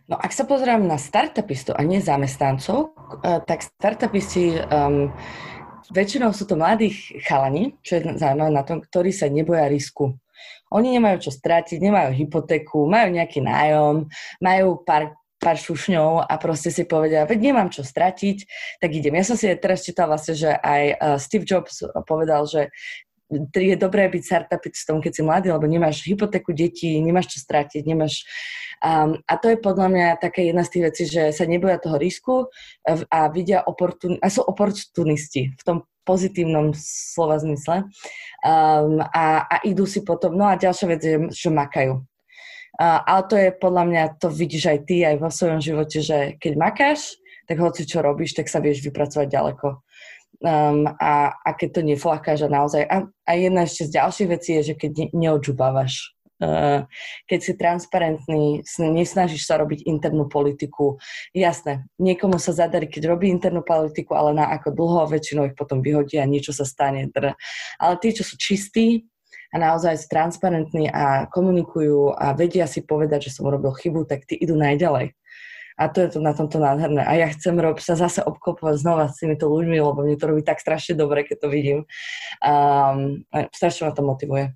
No 0.08 0.16
ak 0.16 0.32
sa 0.32 0.46
pozerám 0.46 0.86
na 0.86 1.02
startupistov 1.02 1.76
a 1.76 1.84
nie 1.84 2.00
zamestnancov, 2.00 2.96
eh, 3.26 3.42
tak 3.44 3.66
startupisti 3.66 4.56
um, 4.56 5.10
väčšinou 5.92 6.32
sú 6.34 6.50
to 6.50 6.58
mladí 6.58 6.94
chalani, 7.26 7.78
čo 7.86 8.00
je 8.00 8.18
zaujímavé 8.18 8.52
na 8.54 8.64
tom, 8.66 8.82
ktorí 8.82 9.14
sa 9.14 9.30
neboja 9.30 9.70
risku. 9.70 10.16
Oni 10.74 10.92
nemajú 10.98 11.30
čo 11.30 11.32
stratiť, 11.32 11.78
nemajú 11.78 12.10
hypotéku, 12.16 12.90
majú 12.90 13.14
nejaký 13.14 13.44
nájom, 13.46 14.10
majú 14.42 14.82
pár 14.82 15.14
pár 15.36 15.62
šušňov 15.62 16.26
a 16.26 16.34
proste 16.42 16.74
si 16.74 16.88
povedia, 16.88 17.28
veď 17.28 17.52
nemám 17.52 17.70
čo 17.70 17.86
stratiť, 17.86 18.38
tak 18.82 18.90
idem. 18.90 19.14
Ja 19.20 19.30
som 19.30 19.38
si 19.38 19.46
teraz 19.60 19.86
čítal 19.86 20.10
vlastne, 20.10 20.34
že 20.34 20.50
aj 20.50 20.84
uh, 20.96 21.18
Steve 21.22 21.46
Jobs 21.46 21.86
povedal, 22.08 22.50
že 22.50 22.74
je 23.54 23.76
dobré 23.76 24.06
byť 24.06 24.22
startupistom, 24.22 25.02
keď 25.02 25.12
si 25.12 25.22
mladý, 25.26 25.48
lebo 25.50 25.66
nemáš 25.66 26.06
hypotéku 26.06 26.54
detí, 26.54 27.02
nemáš 27.02 27.34
čo 27.36 27.38
stratiť, 27.42 27.82
nemáš... 27.86 28.22
Um, 28.86 29.18
a 29.26 29.34
to 29.42 29.50
je 29.50 29.58
podľa 29.58 29.88
mňa 29.90 30.08
taká 30.22 30.46
jedna 30.46 30.62
z 30.62 30.72
tých 30.78 30.84
vecí, 30.84 31.04
že 31.10 31.24
sa 31.34 31.50
neboja 31.50 31.82
toho 31.82 31.98
risku 31.98 32.54
a 32.86 33.20
vidia 33.34 33.66
oportun, 33.66 34.22
a 34.22 34.30
sú 34.30 34.46
oportunisti 34.46 35.56
v 35.58 35.64
tom 35.66 35.78
pozitívnom 36.06 36.70
slova 36.78 37.42
zmysle 37.42 37.90
um, 38.46 39.02
a, 39.02 39.42
a 39.50 39.56
idú 39.66 39.90
si 39.90 40.06
potom, 40.06 40.38
no 40.38 40.46
a 40.46 40.54
ďalšia 40.54 40.88
vec 40.94 41.02
je, 41.02 41.18
že 41.34 41.50
makajú. 41.50 42.06
Uh, 42.76 43.00
ale 43.08 43.22
to 43.26 43.36
je 43.40 43.50
podľa 43.58 43.84
mňa, 43.90 44.04
to 44.22 44.28
vidíš 44.30 44.70
aj 44.70 44.80
ty, 44.86 45.02
aj 45.02 45.18
vo 45.18 45.32
svojom 45.34 45.64
živote, 45.64 45.98
že 46.04 46.38
keď 46.38 46.54
makáš, 46.60 47.18
tak 47.50 47.58
hoci 47.58 47.90
čo 47.90 48.06
robíš, 48.06 48.38
tak 48.38 48.50
sa 48.50 48.62
vieš 48.62 48.86
vypracovať 48.86 49.28
ďaleko. 49.30 49.85
Um, 50.46 50.86
a, 51.02 51.34
a 51.42 51.50
keď 51.58 51.70
to 51.74 51.82
neflakáš 51.82 52.46
a 52.46 52.54
naozaj... 52.54 52.86
A, 52.86 53.10
a 53.10 53.32
jedna 53.34 53.66
ešte 53.66 53.90
z 53.90 53.98
ďalších 53.98 54.30
vecí 54.30 54.50
je, 54.62 54.62
že 54.62 54.74
keď 54.78 54.92
ne, 54.94 55.08
neodžubávaš. 55.26 56.14
Uh, 56.38 56.86
keď 57.26 57.40
si 57.42 57.54
transparentný, 57.58 58.62
nesnažíš 58.78 59.50
sa 59.50 59.58
robiť 59.58 59.90
internú 59.90 60.30
politiku. 60.30 61.02
Jasné, 61.34 61.90
niekomu 61.98 62.38
sa 62.38 62.54
zadarí, 62.54 62.86
keď 62.86 63.10
robí 63.10 63.34
internú 63.34 63.66
politiku, 63.66 64.14
ale 64.14 64.38
na 64.38 64.54
ako 64.54 64.70
dlho, 64.70 65.10
väčšinou 65.10 65.50
ich 65.50 65.58
potom 65.58 65.82
vyhodí 65.82 66.22
a 66.22 66.30
niečo 66.30 66.54
sa 66.54 66.62
stane. 66.62 67.10
Ale 67.82 67.94
tí, 67.98 68.14
čo 68.14 68.22
sú 68.22 68.38
čistí, 68.38 69.10
a 69.54 69.56
naozaj 69.56 70.04
sú 70.04 70.08
transparentní 70.12 70.92
a 70.92 71.32
komunikujú 71.32 72.12
a 72.12 72.36
vedia 72.36 72.68
si 72.68 72.84
povedať, 72.84 73.32
že 73.32 73.40
som 73.40 73.48
urobil 73.48 73.72
chybu, 73.72 74.04
tak 74.04 74.28
tí 74.28 74.36
idú 74.36 74.60
najďalej. 74.60 75.16
A 75.76 75.92
to 75.92 76.08
je 76.08 76.16
to 76.16 76.20
na 76.24 76.32
tomto 76.32 76.56
nádherné. 76.56 77.04
A 77.04 77.14
ja 77.20 77.28
chcem 77.36 77.60
rob, 77.60 77.84
sa 77.84 78.00
zase 78.00 78.24
obklopovať 78.24 78.76
znova 78.80 79.12
s 79.12 79.20
týmito 79.20 79.52
ľuďmi, 79.52 79.76
lebo 79.76 80.00
mne 80.08 80.16
to 80.16 80.32
robí 80.32 80.42
tak 80.42 80.64
strašne 80.64 80.96
dobre, 80.96 81.28
keď 81.28 81.38
to 81.44 81.48
vidím. 81.52 81.80
Um, 82.40 83.28
a 83.36 83.52
strašne 83.52 83.88
ma 83.88 83.92
to 83.92 84.04
motivuje. 84.04 84.56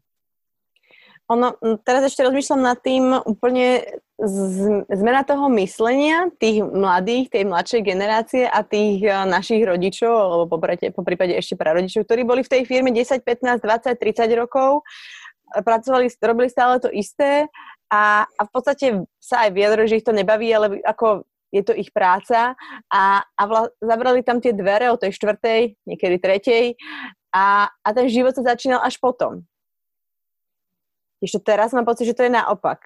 Ono, 1.29 1.53
teraz 1.86 2.10
ešte 2.10 2.25
rozmýšľam 2.25 2.62
nad 2.65 2.79
tým 2.82 3.13
úplne 3.21 3.86
zmena 4.89 5.21
toho 5.21 5.45
myslenia 5.62 6.34
tých 6.41 6.65
mladých, 6.65 7.29
tej 7.29 7.43
mladšej 7.45 7.82
generácie 7.86 8.43
a 8.49 8.65
tých 8.65 9.05
e, 9.05 9.13
našich 9.29 9.62
rodičov, 9.62 10.10
alebo 10.10 10.43
po, 10.49 10.58
po 10.65 11.03
prípade 11.05 11.38
ešte 11.38 11.53
prarodičov, 11.53 12.10
ktorí 12.10 12.25
boli 12.25 12.41
v 12.41 12.49
tej 12.49 12.62
firme 12.65 12.89
10, 12.89 13.21
15, 13.21 13.62
20, 13.62 13.93
30 13.93 14.41
rokov, 14.41 14.82
pracovali, 15.53 16.10
robili 16.17 16.49
stále 16.49 16.82
to 16.82 16.89
isté 16.89 17.45
a, 17.89 18.25
a 18.30 18.41
v 18.45 18.52
podstate 18.54 18.86
sa 19.17 19.45
aj 19.45 19.49
vyjadrili, 19.54 19.89
že 19.89 19.97
ich 19.99 20.08
to 20.08 20.13
nebaví, 20.13 20.47
ale 20.54 20.80
ako 20.86 21.25
je 21.49 21.65
to 21.65 21.73
ich 21.73 21.89
práca 21.89 22.54
a, 22.93 23.25
a 23.25 23.43
vla, 23.49 23.73
zabrali 23.82 24.21
tam 24.21 24.38
tie 24.38 24.54
dvere 24.54 24.93
o 24.93 25.02
tej 25.02 25.17
štvrtej, 25.17 25.82
niekedy 25.89 26.15
tretej 26.21 26.65
a, 27.34 27.69
a 27.69 27.89
ten 27.89 28.06
život 28.06 28.38
sa 28.38 28.54
začínal 28.54 28.86
až 28.86 29.02
potom. 29.02 29.41
Ešte 31.19 31.41
teraz 31.41 31.73
mám 31.75 31.84
pocit, 31.84 32.08
že 32.08 32.15
to 32.15 32.23
je 32.23 32.32
naopak. 32.32 32.80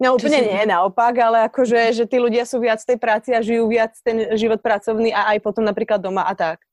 No 0.00 0.16
úplne 0.16 0.40
si... 0.40 0.48
nie 0.48 0.64
naopak, 0.64 1.12
ale 1.20 1.44
akože, 1.52 1.92
že 1.92 2.04
tí 2.08 2.16
ľudia 2.16 2.48
sú 2.48 2.56
viac 2.56 2.80
tej 2.80 2.96
práci 2.96 3.36
a 3.36 3.44
žijú 3.44 3.68
viac 3.68 3.92
ten 4.00 4.32
život 4.40 4.64
pracovný 4.64 5.12
a 5.12 5.36
aj 5.36 5.44
potom 5.44 5.60
napríklad 5.60 6.00
doma 6.00 6.24
a 6.24 6.32
tak. 6.32 6.64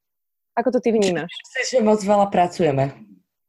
Ako 0.55 0.71
to 0.71 0.79
ty 0.79 0.95
vnímaš? 0.95 1.27
Myslím, 1.27 1.65
že 1.67 1.79
moc 1.83 1.99
veľa 1.99 2.27
pracujeme. 2.31 2.95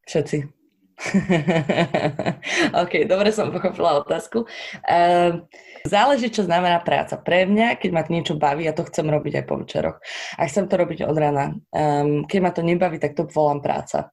Všetci. 0.04 0.57
OK, 2.82 3.06
dobre 3.06 3.30
som 3.30 3.54
pochopila 3.54 4.02
otázku. 4.02 4.44
Uh, 4.82 5.46
záleží, 5.86 6.26
čo 6.30 6.42
znamená 6.42 6.82
práca. 6.82 7.14
Pre 7.14 7.46
mňa, 7.46 7.78
keď 7.78 7.90
ma 7.94 8.02
niečo 8.10 8.34
baví, 8.34 8.66
ja 8.66 8.74
to 8.74 8.82
chcem 8.90 9.06
robiť 9.06 9.42
aj 9.42 9.44
po 9.46 9.54
večeroch. 9.62 9.98
A 10.36 10.50
chcem 10.50 10.66
to 10.66 10.74
robiť 10.74 11.06
od 11.06 11.16
rana. 11.16 11.54
Um, 11.70 12.26
keď 12.26 12.38
ma 12.42 12.50
to 12.50 12.66
nebaví, 12.66 12.98
tak 12.98 13.14
to 13.14 13.30
volám 13.30 13.62
práca. 13.62 14.10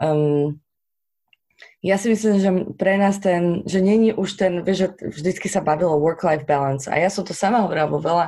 Um, 0.00 0.56
ja 1.78 1.94
si 1.94 2.10
myslím, 2.10 2.34
že 2.42 2.50
pre 2.74 2.98
nás 2.98 3.22
ten, 3.22 3.62
že 3.62 3.78
není 3.78 4.10
už 4.10 4.34
ten, 4.34 4.66
vieš, 4.66 4.78
že 4.78 4.88
vždycky 5.14 5.46
sa 5.46 5.62
bavilo 5.62 6.00
work-life 6.00 6.42
balance. 6.42 6.90
A 6.90 6.98
ja 6.98 7.06
som 7.06 7.22
to 7.22 7.30
sama 7.30 7.62
hovorila 7.62 7.86
vo 7.86 8.02
veľa 8.02 8.26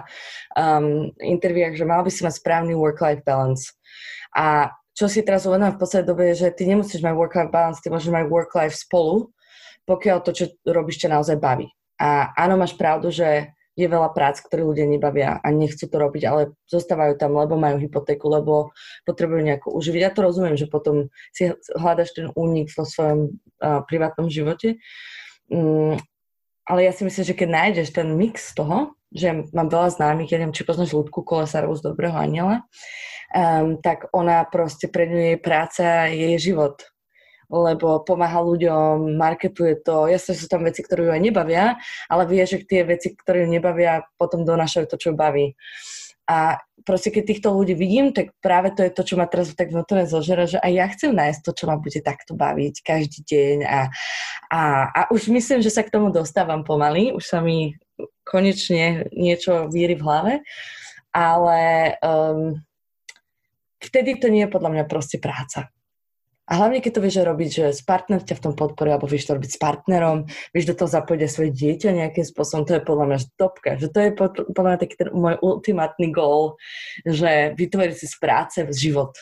um, 0.54 1.10
interviách, 1.18 1.74
že 1.74 1.88
mal 1.88 2.06
by 2.06 2.10
si 2.14 2.22
mať 2.22 2.38
správny 2.38 2.78
work-life 2.78 3.26
balance. 3.26 3.74
A 4.30 4.70
čo 4.94 5.06
si 5.06 5.22
teraz 5.22 5.46
uvedomím 5.46 5.76
v 5.76 5.80
podstate 5.80 6.04
dobe 6.04 6.32
je, 6.32 6.46
že 6.46 6.54
ty 6.54 6.66
nemusíš 6.66 7.00
mať 7.00 7.14
work-life 7.14 7.52
balance, 7.52 7.80
ty 7.80 7.88
môžeš 7.88 8.10
mať 8.10 8.24
work-life 8.28 8.76
spolu, 8.76 9.30
pokiaľ 9.88 10.16
to, 10.22 10.30
čo 10.36 10.44
robíš, 10.66 11.02
ťa 11.02 11.18
naozaj 11.18 11.36
baví. 11.40 11.70
A 12.00 12.32
áno, 12.36 12.56
máš 12.56 12.74
pravdu, 12.76 13.12
že 13.12 13.52
je 13.78 13.86
veľa 13.88 14.12
prác, 14.12 14.42
ktoré 14.42 14.66
ľudia 14.66 14.84
nebavia 14.84 15.40
a 15.40 15.48
nechcú 15.48 15.88
to 15.88 15.96
robiť, 15.96 16.22
ale 16.28 16.42
zostávajú 16.68 17.16
tam, 17.16 17.38
lebo 17.38 17.56
majú 17.56 17.80
hypotéku, 17.80 18.28
lebo 18.28 18.74
potrebujú 19.08 19.40
nejako 19.40 19.72
uživiť. 19.72 20.00
Ja 20.04 20.12
to 20.12 20.26
rozumiem, 20.26 20.58
že 20.58 20.68
potom 20.68 21.08
si 21.32 21.54
hľadaš 21.72 22.12
ten 22.12 22.26
únik 22.36 22.68
vo 22.76 22.84
svojom 22.84 23.32
uh, 23.32 23.80
privátnom 23.88 24.28
živote. 24.28 24.76
Um, 25.48 25.96
ale 26.68 26.86
ja 26.86 26.92
si 26.92 27.08
myslím, 27.08 27.24
že 27.24 27.38
keď 27.38 27.48
nájdeš 27.48 27.88
ten 27.94 28.08
mix 28.14 28.52
toho, 28.52 28.94
že 29.10 29.48
mám 29.50 29.72
veľa 29.72 29.96
známych, 29.96 30.30
ja 30.30 30.38
neviem, 30.38 30.54
či 30.54 30.62
poznáš 30.62 30.94
ľudku 30.94 31.26
Kolesárovú 31.26 31.74
z 31.74 31.82
Dobrého 31.82 32.14
aniela, 32.14 32.62
um, 33.34 33.78
tak 33.80 34.10
ona 34.12 34.44
proste 34.46 34.90
pre 34.90 35.06
ňu 35.06 35.18
jej 35.18 35.38
práca 35.38 36.06
je 36.10 36.34
jej 36.34 36.52
život 36.52 36.82
lebo 37.50 38.06
pomáha 38.06 38.38
ľuďom, 38.38 39.18
marketuje 39.18 39.82
to. 39.82 40.06
Jasne 40.06 40.38
sú 40.38 40.46
tam 40.46 40.62
veci, 40.62 40.86
ktoré 40.86 41.10
ju 41.10 41.12
aj 41.18 41.18
nebavia, 41.18 41.64
ale 42.06 42.22
vie, 42.30 42.46
že 42.46 42.62
tie 42.62 42.86
veci, 42.86 43.10
ktoré 43.18 43.42
ju 43.44 43.48
nebavia, 43.50 44.06
potom 44.14 44.46
donášajú 44.46 44.86
to, 44.86 44.96
čo 44.96 45.18
baví. 45.18 45.58
A 46.30 46.62
proste 46.86 47.10
keď 47.10 47.26
týchto 47.26 47.50
ľudí 47.50 47.74
vidím, 47.74 48.14
tak 48.14 48.30
práve 48.38 48.70
to 48.70 48.86
je 48.86 48.94
to, 48.94 49.02
čo 49.02 49.18
ma 49.18 49.26
teraz 49.26 49.50
tak 49.58 49.74
vnútorne 49.74 50.06
zožera, 50.06 50.46
že 50.46 50.62
aj 50.62 50.72
ja 50.72 50.86
chcem 50.94 51.10
nájsť 51.10 51.40
to, 51.42 51.50
čo 51.58 51.64
ma 51.66 51.74
bude 51.74 51.98
takto 52.06 52.38
baviť 52.38 52.74
každý 52.86 53.26
deň 53.26 53.56
a, 53.66 53.80
a, 54.54 54.60
a 54.94 55.00
už 55.10 55.26
myslím, 55.34 55.58
že 55.58 55.74
sa 55.74 55.82
k 55.82 55.90
tomu 55.90 56.14
dostávam 56.14 56.62
pomaly, 56.62 57.10
už 57.10 57.26
sa 57.26 57.42
mi 57.42 57.74
konečne 58.22 59.10
niečo 59.10 59.66
víri 59.74 59.98
v 59.98 60.06
hlave, 60.06 60.34
ale 61.10 61.60
um, 61.98 62.62
vtedy 63.80 64.20
to 64.20 64.28
nie 64.28 64.46
je 64.46 64.52
podľa 64.52 64.70
mňa 64.76 64.84
proste 64.86 65.18
práca. 65.18 65.72
A 66.50 66.58
hlavne, 66.58 66.82
keď 66.82 66.98
to 66.98 67.04
vieš 67.06 67.22
robiť, 67.22 67.50
že 67.62 67.64
s 67.70 67.86
partner 67.86 68.26
ťa 68.26 68.34
v 68.34 68.42
tom 68.42 68.54
podporuje, 68.58 68.90
alebo 68.90 69.06
vieš 69.06 69.30
to 69.30 69.38
robiť 69.38 69.54
s 69.54 69.62
partnerom, 69.62 70.26
vieš 70.50 70.74
do 70.74 70.82
toho 70.82 70.90
zapojiť 70.90 71.20
aj 71.22 71.30
svoje 71.30 71.50
dieťa 71.54 71.90
nejakým 71.94 72.26
spôsobom, 72.26 72.66
to 72.66 72.74
je 72.74 72.82
podľa 72.82 73.06
mňa 73.06 73.18
topka. 73.38 73.78
Že 73.78 73.88
to 73.94 73.98
je 74.02 74.10
podľa 74.50 74.70
mňa 74.74 74.82
taký 74.82 74.94
ten 74.98 75.08
môj 75.14 75.38
ultimátny 75.46 76.10
gól, 76.10 76.58
že 77.06 77.54
vytvoriť 77.54 77.94
si 77.94 78.06
z 78.10 78.16
práce 78.18 78.58
život. 78.74 79.14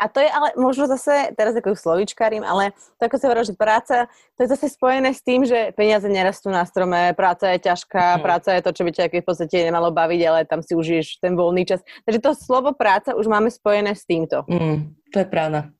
A 0.00 0.08
to 0.08 0.20
je 0.20 0.30
ale 0.30 0.56
možno 0.56 0.88
zase, 0.88 1.32
teraz 1.36 1.52
ako 1.52 1.76
slovičkárím, 1.76 2.42
ale 2.42 2.72
to 2.96 3.06
ako 3.06 3.16
sa 3.20 3.26
hovorí, 3.28 3.44
že 3.44 3.56
práca, 3.56 3.96
to 4.34 4.44
je 4.44 4.52
zase 4.52 4.72
spojené 4.72 5.12
s 5.12 5.20
tým, 5.20 5.44
že 5.44 5.76
peniaze 5.76 6.08
nerastú 6.08 6.48
na 6.48 6.64
strome, 6.64 7.12
práca 7.12 7.52
je 7.52 7.64
ťažká, 7.68 8.18
mm. 8.18 8.20
práca 8.24 8.48
je 8.56 8.62
to, 8.64 8.70
čo 8.72 8.82
by 8.82 8.90
ťa 8.90 9.04
v 9.12 9.26
podstate 9.26 9.56
nemalo 9.64 9.92
baviť, 9.92 10.20
ale 10.24 10.40
tam 10.48 10.64
si 10.64 10.72
užiješ 10.72 11.20
ten 11.20 11.36
voľný 11.36 11.68
čas. 11.68 11.84
Takže 12.08 12.20
to 12.24 12.30
slovo 12.32 12.72
práca 12.72 13.12
už 13.12 13.28
máme 13.28 13.52
spojené 13.52 13.92
s 13.92 14.08
týmto. 14.08 14.42
Mm, 14.48 14.96
to 15.12 15.16
je 15.20 15.28
pravda. 15.28 15.70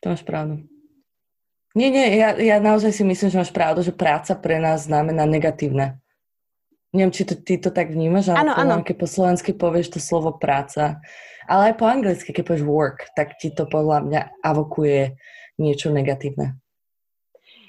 To 0.00 0.12
máš 0.12 0.24
pravdu. 0.24 0.64
Nie, 1.76 1.92
nie, 1.92 2.16
ja, 2.16 2.32
ja 2.40 2.56
naozaj 2.56 2.88
si 2.88 3.04
myslím, 3.04 3.28
že 3.28 3.40
máš 3.44 3.52
pravdu, 3.52 3.84
že 3.84 3.92
práca 3.92 4.32
pre 4.32 4.56
nás 4.56 4.88
znamená 4.88 5.28
negatívne. 5.28 6.00
Neviem, 6.96 7.12
či 7.12 7.28
to, 7.28 7.36
ty 7.36 7.60
to 7.60 7.68
tak 7.68 7.92
vnímaš, 7.92 8.32
ale 8.32 8.48
áno, 8.48 8.80
keď 8.80 8.96
po 8.96 9.04
slovensky 9.04 9.52
povieš 9.52 9.92
to 9.92 10.00
slovo 10.00 10.32
práca, 10.32 11.04
ale 11.48 11.72
aj 11.72 11.74
po 11.78 11.86
anglicky, 11.86 12.30
keď 12.34 12.44
povieš 12.44 12.64
work, 12.66 12.98
tak 13.14 13.38
ti 13.38 13.54
to 13.54 13.66
podľa 13.66 13.98
mňa 14.06 14.20
avokuje 14.42 15.16
niečo 15.56 15.88
negatívne. 15.94 16.58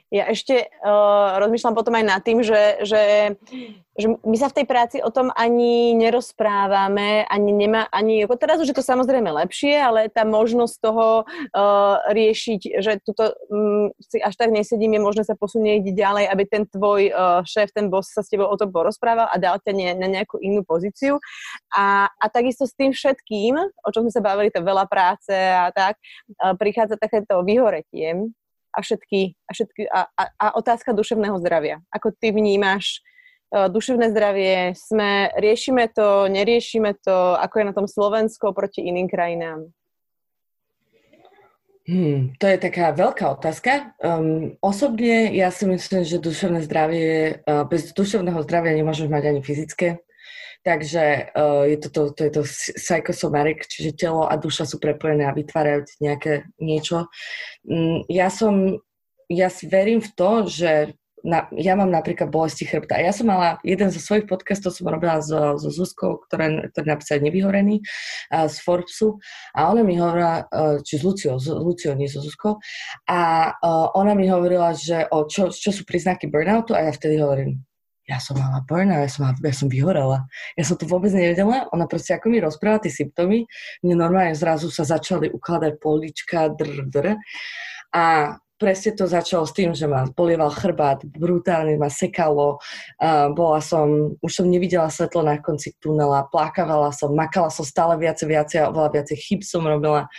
Ja 0.07 0.31
ešte 0.31 0.71
uh, 0.71 1.35
rozmýšľam 1.43 1.75
potom 1.75 1.91
aj 1.99 2.05
nad 2.07 2.21
tým, 2.23 2.39
že, 2.39 2.79
že, 2.87 3.35
že 3.99 4.07
my 4.23 4.37
sa 4.39 4.47
v 4.47 4.63
tej 4.63 4.65
práci 4.65 4.97
o 5.03 5.11
tom 5.11 5.35
ani 5.35 5.91
nerozprávame, 5.99 7.27
ani 7.27 7.51
nemá, 7.51 7.91
ani, 7.91 8.23
teraz 8.39 8.63
už 8.63 8.71
je 8.71 8.77
to 8.79 8.87
samozrejme 8.87 9.27
lepšie, 9.27 9.75
ale 9.75 10.07
tá 10.07 10.23
možnosť 10.23 10.75
toho 10.79 11.27
uh, 11.27 11.99
riešiť, 12.07 12.79
že 12.79 13.03
tuto 13.03 13.35
um, 13.51 13.91
si 13.99 14.23
až 14.23 14.39
tak 14.39 14.55
nesedím, 14.55 14.95
je 14.95 15.03
možné 15.03 15.23
sa 15.27 15.35
posunieť 15.35 15.91
ďalej, 15.91 16.31
aby 16.31 16.43
ten 16.47 16.63
tvoj 16.63 17.11
uh, 17.11 17.43
šéf, 17.43 17.75
ten 17.75 17.91
boss 17.91 18.07
sa 18.07 18.23
s 18.23 18.31
tebou 18.31 18.47
o 18.47 18.55
tom 18.55 18.71
porozprával 18.71 19.27
a 19.27 19.35
dal 19.35 19.59
ťa 19.59 19.75
ne, 19.75 19.91
na 19.91 20.07
nejakú 20.07 20.39
inú 20.39 20.63
pozíciu. 20.63 21.19
A, 21.75 22.07
a 22.07 22.25
takisto 22.31 22.63
s 22.63 22.71
tým 22.79 22.95
všetkým, 22.95 23.59
o 23.59 23.89
čom 23.91 24.07
sme 24.07 24.13
sa 24.15 24.23
bavili, 24.23 24.55
to 24.55 24.63
veľa 24.63 24.87
práce 24.87 25.35
a 25.35 25.67
tak, 25.75 25.99
uh, 26.39 26.55
prichádza 26.55 26.95
takéto 26.95 27.43
vyhoretie, 27.43 28.31
a 28.73 28.79
všetky, 28.81 29.35
a, 29.47 29.51
všetky 29.53 29.81
a, 29.87 30.01
a, 30.11 30.23
a 30.37 30.47
otázka 30.57 30.93
duševného 30.93 31.37
zdravia. 31.39 31.83
Ako 31.91 32.11
ty 32.15 32.31
vnímaš 32.31 33.01
uh, 33.53 33.71
duševné 33.71 34.11
zdravie? 34.11 34.75
Sme, 34.75 35.31
riešime 35.37 35.91
to, 35.91 36.27
neriešime 36.27 36.95
to? 36.99 37.35
Ako 37.39 37.59
je 37.59 37.65
na 37.69 37.73
tom 37.75 37.87
Slovensko 37.87 38.51
proti 38.51 38.85
iným 38.85 39.07
krajinám? 39.07 39.69
Hmm, 41.87 42.35
to 42.35 42.51
je 42.51 42.57
taká 42.59 42.91
veľká 42.91 43.31
otázka. 43.39 43.95
Um, 44.03 44.59
osobne 44.59 45.31
ja 45.31 45.47
si 45.55 45.63
myslím, 45.63 46.03
že 46.03 46.19
duševné 46.19 46.59
zdravie, 46.67 47.39
uh, 47.47 47.63
bez 47.63 47.95
duševného 47.95 48.43
zdravia 48.43 48.75
nemôžeš 48.75 49.07
mať 49.07 49.23
ani 49.31 49.39
fyzické. 49.39 50.03
Takže 50.67 51.31
uh, 51.31 51.63
je 51.63 51.77
to, 51.79 51.89
to, 51.89 52.01
to, 52.11 52.21
je 52.27 52.31
to 52.35 52.43
psychosomatic, 52.75 53.63
čiže 53.71 53.95
telo 53.95 54.27
a 54.27 54.35
duša 54.35 54.67
sú 54.67 54.83
prepojené 54.83 55.23
a 55.23 55.31
vytvárajú 55.31 55.87
nejaké 56.03 56.43
niečo. 56.59 57.07
Um, 57.63 58.03
ja 58.11 58.27
som, 58.27 58.75
ja 59.31 59.47
verím 59.63 60.03
v 60.03 60.11
to, 60.11 60.31
že 60.51 60.71
na, 61.23 61.47
ja 61.55 61.79
mám 61.79 61.87
napríklad 61.87 62.27
bolesti 62.27 62.67
chrbta. 62.67 62.99
Ja 62.99 63.15
som 63.15 63.31
mala, 63.31 63.63
jeden 63.63 63.91
zo 63.95 63.99
svojich 64.03 64.27
podcastov 64.27 64.75
som 64.75 64.91
robila 64.91 65.23
so, 65.23 65.55
so 65.55 65.71
Zuzkou, 65.71 66.19
ktorá, 66.27 66.67
ktorá 66.71 66.99
napísala 66.99 67.23
Nevyhorený 67.23 67.79
uh, 68.35 68.51
z 68.51 68.59
Forbesu 68.59 69.23
a 69.55 69.71
ona 69.71 69.87
mi 69.87 69.95
hovorila, 69.95 70.51
uh, 70.51 70.83
či 70.83 70.99
s 70.99 71.03
Luciou, 71.07 71.39
s 71.39 71.47
Luciou, 71.47 71.95
nie 71.95 72.11
so 72.11 72.19
Zuzkou, 72.19 72.59
a 73.07 73.19
uh, 73.55 73.87
ona 73.95 74.15
mi 74.19 74.27
hovorila, 74.27 74.75
že 74.75 75.07
o 75.15 75.27
čo, 75.27 75.47
čo 75.47 75.71
sú 75.71 75.87
príznaky 75.87 76.27
burnoutu 76.27 76.75
a 76.75 76.87
ja 76.87 76.91
vtedy 76.91 77.23
hovorím, 77.23 77.66
ja 78.07 78.23
som 78.23 78.39
mala 78.39 78.63
burnout, 78.63 79.03
ja 79.03 79.11
som, 79.11 79.27
ja 79.27 79.53
som 79.53 79.67
vyhorela. 79.67 80.23
Ja 80.55 80.63
som 80.63 80.79
to 80.79 80.87
vôbec 80.87 81.11
nevedela. 81.11 81.67
Ona 81.75 81.85
proste 81.91 82.15
ako 82.15 82.31
mi 82.31 82.39
rozprávala 82.39 82.87
tie 82.87 83.03
symptómy, 83.03 83.43
mne 83.83 83.95
normálne 83.99 84.31
zrazu 84.31 84.71
sa 84.71 84.87
začali 84.87 85.27
ukladať 85.27 85.75
polička, 85.83 86.55
dr, 86.55 86.87
dr. 86.87 87.19
A 87.91 88.35
presne 88.57 88.95
to 88.97 89.05
začalo 89.05 89.45
s 89.45 89.53
tým, 89.53 89.75
že 89.75 89.85
ma 89.85 90.09
polieval 90.09 90.49
chrbát, 90.49 91.05
brutálne 91.05 91.77
ma 91.77 91.91
sekalo, 91.93 92.57
bola 93.37 93.59
som, 93.61 94.17
už 94.23 94.31
som 94.33 94.49
nevidela 94.49 94.89
svetlo 94.89 95.21
na 95.21 95.37
konci 95.37 95.77
tunela, 95.77 96.25
plákavala 96.31 96.89
som, 96.89 97.13
makala 97.13 97.53
som 97.53 97.67
stále 97.67 97.99
viacej, 98.01 98.27
viacej 98.27 98.59
oveľa 98.73 98.89
viacej 98.97 99.17
chyb 99.19 99.41
som 99.45 99.61
robila. 99.61 100.09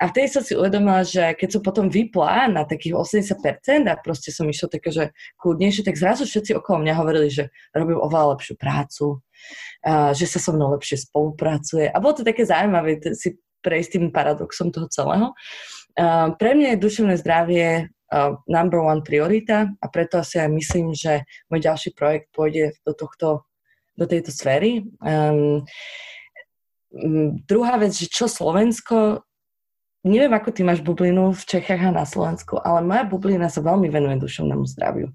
A 0.00 0.10
vtedy 0.10 0.26
som 0.26 0.42
si 0.42 0.58
uvedomila, 0.58 1.06
že 1.06 1.34
keď 1.38 1.58
som 1.58 1.62
potom 1.62 1.86
vypla 1.86 2.50
na 2.50 2.66
takých 2.66 2.98
80% 2.98 3.86
a 3.86 3.94
proste 3.98 4.34
som 4.34 4.46
išla 4.46 4.68
také, 4.68 4.90
že 4.90 5.04
kľudnejšie, 5.38 5.86
tak 5.86 5.94
zrazu 5.94 6.26
všetci 6.26 6.58
okolo 6.58 6.82
mňa 6.82 6.94
hovorili, 6.98 7.28
že 7.30 7.54
robím 7.70 8.02
oveľa 8.02 8.34
lepšiu 8.34 8.54
prácu, 8.58 9.22
že 10.18 10.26
sa 10.26 10.38
so 10.42 10.50
mnou 10.50 10.74
lepšie 10.74 11.06
spolupracuje. 11.06 11.86
A 11.88 11.96
bolo 12.02 12.18
to 12.18 12.26
také 12.26 12.42
zaujímavé 12.42 12.98
si 13.14 13.38
prejsť 13.62 13.90
tým 13.96 14.06
paradoxom 14.10 14.74
toho 14.74 14.90
celého. 14.90 15.32
Pre 16.36 16.50
mňa 16.52 16.74
je 16.74 16.82
duševné 16.82 17.14
zdravie 17.22 17.88
number 18.46 18.80
one 18.82 19.02
priorita 19.02 19.72
a 19.80 19.86
preto 19.88 20.20
asi 20.20 20.38
aj 20.38 20.50
myslím, 20.52 20.94
že 20.94 21.26
môj 21.50 21.60
ďalší 21.64 21.90
projekt 21.96 22.30
pôjde 22.30 22.76
do, 22.86 22.92
tohto, 22.94 23.48
do 23.98 24.04
tejto 24.06 24.30
sféry. 24.30 24.86
Um, 25.02 25.66
druhá 27.48 27.74
vec, 27.80 27.96
že 27.96 28.06
čo 28.06 28.30
Slovensko 28.30 29.26
neviem, 30.04 30.32
ako 30.36 30.52
ty 30.52 30.60
máš 30.62 30.84
bublinu 30.84 31.32
v 31.32 31.42
Čechách 31.42 31.88
a 31.88 31.90
na 31.90 32.04
Slovensku, 32.04 32.60
ale 32.60 32.84
moja 32.84 33.08
bublina 33.08 33.48
sa 33.48 33.64
veľmi 33.64 33.88
venuje 33.88 34.20
duševnému 34.20 34.68
zdraviu. 34.68 35.08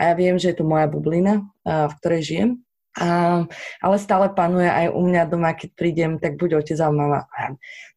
A 0.00 0.10
ja 0.10 0.12
viem, 0.16 0.40
že 0.40 0.50
je 0.50 0.56
to 0.58 0.64
moja 0.64 0.88
bublina, 0.88 1.44
v 1.64 1.92
ktorej 2.00 2.22
žijem. 2.24 2.50
A, 2.98 3.46
ale 3.78 3.96
stále 4.02 4.34
panuje 4.34 4.66
aj 4.66 4.90
u 4.90 5.00
mňa 5.06 5.22
doma, 5.30 5.54
keď 5.54 5.70
prídem, 5.78 6.12
tak 6.18 6.34
buď 6.34 6.58
otec 6.58 6.78
a 6.82 6.90
mama, 6.90 7.22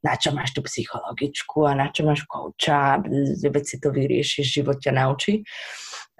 na 0.05 0.13
čo 0.13 0.29
máš 0.37 0.53
tú 0.53 0.61
psychologičku 0.61 1.65
a 1.65 1.73
na 1.73 1.89
čo 1.89 2.05
máš 2.05 2.29
kouča, 2.29 3.01
veď 3.41 3.63
si 3.65 3.81
to 3.81 3.89
vyriešiš, 3.89 4.61
život 4.61 4.77
ťa 4.77 4.93
naučí. 4.93 5.41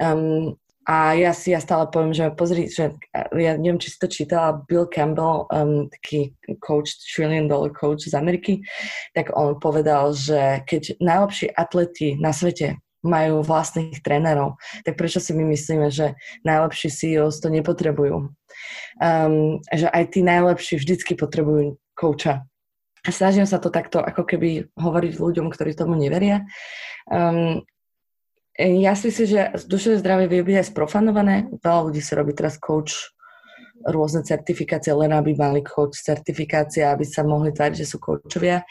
Um, 0.01 0.57
a 0.83 1.15
ja 1.15 1.31
si 1.31 1.55
ja 1.55 1.63
stále 1.63 1.87
poviem, 1.87 2.11
že 2.11 2.27
pozri, 2.35 2.67
že 2.67 2.99
ja 3.15 3.55
neviem, 3.55 3.79
či 3.79 3.95
si 3.95 3.97
to 3.99 4.11
čítala, 4.11 4.63
Bill 4.67 4.83
Campbell, 4.91 5.47
um, 5.47 5.87
taký 5.87 6.35
coach, 6.59 6.99
trillion 7.07 7.47
dollar 7.47 7.71
coach 7.71 8.03
z 8.03 8.15
Ameriky, 8.15 8.59
tak 9.15 9.31
on 9.31 9.55
povedal, 9.63 10.11
že 10.11 10.59
keď 10.67 10.99
najlepší 10.99 11.55
atleti 11.55 12.19
na 12.19 12.35
svete 12.35 12.83
majú 13.03 13.43
vlastných 13.43 13.99
trénerov, 13.99 14.59
tak 14.87 14.95
prečo 14.95 15.19
si 15.19 15.35
my 15.35 15.43
myslíme, 15.55 15.91
že 15.91 16.15
najlepší 16.47 16.87
CEOs 16.91 17.39
to 17.43 17.51
nepotrebujú? 17.51 18.31
Um, 18.99 19.59
že 19.71 19.87
aj 19.91 20.15
tí 20.15 20.19
najlepší 20.23 20.79
vždycky 20.79 21.15
potrebujú 21.15 21.79
kouča. 21.95 22.47
Snažím 23.03 23.43
sa 23.43 23.59
to 23.59 23.67
takto 23.67 23.99
ako 23.99 24.23
keby 24.23 24.71
hovoriť 24.79 25.19
ľuďom, 25.19 25.51
ktorí 25.51 25.75
tomu 25.75 25.99
neveria. 25.99 26.47
Um, 27.11 27.67
ja 28.59 28.93
si 28.93 29.09
myslím, 29.09 29.27
že 29.27 29.41
duševné 29.65 29.97
zdravie 29.97 30.27
vie 30.29 30.41
byť 30.45 30.57
aj 30.61 30.67
sprofanované. 30.69 31.35
Veľa 31.57 31.81
ľudí 31.89 32.01
si 32.05 32.13
robí 32.13 32.37
teraz 32.37 32.61
coach 32.61 33.13
rôzne 33.83 34.23
certifikácie, 34.23 34.95
len 34.95 35.11
aby 35.11 35.35
mali 35.35 35.59
coach 35.59 35.99
certifikácie, 35.99 36.87
aby 36.87 37.03
sa 37.03 37.25
mohli 37.27 37.51
tváriť, 37.51 37.83
že 37.83 37.89
sú 37.89 37.99
coachovia. 37.99 38.63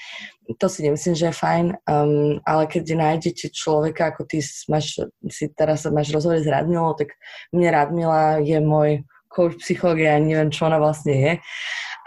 To 0.57 0.67
si 0.73 0.87
nemyslím, 0.87 1.15
že 1.19 1.29
je 1.29 1.37
fajn, 1.37 1.67
um, 1.85 2.41
ale 2.49 2.65
keď 2.65 2.97
nájdete 2.97 3.53
človeka, 3.53 4.13
ako 4.13 4.25
ty 4.25 4.41
máš, 4.73 5.05
si 5.29 5.53
teraz 5.53 5.85
máš 5.93 6.15
rozhovor 6.17 6.41
s 6.41 6.49
Radmilou, 6.49 6.97
tak 6.97 7.13
mne 7.53 7.69
Radmila 7.77 8.41
je 8.41 8.59
môj 8.63 9.05
coach 9.29 9.61
psychológia, 9.61 10.21
neviem, 10.21 10.53
čo 10.53 10.69
ona 10.69 10.81
vlastne 10.81 11.13
je. 11.13 11.33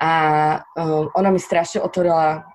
A 0.02 0.12
um, 0.78 1.10
ona 1.14 1.30
mi 1.30 1.38
strašne 1.42 1.82
otvorila 1.82 2.46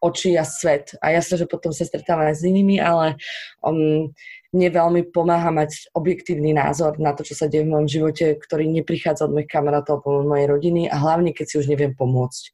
oči 0.00 0.34
a 0.34 0.44
svet. 0.48 0.96
A 1.04 1.12
jasne, 1.12 1.36
že 1.36 1.50
potom 1.50 1.70
sa 1.70 1.84
stretávam 1.84 2.24
aj 2.26 2.40
s 2.40 2.46
inými, 2.48 2.80
ale 2.80 3.20
um, 3.60 4.10
mne 4.50 4.68
veľmi 4.74 5.02
pomáha 5.14 5.54
mať 5.54 5.94
objektívny 5.94 6.50
názor 6.50 6.98
na 6.98 7.14
to, 7.14 7.22
čo 7.22 7.38
sa 7.38 7.46
deje 7.46 7.62
v 7.62 7.70
mojom 7.70 7.88
živote, 7.88 8.34
ktorý 8.34 8.66
neprichádza 8.66 9.30
od 9.30 9.34
mojich 9.38 9.50
kamarátov 9.50 10.02
alebo 10.02 10.26
od 10.26 10.26
mojej 10.26 10.46
rodiny 10.50 10.82
a 10.90 10.96
hlavne, 10.98 11.30
keď 11.30 11.46
si 11.46 11.56
už 11.62 11.70
neviem 11.70 11.94
pomôcť. 11.94 12.44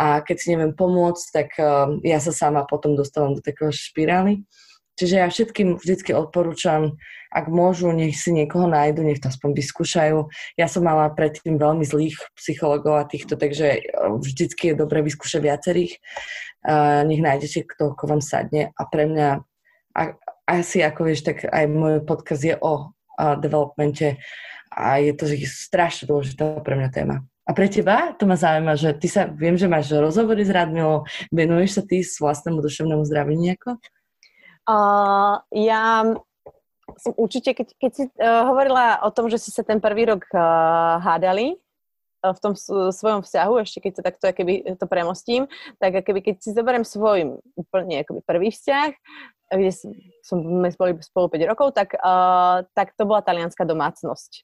A 0.00 0.24
keď 0.24 0.36
si 0.40 0.46
neviem 0.52 0.72
pomôcť, 0.72 1.24
tak 1.32 1.48
uh, 1.60 1.92
ja 2.00 2.20
sa 2.24 2.32
sama 2.32 2.64
potom 2.64 2.96
dostávam 2.96 3.36
do 3.36 3.44
takého 3.44 3.68
špirály. 3.68 4.48
Čiže 4.96 5.14
ja 5.20 5.28
všetkým 5.28 5.76
vždycky 5.76 6.16
odporúčam, 6.16 6.96
ak 7.28 7.52
môžu, 7.52 7.92
nech 7.92 8.16
si 8.16 8.32
niekoho 8.32 8.64
nájdu, 8.64 9.04
nech 9.04 9.20
to 9.20 9.28
aspoň 9.28 9.52
vyskúšajú. 9.52 10.18
Ja 10.56 10.72
som 10.72 10.88
mala 10.88 11.12
predtým 11.12 11.60
veľmi 11.60 11.84
zlých 11.84 12.16
psychologov 12.32 12.96
a 12.96 13.04
týchto, 13.04 13.36
takže 13.36 13.92
vždycky 14.24 14.72
je 14.72 14.80
dobre 14.80 15.04
vyskúšať 15.04 15.44
viacerých. 15.44 16.00
Uh, 16.64 17.04
nech 17.04 17.20
nájdete, 17.20 17.68
kto 17.76 17.92
vám 18.08 18.24
sadne. 18.24 18.72
A 18.72 18.82
pre 18.88 19.04
mňa, 19.04 19.44
asi 20.46 20.80
ako 20.80 21.00
vieš, 21.10 21.26
tak 21.26 21.42
aj 21.42 21.64
môj 21.66 22.06
podcast 22.06 22.42
je 22.46 22.54
o 22.56 22.74
uh, 22.90 23.34
developmente 23.36 24.22
a 24.70 25.02
je 25.02 25.12
to 25.12 25.26
strašne 25.46 26.06
dôležitá 26.06 26.62
pre 26.62 26.78
mňa 26.78 26.90
téma. 26.94 27.16
A 27.46 27.54
pre 27.54 27.70
teba 27.70 28.10
to 28.18 28.26
ma 28.26 28.34
zaujíma, 28.34 28.74
že 28.74 28.90
ty 28.98 29.06
sa, 29.06 29.30
viem, 29.30 29.54
že 29.54 29.70
máš 29.70 29.94
rozhovory 29.94 30.42
s 30.42 30.50
Radmilou, 30.50 31.06
venuješ 31.30 31.78
sa 31.78 31.82
ty 31.86 32.02
s 32.02 32.18
vlastnému 32.18 32.58
duševnému 32.58 33.06
zdraviu 33.06 33.38
nejako? 33.38 33.78
Uh, 34.66 35.38
ja 35.54 36.02
som 36.98 37.14
určite, 37.14 37.54
keď, 37.54 37.68
keď 37.78 37.90
si 37.94 38.04
uh, 38.18 38.50
hovorila 38.50 38.98
o 39.06 39.10
tom, 39.14 39.30
že 39.30 39.38
si 39.38 39.54
sa 39.54 39.62
ten 39.62 39.78
prvý 39.78 40.10
rok 40.10 40.26
uh, 40.34 40.98
hádali, 40.98 41.54
v 42.32 42.42
tom 42.42 42.58
svojom 42.90 43.22
vzťahu, 43.22 43.54
ešte 43.62 43.78
keď 43.78 43.92
to 43.92 44.02
takto 44.02 44.24
keby 44.34 44.54
to 44.74 44.86
premostím, 44.90 45.46
tak 45.78 46.02
keby 46.02 46.24
keď 46.24 46.42
si 46.42 46.50
zoberiem 46.50 46.82
svoj 46.82 47.38
úplne 47.54 48.02
akoby 48.02 48.20
prvý 48.26 48.48
vzťah, 48.50 48.90
kde 49.50 49.72
som, 50.24 50.38
sme 50.42 50.68
boli 50.74 50.92
spolu 51.02 51.26
5 51.30 51.50
rokov, 51.50 51.76
tak, 51.76 51.94
uh, 51.98 52.66
tak 52.74 52.94
to 52.98 53.06
bola 53.06 53.22
talianská 53.22 53.62
domácnosť. 53.62 54.42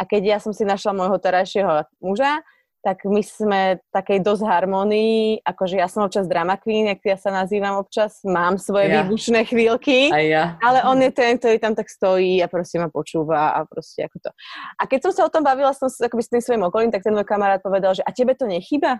A 0.00 0.08
keď 0.08 0.22
ja 0.36 0.38
som 0.42 0.50
si 0.50 0.66
našla 0.66 0.96
môjho 0.96 1.20
terajšieho 1.20 1.86
muža, 2.02 2.42
tak 2.82 3.06
my 3.06 3.22
sme 3.22 3.78
takej 3.94 4.26
dosť 4.26 4.42
harmonii, 4.42 5.46
akože 5.46 5.78
ja 5.78 5.86
som 5.86 6.02
občas 6.02 6.26
drama 6.26 6.58
queen, 6.58 6.90
jak 6.90 7.14
ja 7.14 7.14
sa 7.14 7.30
nazývam 7.30 7.78
občas, 7.78 8.18
mám 8.26 8.58
svoje 8.58 8.90
ja. 8.90 9.06
výbušné 9.06 9.46
chvíľky, 9.46 10.10
ja. 10.10 10.58
ale 10.58 10.82
on 10.90 10.98
je 10.98 11.14
ten, 11.14 11.38
ktorý 11.38 11.62
tam 11.62 11.78
tak 11.78 11.86
stojí 11.86 12.42
a 12.42 12.50
proste 12.50 12.82
ma 12.82 12.90
počúva 12.90 13.54
a 13.54 13.62
proste 13.70 14.02
ako 14.02 14.18
to. 14.26 14.30
A 14.74 14.90
keď 14.90 14.98
som 15.08 15.12
sa 15.14 15.22
o 15.22 15.30
tom 15.30 15.46
bavila 15.46 15.70
som 15.70 15.86
akoby 15.86 16.22
s 16.26 16.30
tým 16.34 16.42
svojim 16.42 16.66
okolím, 16.66 16.90
tak 16.90 17.06
ten 17.06 17.14
môj 17.14 17.22
kamarát 17.22 17.62
povedal, 17.62 17.94
že 17.94 18.02
a 18.02 18.10
tebe 18.10 18.34
to 18.34 18.50
nechýba? 18.50 18.98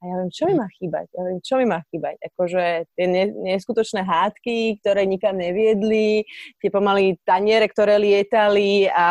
A 0.00 0.08
ja 0.08 0.14
viem, 0.16 0.32
čo 0.32 0.48
mi 0.48 0.56
má 0.56 0.64
chýbať? 0.80 1.12
Ja 1.12 1.22
viem, 1.28 1.38
čo 1.44 1.54
mi 1.60 1.68
má 1.68 1.84
chýbať? 1.92 2.16
Akože 2.32 2.88
tie 2.96 3.06
neskutočné 3.36 4.00
hádky, 4.00 4.80
ktoré 4.80 5.04
nikam 5.04 5.36
neviedli, 5.36 6.24
tie 6.56 6.72
pomaly 6.72 7.20
taniere, 7.28 7.68
ktoré 7.68 8.00
lietali 8.00 8.88
a 8.88 9.06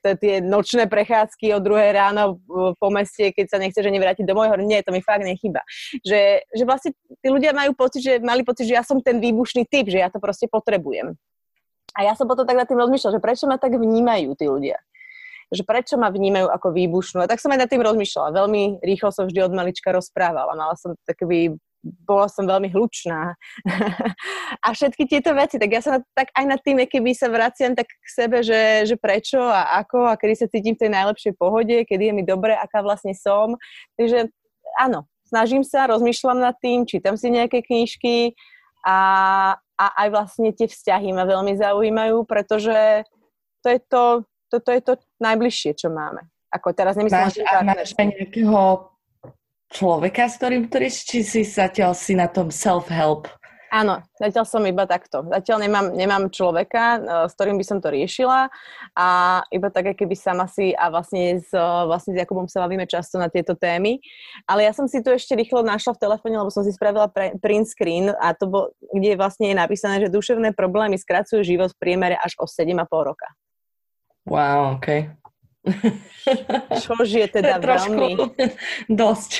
tie 0.00 0.40
nočné 0.40 0.88
prechádzky 0.88 1.52
o 1.52 1.60
druhé 1.60 1.92
ráno 1.92 2.40
po 2.80 2.88
meste, 2.88 3.36
keď 3.36 3.46
sa 3.52 3.60
nechce, 3.60 3.76
že 3.76 3.92
nevrátiť 3.92 4.24
do 4.24 4.32
môjho, 4.32 4.56
nie, 4.64 4.80
to 4.80 4.96
mi 4.96 5.04
fakt 5.04 5.28
nechýba. 5.28 5.60
Že, 6.00 6.40
že 6.56 6.64
vlastne 6.64 6.96
tí 7.20 7.28
ľudia 7.28 7.52
majú 7.52 7.76
pocit, 7.76 8.00
že 8.00 8.16
mali 8.24 8.48
pocit, 8.48 8.64
že 8.64 8.80
ja 8.80 8.84
som 8.86 9.04
ten 9.04 9.20
výbušný 9.20 9.68
typ, 9.68 9.92
že 9.92 10.00
ja 10.00 10.08
to 10.08 10.24
proste 10.24 10.48
potrebujem. 10.48 11.20
A 11.92 12.08
ja 12.08 12.16
som 12.16 12.24
potom 12.24 12.48
tak 12.48 12.56
nad 12.56 12.64
tým 12.64 12.80
rozmýšľala, 12.80 13.20
že 13.20 13.20
prečo 13.20 13.44
ma 13.44 13.60
tak 13.60 13.76
vnímajú 13.76 14.32
tí 14.40 14.48
ľudia 14.48 14.80
že 15.52 15.66
prečo 15.66 15.98
ma 16.00 16.08
vnímajú 16.08 16.48
ako 16.48 16.72
výbušnú. 16.72 17.24
A 17.24 17.30
tak 17.30 17.42
som 17.42 17.52
aj 17.52 17.66
nad 17.66 17.70
tým 17.70 17.84
rozmýšľala. 17.84 18.36
Veľmi 18.36 18.80
rýchlo 18.80 19.10
som 19.10 19.28
vždy 19.28 19.40
od 19.44 19.52
malička 19.52 19.92
rozprávala. 19.92 20.56
Mala 20.56 20.76
som 20.78 20.96
takový 21.04 21.56
bola 21.84 22.32
som 22.32 22.48
veľmi 22.48 22.72
hlučná. 22.72 23.36
a 24.64 24.68
všetky 24.72 25.04
tieto 25.04 25.36
veci, 25.36 25.60
tak 25.60 25.68
ja 25.68 25.84
sa 25.84 26.00
tak 26.16 26.32
aj 26.32 26.44
nad 26.48 26.60
tým, 26.64 26.80
keby 26.88 27.12
sa 27.12 27.28
vraciam 27.28 27.76
tak 27.76 27.92
k 27.92 28.08
sebe, 28.08 28.40
že, 28.40 28.88
že 28.88 28.96
prečo 28.96 29.36
a 29.36 29.84
ako 29.84 30.08
a 30.08 30.16
kedy 30.16 30.34
sa 30.34 30.46
cítim 30.48 30.72
v 30.74 30.88
tej 30.88 30.90
najlepšej 30.96 31.34
pohode, 31.36 31.84
kedy 31.84 32.08
je 32.10 32.14
mi 32.16 32.24
dobre, 32.24 32.56
aká 32.56 32.80
vlastne 32.80 33.12
som. 33.12 33.60
Takže 34.00 34.32
áno, 34.80 35.04
snažím 35.28 35.62
sa, 35.62 35.84
rozmýšľam 35.90 36.40
nad 36.40 36.56
tým, 36.58 36.88
čítam 36.88 37.20
si 37.20 37.28
nejaké 37.28 37.60
knižky 37.60 38.32
a, 38.84 38.98
a 39.76 39.86
aj 40.04 40.08
vlastne 40.08 40.50
tie 40.56 40.68
vzťahy 40.68 41.12
ma 41.12 41.28
veľmi 41.28 41.52
zaujímajú, 41.60 42.24
pretože 42.24 43.04
to 43.64 43.68
je 43.72 43.80
to, 43.88 44.04
toto 44.58 44.70
je 44.70 44.82
to 44.82 44.92
najbližšie, 45.18 45.74
čo 45.74 45.88
máme. 45.90 46.26
Ako 46.54 46.70
teraz 46.70 46.94
nemyslím, 46.94 47.30
máš, 47.30 47.38
a 47.42 47.66
máš 47.66 47.90
aj 47.98 48.06
nejakého 48.14 48.62
človeka, 49.74 50.30
s 50.30 50.34
ktorým 50.38 50.62
ktorý, 50.70 50.86
či 50.90 51.18
si 51.26 51.42
zatiaľ 51.42 51.98
si 51.98 52.14
na 52.14 52.30
tom 52.30 52.54
self-help 52.54 53.26
Áno, 53.74 54.06
zatiaľ 54.14 54.46
som 54.46 54.62
iba 54.62 54.86
takto. 54.86 55.26
Zatiaľ 55.26 55.66
nemám, 55.66 55.86
nemám 55.98 56.24
človeka, 56.30 56.84
eh, 56.94 57.02
s 57.26 57.34
ktorým 57.34 57.58
by 57.58 57.66
som 57.66 57.82
to 57.82 57.90
riešila 57.90 58.46
a 58.94 59.08
iba 59.50 59.68
tak, 59.74 59.98
keby 59.98 60.14
sama 60.14 60.46
si 60.46 60.70
a 60.78 60.86
vlastne 60.94 61.42
s, 61.42 61.50
vlastne 61.90 62.14
s 62.14 62.22
Jakubom 62.22 62.46
sa 62.46 62.62
bavíme 62.62 62.86
často 62.86 63.18
na 63.18 63.26
tieto 63.26 63.58
témy. 63.58 63.98
Ale 64.46 64.62
ja 64.62 64.70
som 64.70 64.86
si 64.86 65.02
tu 65.02 65.10
ešte 65.10 65.34
rýchlo 65.34 65.66
našla 65.66 65.98
v 65.98 66.02
telefóne, 66.06 66.38
lebo 66.38 66.54
som 66.54 66.62
si 66.62 66.70
spravila 66.70 67.10
pre, 67.10 67.34
print 67.42 67.66
screen 67.66 68.14
a 68.14 68.30
to 68.30 68.46
bol, 68.46 68.70
kde 68.94 69.18
vlastne 69.18 69.50
je 69.50 69.58
napísané, 69.58 69.98
že 69.98 70.06
duševné 70.06 70.54
problémy 70.54 70.94
skracujú 70.94 71.42
život 71.42 71.74
v 71.74 71.80
priemere 71.82 72.14
až 72.14 72.38
o 72.38 72.46
7,5 72.46 72.78
roka. 73.02 73.26
Wow, 74.24 74.80
OK. 74.80 74.88
Čož 76.80 77.08
je 77.08 77.26
teda 77.28 77.60
veľmi... 77.64 78.16
Dosť. 79.00 79.30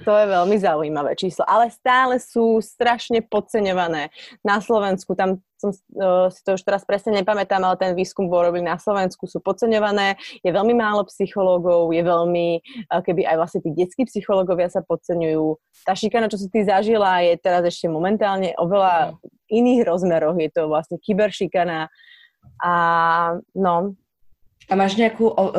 To 0.00 0.16
je 0.16 0.26
veľmi 0.32 0.56
zaujímavé 0.56 1.12
číslo, 1.12 1.44
ale 1.44 1.68
stále 1.68 2.16
sú 2.16 2.56
strašne 2.64 3.20
podceňované. 3.20 4.08
Na 4.40 4.56
Slovensku, 4.64 5.12
tam 5.12 5.44
som 5.60 5.76
uh, 5.76 6.32
si 6.32 6.40
to 6.40 6.56
už 6.56 6.64
teraz 6.64 6.88
presne 6.88 7.20
nepamätám, 7.20 7.60
ale 7.60 7.76
ten 7.76 7.92
výskum 7.92 8.32
bol 8.32 8.48
robil 8.48 8.64
na 8.64 8.80
Slovensku, 8.80 9.28
sú 9.28 9.44
podceňované, 9.44 10.16
je 10.40 10.48
veľmi 10.48 10.72
málo 10.72 11.04
psychológov, 11.12 11.92
je 11.92 12.00
veľmi, 12.00 12.48
uh, 12.88 13.04
keby 13.04 13.28
aj 13.28 13.36
vlastne 13.36 13.60
tí 13.60 13.70
detskí 13.76 14.08
psychológovia 14.08 14.72
sa 14.72 14.80
podceňujú. 14.80 15.60
Tá 15.84 15.92
šikana, 15.92 16.32
čo 16.32 16.40
si 16.40 16.48
ty 16.48 16.64
zažila, 16.64 17.20
je 17.20 17.36
teraz 17.36 17.60
ešte 17.68 17.92
momentálne 17.92 18.56
oveľa 18.56 19.20
mm. 19.20 19.52
iných 19.52 19.80
rozmeroch, 19.84 20.36
je 20.40 20.48
to 20.48 20.64
vlastne 20.64 20.96
kyberšikana 20.96 21.92
a 22.60 22.72
no, 23.54 23.94
a 24.70 24.78
máš 24.78 24.94
nejakú 24.94 25.26
o, 25.26 25.34
o, 25.34 25.50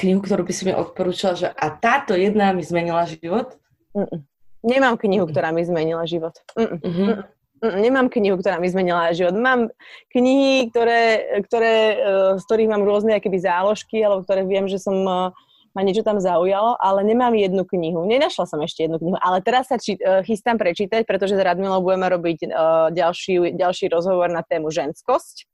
knihu, 0.00 0.24
ktorú 0.24 0.48
by 0.48 0.52
si 0.56 0.64
mi 0.64 0.72
odporúčala, 0.72 1.36
že 1.36 1.48
a 1.52 1.68
táto 1.68 2.16
jedna 2.16 2.56
mi 2.56 2.64
zmenila 2.64 3.04
život? 3.04 3.60
Mm-mm. 3.92 4.24
Nemám 4.64 4.96
knihu, 4.96 5.28
ktorá 5.28 5.52
mi 5.52 5.60
zmenila 5.68 6.08
život. 6.08 6.32
Mm-mm. 6.56 6.80
Mm-hmm. 6.80 7.12
Mm-mm. 7.60 7.80
Nemám 7.84 8.08
knihu, 8.08 8.40
ktorá 8.40 8.56
mi 8.56 8.72
zmenila 8.72 9.12
život. 9.12 9.36
Mám 9.36 9.68
knihy, 10.16 10.72
ktoré, 10.72 11.28
ktoré, 11.44 11.74
uh, 12.00 12.32
z 12.40 12.42
ktorých 12.48 12.72
mám 12.72 12.88
rôzne 12.88 13.12
akéby 13.12 13.36
záložky, 13.36 14.00
alebo 14.00 14.24
ktoré 14.24 14.48
viem, 14.48 14.64
že 14.64 14.80
som 14.80 14.96
uh, 15.04 15.28
ma 15.76 15.80
niečo 15.84 16.00
tam 16.00 16.16
zaujalo, 16.16 16.80
ale 16.80 17.04
nemám 17.04 17.36
jednu 17.36 17.68
knihu. 17.68 18.08
Nenašla 18.08 18.48
som 18.48 18.64
ešte 18.64 18.88
jednu 18.88 18.96
knihu, 18.96 19.20
ale 19.20 19.44
teraz 19.44 19.68
sa 19.68 19.76
či, 19.76 20.00
uh, 20.00 20.24
chystám 20.24 20.56
prečítať, 20.56 21.04
pretože 21.04 21.36
s 21.36 21.44
Radmilou 21.44 21.84
budeme 21.84 22.08
robiť 22.08 22.48
ďalší, 22.96 23.60
ďalší 23.60 23.92
rozhovor 23.92 24.32
na 24.32 24.40
tému 24.40 24.72
ženskosť. 24.72 25.52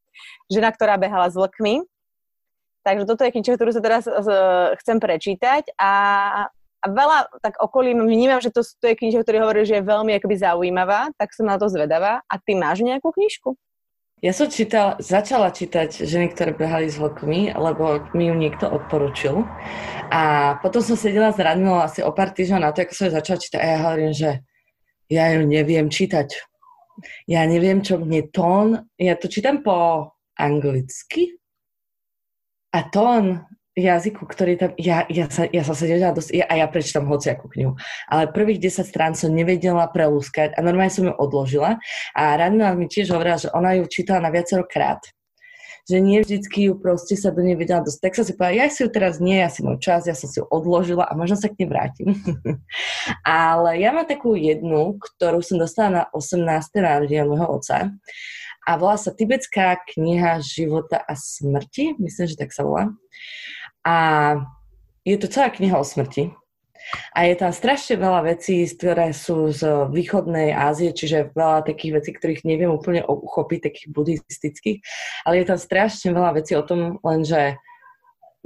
Žena, 0.50 0.70
ktorá 0.74 0.96
behala 1.00 1.28
s 1.30 1.36
vlkmi. 1.38 1.84
Takže 2.80 3.04
toto 3.04 3.22
je 3.28 3.32
kniha, 3.36 3.56
ktorú 3.60 3.70
sa 3.76 3.84
teraz 3.84 4.08
uh, 4.08 4.72
chcem 4.80 4.96
prečítať 4.96 5.76
a 5.76 5.92
a 6.80 6.86
veľa 6.88 7.28
tak 7.44 7.60
okolí 7.60 7.92
vnímam, 7.92 8.40
že 8.40 8.48
to, 8.48 8.64
to 8.64 8.86
je 8.88 8.96
knižka, 8.96 9.20
ktorý 9.20 9.44
hovorí, 9.44 9.68
že 9.68 9.78
je 9.80 9.84
veľmi 9.84 10.16
akoby 10.16 10.36
zaujímavá, 10.40 11.12
tak 11.20 11.36
som 11.36 11.44
na 11.44 11.60
to 11.60 11.68
zvedavá. 11.68 12.24
A 12.24 12.34
ty 12.40 12.56
máš 12.56 12.80
nejakú 12.80 13.12
knižku? 13.12 13.52
Ja 14.20 14.36
som 14.36 14.52
čítal, 14.52 15.00
začala 15.00 15.48
čítať 15.48 16.04
ženy, 16.04 16.36
ktoré 16.36 16.52
behali 16.52 16.92
s 16.92 17.00
vlkmi, 17.00 17.56
lebo 17.56 18.04
mi 18.12 18.28
ju 18.28 18.36
niekto 18.36 18.68
odporučil. 18.68 19.48
A 20.12 20.56
potom 20.60 20.84
som 20.84 20.96
sedela 20.96 21.32
s 21.32 21.40
Radmilou 21.40 21.80
asi 21.80 22.04
o 22.04 22.12
pár 22.12 22.32
týždňov 22.32 22.60
na 22.60 22.72
to, 22.72 22.84
ako 22.84 22.92
som 22.92 23.08
ju 23.08 23.12
začala 23.16 23.38
čítať 23.40 23.60
a 23.60 23.64
ja 23.64 23.78
hovorím, 23.80 24.12
že 24.12 24.30
ja 25.08 25.24
ju 25.36 25.40
neviem 25.48 25.88
čítať. 25.88 26.49
Ja 27.26 27.44
neviem, 27.44 27.84
čo 27.84 28.00
mne 28.00 28.28
tón, 28.30 28.88
ja 28.96 29.14
to 29.16 29.26
čítam 29.26 29.64
po 29.64 30.08
anglicky. 30.38 31.36
A 32.70 32.86
tón 32.86 33.50
jazyku, 33.74 34.26
ktorý 34.26 34.58
tam, 34.58 34.70
ja, 34.76 35.06
ja, 35.08 35.26
sa, 35.30 35.46
ja 35.46 35.62
sa 35.62 35.74
nevedela 35.86 36.14
dosť, 36.14 36.30
ja, 36.34 36.44
a 36.46 36.54
ja 36.58 36.66
prečítam 36.66 37.06
hociakú 37.06 37.46
knihu, 37.54 37.72
ale 38.10 38.30
prvých 38.30 38.60
10 38.66 38.82
strán 38.82 39.12
som 39.14 39.30
nevedela 39.30 39.86
prelúskať 39.88 40.54
a 40.54 40.60
normálne 40.60 40.92
som 40.92 41.06
ju 41.06 41.14
odložila. 41.14 41.78
A 42.12 42.22
Radmila 42.36 42.74
mi 42.74 42.90
tiež 42.90 43.14
hovorila, 43.14 43.38
že 43.38 43.48
ona 43.54 43.78
ju 43.78 43.86
čítala 43.86 44.26
na 44.26 44.30
viacero 44.30 44.66
krát 44.66 45.00
že 45.88 46.02
nie 46.02 46.20
vždycky 46.20 46.68
ju 46.68 46.76
proste 46.76 47.14
sa 47.14 47.30
do 47.30 47.44
nej 47.44 47.54
vedela 47.54 47.84
dosť. 47.84 47.98
Tak 48.02 48.12
som 48.18 48.24
si 48.26 48.32
povedala, 48.34 48.60
ja 48.60 48.66
si 48.68 48.80
ju 48.84 48.88
teraz 48.90 49.22
nie, 49.22 49.38
ja 49.38 49.48
si 49.52 49.60
môj 49.62 49.78
čas, 49.78 50.04
ja 50.04 50.16
som 50.16 50.26
si 50.26 50.42
ju 50.42 50.44
odložila 50.50 51.06
a 51.06 51.12
možno 51.14 51.38
sa 51.38 51.48
k 51.48 51.62
nej 51.62 51.68
vrátim. 51.68 52.16
Ale 53.26 53.78
ja 53.78 53.94
mám 53.94 54.08
takú 54.08 54.34
jednu, 54.34 54.98
ktorú 54.98 55.40
som 55.40 55.56
dostala 55.56 55.90
na 55.90 56.04
18. 56.12 56.42
narodenia 56.80 57.28
môjho 57.28 57.46
oca 57.48 57.94
a 58.68 58.76
volá 58.76 59.00
sa 59.00 59.10
Tibetská 59.10 59.80
kniha 59.96 60.44
života 60.44 61.00
a 61.00 61.16
smrti, 61.16 61.96
myslím, 61.98 62.26
že 62.28 62.36
tak 62.36 62.52
sa 62.52 62.62
volá. 62.62 62.92
A 63.82 63.96
je 65.02 65.16
to 65.16 65.32
celá 65.32 65.48
kniha 65.48 65.80
o 65.80 65.84
smrti. 65.84 66.30
A 67.14 67.26
je 67.26 67.34
tam 67.38 67.52
strašne 67.54 67.98
veľa 67.98 68.36
vecí, 68.36 68.64
ktoré 68.66 69.14
sú 69.14 69.50
z 69.50 69.90
východnej 69.90 70.54
Ázie, 70.54 70.94
čiže 70.94 71.34
veľa 71.34 71.66
takých 71.66 72.02
vecí, 72.02 72.10
ktorých 72.14 72.42
neviem 72.46 72.70
úplne 72.70 73.02
uchopiť, 73.06 73.58
takých 73.70 73.88
buddhistických, 73.90 74.78
ale 75.26 75.42
je 75.42 75.46
tam 75.46 75.58
strašne 75.58 76.10
veľa 76.14 76.30
vecí 76.38 76.52
o 76.54 76.66
tom, 76.66 77.02
lenže 77.02 77.58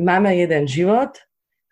máme 0.01 0.35
jeden 0.35 0.65
život, 0.67 1.17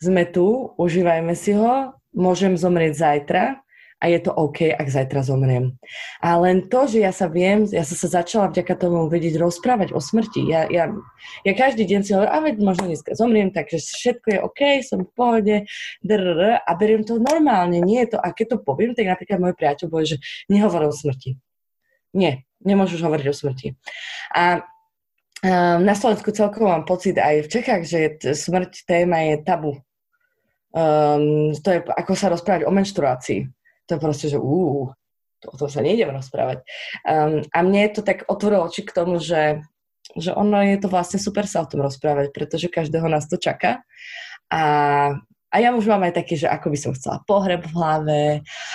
sme 0.03 0.27
tu, 0.27 0.75
užívajme 0.79 1.35
si 1.39 1.55
ho, 1.55 1.95
môžem 2.13 2.59
zomrieť 2.59 2.93
zajtra 2.99 3.63
a 4.03 4.11
je 4.11 4.19
to 4.19 4.35
OK, 4.35 4.75
ak 4.75 4.89
zajtra 4.91 5.23
zomriem. 5.23 5.79
A 6.19 6.35
len 6.43 6.67
to, 6.67 6.91
že 6.91 6.99
ja 7.07 7.15
sa 7.15 7.31
viem, 7.31 7.71
ja 7.71 7.87
som 7.87 7.95
sa 7.95 8.19
začala 8.19 8.51
vďaka 8.51 8.75
tomu 8.75 9.07
vedieť 9.07 9.39
rozprávať 9.39 9.95
o 9.95 10.03
smrti. 10.03 10.43
Ja, 10.43 10.67
ja, 10.67 10.91
ja 11.47 11.53
každý 11.55 11.87
deň 11.87 12.01
si 12.03 12.11
hovorím, 12.11 12.35
a 12.35 12.39
veď 12.43 12.55
možno 12.59 12.91
dneska 12.91 13.15
zomriem, 13.15 13.55
takže 13.55 13.79
všetko 13.79 14.27
je 14.27 14.39
OK, 14.43 14.61
som 14.83 15.07
v 15.07 15.11
pohode, 15.15 15.57
drr, 16.03 16.59
a 16.59 16.71
beriem 16.75 17.07
to 17.07 17.23
normálne. 17.23 17.79
Nie 17.79 18.11
je 18.11 18.15
to, 18.15 18.19
a 18.19 18.35
keď 18.35 18.59
to 18.59 18.67
poviem, 18.67 18.91
tak 18.99 19.07
napríklad 19.07 19.39
môj 19.39 19.55
priateľ 19.55 19.87
povie, 19.87 20.19
že 20.19 20.23
nehovor 20.51 20.83
o 20.83 20.93
smrti. 20.93 21.39
Nie, 22.11 22.43
nemôžeš 22.67 23.07
hovoriť 23.07 23.27
o 23.31 23.39
smrti. 23.39 23.79
A 24.35 24.67
na 25.79 25.95
Slovensku 25.95 26.35
celkovo 26.35 26.75
mám 26.75 26.87
pocit 26.87 27.19
aj 27.19 27.47
v 27.47 27.51
Čechách, 27.51 27.83
že 27.87 28.19
smrť 28.19 28.83
téma 28.83 29.31
je 29.31 29.43
tabu. 29.43 29.79
Um, 30.73 31.53
to 31.53 31.69
je 31.69 31.85
ako 31.85 32.17
sa 32.17 32.33
rozprávať 32.33 32.65
o 32.65 32.73
menštruácii 32.73 33.45
to 33.87 33.99
proste, 33.99 34.31
že 34.33 34.39
úú, 34.39 34.95
to, 35.43 35.51
o 35.51 35.57
tom 35.59 35.69
sa 35.69 35.83
nejdem 35.83 36.15
rozprávať. 36.15 36.63
Um, 37.03 37.43
a 37.51 37.59
mne 37.67 37.91
to 37.91 38.07
tak 38.07 38.25
otvorilo 38.31 38.71
oči 38.71 38.87
k 38.87 38.95
tomu, 38.95 39.19
že, 39.19 39.67
že 40.15 40.31
ono 40.31 40.63
je 40.63 40.79
to 40.79 40.87
vlastne 40.87 41.19
super 41.19 41.45
sa 41.51 41.67
o 41.67 41.69
tom 41.69 41.83
rozprávať, 41.83 42.31
pretože 42.31 42.71
každého 42.71 43.11
nás 43.11 43.27
to 43.27 43.35
čaká. 43.35 43.83
A, 44.49 44.63
a 45.51 45.57
ja 45.59 45.75
už 45.75 45.91
mám 45.91 46.07
aj 46.07 46.23
také, 46.23 46.39
že 46.39 46.47
ako 46.47 46.71
by 46.71 46.79
som 46.79 46.93
chcela 46.95 47.19
pohreb 47.27 47.67
v 47.67 47.75
hlave. 47.75 48.23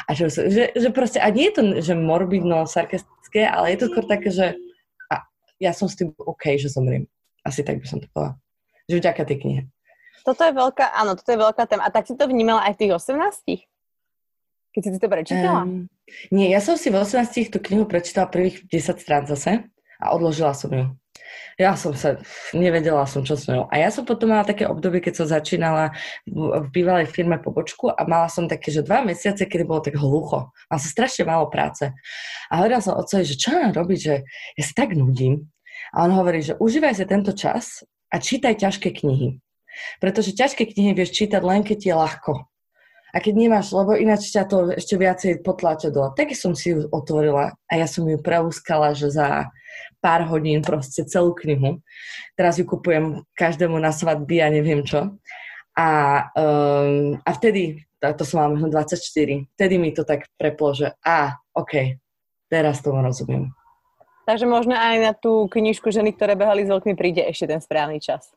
A 0.06 0.10
že, 0.12 0.28
že, 0.28 0.76
že 0.76 0.90
proste, 0.92 1.24
a 1.24 1.32
nie 1.32 1.48
je 1.50 1.56
to, 1.56 1.62
že 1.80 1.94
morbidno, 1.96 2.68
sarkastické, 2.68 3.48
ale 3.48 3.74
je 3.74 3.78
to 3.80 3.88
skôr 3.96 4.06
také, 4.06 4.30
že 4.30 4.46
a 5.08 5.24
ja 5.64 5.72
som 5.72 5.88
s 5.88 5.96
tým 5.96 6.12
OK, 6.20 6.60
že 6.60 6.68
zomriem. 6.68 7.08
Asi 7.48 7.64
tak 7.64 7.80
by 7.80 7.88
som 7.88 8.04
to 8.04 8.12
povedala. 8.12 8.36
Že 8.92 9.00
vďaka 9.00 9.24
tej 9.24 9.38
knihe. 9.40 9.62
Toto 10.28 10.44
je 10.44 10.52
veľká, 10.52 10.92
áno, 10.92 11.16
toto 11.16 11.32
je 11.32 11.40
veľká 11.40 11.64
téma. 11.72 11.88
A 11.88 11.94
tak 11.96 12.04
si 12.04 12.20
to 12.20 12.28
vnímala 12.28 12.68
aj 12.68 12.76
v 12.76 12.80
tých 12.84 12.92
18? 13.00 13.77
Keď 14.82 14.92
si 14.94 15.02
to 15.02 15.10
prečítala? 15.10 15.62
Um, 15.66 15.90
nie, 16.32 16.48
ja 16.54 16.62
som 16.64 16.78
si 16.80 16.88
v 16.94 17.02
18 17.02 17.52
tú 17.52 17.60
knihu 17.60 17.84
prečítala 17.90 18.32
prvých 18.32 18.64
10 18.70 19.04
strán 19.04 19.24
zase 19.28 19.68
a 19.98 20.06
odložila 20.14 20.54
som 20.54 20.70
ju. 20.72 20.86
Ja 21.58 21.74
som 21.74 21.98
sa, 21.98 22.22
nevedela 22.54 23.10
som, 23.10 23.26
čo 23.26 23.34
s 23.34 23.50
ňou. 23.50 23.66
A 23.74 23.82
ja 23.82 23.90
som 23.90 24.06
potom 24.06 24.30
mala 24.30 24.46
také 24.46 24.70
obdobie, 24.70 25.02
keď 25.02 25.14
som 25.18 25.28
začínala 25.28 25.90
v, 26.30 26.70
bývalej 26.70 27.10
firme 27.10 27.42
pobočku 27.42 27.90
a 27.90 28.06
mala 28.06 28.30
som 28.30 28.46
také, 28.46 28.70
že 28.70 28.86
dva 28.86 29.02
mesiace, 29.02 29.50
kedy 29.50 29.66
bolo 29.66 29.82
tak 29.82 29.98
hlucho. 29.98 30.54
Mala 30.70 30.80
som 30.80 30.92
strašne 30.94 31.26
málo 31.26 31.50
práce. 31.50 31.90
A 32.54 32.62
hovorila 32.62 32.86
som 32.86 32.94
otcovi, 32.94 33.26
že 33.26 33.42
čo 33.42 33.58
mám 33.58 33.74
robiť, 33.74 34.00
že 34.00 34.16
ja 34.54 34.64
sa 34.64 34.74
tak 34.86 34.94
nudím. 34.94 35.50
A 35.98 36.06
on 36.06 36.14
hovorí, 36.14 36.46
že 36.46 36.54
užívaj 36.62 36.94
sa 36.94 37.10
tento 37.10 37.34
čas 37.34 37.82
a 38.14 38.22
čítaj 38.22 38.62
ťažké 38.62 38.94
knihy. 38.94 39.42
Pretože 39.98 40.38
ťažké 40.38 40.70
knihy 40.70 40.94
vieš 40.94 41.18
čítať 41.18 41.42
len, 41.42 41.66
keď 41.66 41.78
je 41.82 41.94
ľahko. 41.98 42.34
A 43.16 43.24
keď 43.24 43.34
nemáš, 43.40 43.72
lebo 43.72 43.96
ináč 43.96 44.30
ťa 44.36 44.44
to 44.48 44.58
ešte 44.76 45.00
viacej 45.00 45.32
potláča 45.40 45.90
dole. 45.90 46.12
Tak 46.12 46.36
som 46.36 46.52
si 46.52 46.76
ju 46.76 46.92
otvorila 46.92 47.56
a 47.56 47.74
ja 47.74 47.88
som 47.88 48.04
ju 48.04 48.20
preúskala, 48.20 48.92
že 48.92 49.08
za 49.14 49.48
pár 50.04 50.28
hodín 50.28 50.60
proste 50.60 51.08
celú 51.08 51.32
knihu. 51.36 51.80
Teraz 52.36 52.60
ju 52.60 52.68
kupujem 52.68 53.24
každému 53.34 53.80
na 53.80 53.96
svadby 53.96 54.44
a 54.44 54.52
neviem 54.52 54.84
čo. 54.84 55.16
A, 55.78 55.88
um, 56.34 57.16
a 57.22 57.30
vtedy, 57.38 57.86
to 58.02 58.24
som 58.26 58.42
mala 58.42 58.58
možno 58.58 58.74
24, 58.74 58.98
vtedy 59.56 59.76
mi 59.78 59.94
to 59.94 60.04
tak 60.04 60.26
preplo, 60.38 60.74
že 60.74 60.94
a, 61.06 61.38
OK, 61.54 62.02
teraz 62.50 62.82
tomu 62.82 63.02
rozumiem. 63.06 63.54
Takže 64.28 64.44
možno 64.44 64.76
aj 64.76 64.96
na 65.00 65.14
tú 65.16 65.48
knižku 65.48 65.88
ženy, 65.88 66.12
ktoré 66.12 66.36
behali 66.36 66.68
s 66.68 66.72
veľkými, 66.72 67.00
príde 67.00 67.24
ešte 67.24 67.48
ten 67.48 67.64
správny 67.64 68.04
čas. 68.04 68.28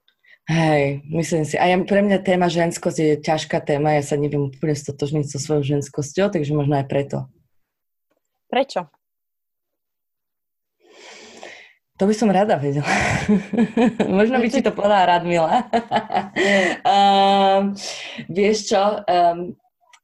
Hej, 0.49 1.05
myslím 1.11 1.45
si. 1.45 1.61
A 1.61 1.69
ja, 1.69 1.77
pre 1.85 2.01
mňa 2.03 2.25
téma 2.25 2.49
ženskosť 2.49 2.99
je 2.99 3.13
ťažká 3.21 3.61
téma. 3.63 3.99
Ja 3.99 4.03
sa 4.03 4.17
neviem 4.17 4.49
úplne 4.51 4.75
stotožniť 4.75 5.27
so 5.29 5.39
svojou 5.39 5.63
ženskosťou, 5.79 6.33
takže 6.33 6.57
možno 6.57 6.81
aj 6.81 6.87
preto. 6.91 7.29
Prečo? 8.51 8.91
To 12.01 12.09
by 12.09 12.15
som 12.17 12.33
rada 12.33 12.57
vedela. 12.57 12.89
Možno 14.09 14.41
by 14.41 14.49
ti 14.49 14.65
to 14.65 14.73
povedala 14.73 15.21
Radmila. 15.21 15.69
um, 16.81 17.77
vieš 18.41 18.73
čo, 18.73 19.05
um, 19.05 19.53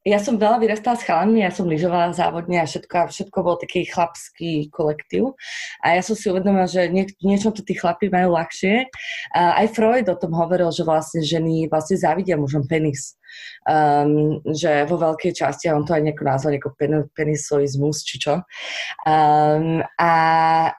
ja 0.07 0.23
som 0.23 0.39
veľa 0.39 0.63
vyrastala 0.63 0.95
s 0.95 1.03
chalami, 1.03 1.43
ja 1.43 1.51
som 1.51 1.67
lyžovala 1.67 2.15
závodne 2.15 2.63
a 2.63 2.69
všetko, 2.69 2.95
a 2.95 3.05
všetko 3.11 3.37
bol 3.43 3.59
taký 3.59 3.83
chlapský 3.83 4.71
kolektív. 4.71 5.35
A 5.83 5.99
ja 5.99 6.01
som 6.01 6.15
si 6.15 6.31
uvedomila, 6.31 6.63
že 6.63 6.87
nie, 6.87 7.11
niečo 7.19 7.51
to 7.51 7.59
tí 7.59 7.75
chlapi 7.75 8.07
majú 8.07 8.39
ľahšie. 8.39 8.87
A 9.35 9.59
aj 9.59 9.75
Freud 9.75 10.07
o 10.07 10.15
tom 10.15 10.31
hovoril, 10.31 10.71
že 10.71 10.87
vlastne 10.87 11.19
ženy 11.19 11.67
vlastne 11.67 11.99
závidia 11.99 12.39
mužom 12.39 12.63
penis. 12.71 13.19
Um, 13.67 14.39
že 14.55 14.87
vo 14.87 14.95
veľkej 14.95 15.35
časti, 15.35 15.67
a 15.67 15.75
on 15.75 15.83
to 15.83 15.91
aj 15.91 15.99
nejako 15.99 16.23
nazval, 16.23 16.55
ako 16.55 16.71
pen, 16.79 16.93
penisoizmus, 17.11 18.07
či 18.07 18.23
čo. 18.23 18.47
Um, 19.03 19.83
a 19.99 20.11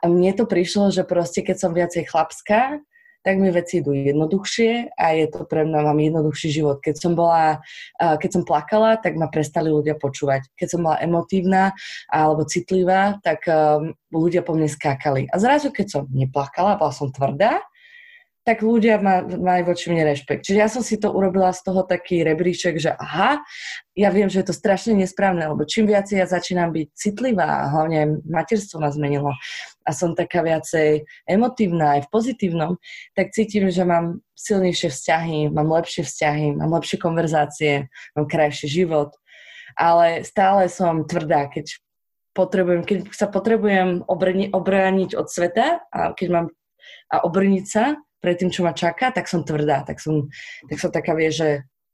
mne 0.08 0.32
to 0.32 0.48
prišlo, 0.48 0.88
že 0.88 1.04
proste 1.04 1.44
keď 1.44 1.56
som 1.60 1.76
viacej 1.76 2.08
chlapská, 2.08 2.80
tak 3.28 3.36
mi 3.36 3.52
veci 3.52 3.84
idú 3.84 3.92
jednoduchšie 3.92 4.96
a 4.96 5.12
je 5.12 5.28
to 5.28 5.44
pre 5.44 5.68
mňa, 5.68 5.84
mám 5.84 6.00
jednoduchší 6.00 6.48
život. 6.48 6.80
Keď 6.80 6.96
som 6.96 7.12
bola, 7.12 7.60
keď 8.00 8.40
som 8.40 8.42
plakala, 8.48 8.96
tak 8.96 9.20
ma 9.20 9.28
prestali 9.28 9.68
ľudia 9.68 10.00
počúvať. 10.00 10.48
Keď 10.56 10.68
som 10.72 10.80
bola 10.88 10.96
emotívna 11.04 11.76
alebo 12.08 12.48
citlivá, 12.48 13.20
tak 13.20 13.44
ľudia 14.08 14.40
po 14.40 14.56
mne 14.56 14.72
skákali. 14.72 15.28
A 15.28 15.36
zrazu, 15.36 15.68
keď 15.68 15.86
som 15.92 16.02
neplakala, 16.08 16.80
bola 16.80 16.88
som 16.88 17.12
tvrdá, 17.12 17.60
tak 18.48 18.64
ľudia 18.64 18.96
majú 18.96 19.62
voči 19.68 19.92
mne 19.92 20.08
rešpekt. 20.08 20.48
Čiže 20.48 20.56
ja 20.56 20.72
som 20.72 20.80
si 20.80 20.96
to 20.96 21.12
urobila 21.12 21.52
z 21.52 21.68
toho 21.68 21.84
taký 21.84 22.24
rebríček, 22.24 22.80
že 22.80 22.96
aha, 22.96 23.44
ja 23.92 24.08
viem, 24.08 24.32
že 24.32 24.40
je 24.40 24.48
to 24.48 24.56
strašne 24.56 24.96
nesprávne, 24.96 25.52
lebo 25.52 25.68
čím 25.68 25.84
viac 25.84 26.08
ja 26.08 26.24
začínam 26.24 26.72
byť 26.72 26.88
citlivá, 26.96 27.68
hlavne 27.68 28.24
materstvo 28.24 28.80
ma 28.80 28.88
zmenilo 28.88 29.36
a 29.88 29.90
som 29.96 30.12
taká 30.12 30.44
viacej 30.44 31.08
emotívna 31.24 31.96
aj 31.96 32.04
v 32.04 32.12
pozitívnom, 32.12 32.72
tak 33.16 33.32
cítim, 33.32 33.72
že 33.72 33.88
mám 33.88 34.20
silnejšie 34.36 34.92
vzťahy, 34.92 35.48
mám 35.48 35.72
lepšie 35.72 36.04
vzťahy, 36.04 36.60
mám 36.60 36.76
lepšie 36.76 37.00
konverzácie, 37.00 37.88
mám 38.12 38.28
krajší 38.28 38.68
život, 38.68 39.16
ale 39.72 40.28
stále 40.28 40.68
som 40.68 41.08
tvrdá, 41.08 41.48
keď 41.48 41.80
potrebujem, 42.36 42.84
keď 42.84 42.98
sa 43.16 43.26
potrebujem 43.32 44.04
obrániť 44.52 45.16
od 45.16 45.26
sveta 45.32 45.80
a 45.88 46.12
keď 46.12 46.28
mám 46.28 46.46
a 47.08 47.24
obrniť 47.24 47.64
sa, 47.64 47.96
pred 48.18 48.34
tým, 48.34 48.50
čo 48.50 48.66
ma 48.66 48.74
čaká, 48.74 49.14
tak 49.14 49.30
som 49.30 49.46
tvrdá, 49.46 49.86
tak 49.86 50.02
som, 50.02 50.26
tak 50.66 50.76
som 50.78 50.90
taká 50.90 51.14
vie, 51.14 51.30
že 51.30 51.48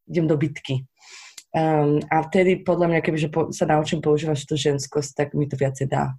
idem 0.09 0.25
do 0.25 0.37
bitky. 0.41 0.89
Um, 1.55 2.03
a 2.11 2.25
vtedy 2.27 2.67
podľa 2.67 2.91
mňa, 2.91 3.01
kebyže 3.05 3.29
sa 3.55 3.69
naučím 3.69 4.03
používať 4.03 4.49
tú 4.49 4.59
ženskosť, 4.59 5.11
tak 5.15 5.29
mi 5.39 5.47
to 5.47 5.55
viacej 5.55 5.87
dá. 5.87 6.17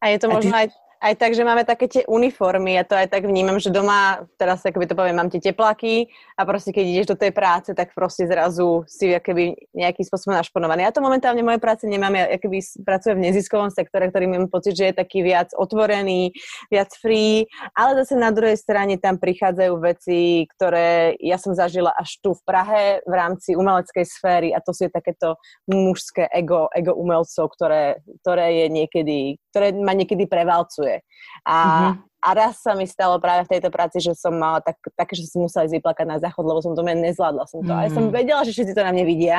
A 0.00 0.08
je 0.08 0.18
to 0.18 0.28
možno 0.28 0.52
ty... 0.52 0.85
aj 1.00 1.14
tak, 1.20 1.36
že 1.36 1.44
máme 1.44 1.62
také 1.68 1.86
tie 1.86 2.02
uniformy, 2.08 2.80
ja 2.80 2.84
to 2.84 2.96
aj 2.96 3.12
tak 3.12 3.28
vnímam, 3.28 3.60
že 3.60 3.68
doma, 3.68 4.24
teraz 4.40 4.64
by 4.64 4.86
to 4.88 4.96
poviem, 4.96 5.16
mám 5.16 5.30
tie 5.30 5.40
tepláky 5.40 6.08
a 6.36 6.42
proste 6.48 6.72
keď 6.72 6.84
ideš 6.84 7.06
do 7.12 7.16
tej 7.16 7.32
práce, 7.32 7.72
tak 7.76 7.92
proste 7.92 8.24
zrazu 8.24 8.84
si 8.88 9.12
keby 9.12 9.56
nejakým 9.76 10.04
spôsobom 10.04 10.36
našponovaný. 10.36 10.84
Ja 10.88 10.92
to 10.92 11.04
momentálne 11.04 11.40
v 11.44 11.48
mojej 11.52 11.62
práci 11.62 11.84
nemám, 11.86 12.16
ja 12.16 12.36
keby 12.40 12.58
pracujem 12.82 13.16
v 13.20 13.26
neziskovom 13.30 13.70
sektore, 13.72 14.08
ktorý 14.08 14.26
mám 14.28 14.48
pocit, 14.48 14.76
že 14.76 14.92
je 14.92 14.94
taký 14.96 15.20
viac 15.20 15.52
otvorený, 15.56 16.32
viac 16.72 16.90
free, 16.96 17.48
ale 17.76 17.96
zase 18.04 18.16
na 18.16 18.32
druhej 18.32 18.56
strane 18.56 18.96
tam 18.96 19.20
prichádzajú 19.20 19.74
veci, 19.80 20.48
ktoré 20.56 21.16
ja 21.20 21.36
som 21.36 21.52
zažila 21.52 21.92
až 21.96 22.20
tu 22.24 22.32
v 22.32 22.42
Prahe 22.46 22.84
v 23.04 23.12
rámci 23.12 23.52
umeleckej 23.56 24.04
sféry 24.04 24.48
a 24.52 24.62
to 24.64 24.72
sú 24.72 24.88
takéto 24.88 25.36
mužské 25.68 26.28
ego, 26.32 26.72
ego 26.72 26.96
umelcov, 26.96 27.52
ktoré, 27.52 28.00
ktoré 28.22 28.64
je 28.64 28.66
niekedy, 28.72 29.18
ktoré 29.52 29.76
ma 29.76 29.92
niekedy 29.92 30.28
prevalcuje 30.28 30.85
pracuje. 30.86 31.02
A, 31.46 31.56
mm-hmm. 31.56 31.94
a 32.22 32.28
raz 32.34 32.54
sa 32.62 32.72
mi 32.78 32.86
stalo 32.86 33.18
práve 33.18 33.46
v 33.46 33.52
tejto 33.58 33.70
práci, 33.74 33.98
že 33.98 34.14
som 34.14 34.34
mala 34.34 34.62
tak, 34.62 34.78
také, 34.94 35.18
že 35.18 35.26
som 35.26 35.42
musela 35.42 35.66
ísť 35.66 35.82
vyplakať 35.82 36.06
na 36.06 36.18
záchod, 36.22 36.46
lebo 36.46 36.62
som 36.62 36.72
to 36.78 36.82
nezvládla 36.82 37.44
som 37.50 37.60
to. 37.62 37.70
Mm-hmm. 37.70 37.82
A 37.82 37.86
ja 37.86 37.90
som 37.90 38.04
mhm. 38.06 38.12
vedela, 38.14 38.40
že 38.46 38.54
všetci 38.54 38.72
to 38.74 38.86
na 38.86 38.92
mne 38.94 39.04
vidia, 39.06 39.38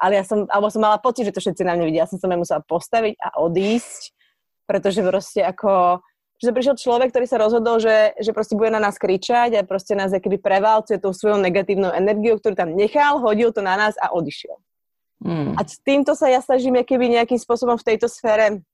ale 0.00 0.16
ja 0.16 0.24
som, 0.24 0.48
alebo 0.48 0.72
som 0.72 0.80
mala 0.80 0.96
pocit, 0.96 1.28
že 1.28 1.36
to 1.36 1.44
všetci 1.44 1.60
na 1.60 1.76
mňa 1.76 1.84
vidia. 1.84 2.02
Ja 2.04 2.10
som 2.10 2.16
sa 2.16 2.26
musela 2.32 2.64
postaviť 2.64 3.20
a 3.20 3.28
odísť, 3.44 4.16
pretože 4.64 5.04
proste 5.04 5.44
ako 5.44 6.00
že 6.40 6.56
prišiel 6.56 6.72
človek, 6.72 7.12
ktorý 7.12 7.28
sa 7.28 7.36
rozhodol, 7.36 7.84
že, 7.84 8.16
že 8.16 8.32
proste 8.32 8.56
bude 8.56 8.72
na 8.72 8.80
nás 8.80 8.96
kričať 8.96 9.60
a 9.60 9.68
proste 9.68 9.92
nás 9.92 10.08
keby 10.08 10.40
prevalcuje 10.40 10.96
tou 10.96 11.12
svojou 11.12 11.36
negatívnou 11.36 11.92
energiou, 11.92 12.40
ktorú 12.40 12.56
tam 12.56 12.72
nechal, 12.72 13.20
hodil 13.20 13.52
to 13.52 13.60
na 13.60 13.76
nás 13.76 13.92
a 14.00 14.08
odišiel. 14.16 14.56
Mm. 15.20 15.52
A 15.52 15.60
týmto 15.84 16.16
sa 16.16 16.32
ja 16.32 16.40
snažím 16.40 16.80
keby 16.80 17.12
nejakým 17.12 17.36
spôsobom 17.36 17.76
v 17.76 17.92
tejto 17.92 18.08
sfére 18.08 18.64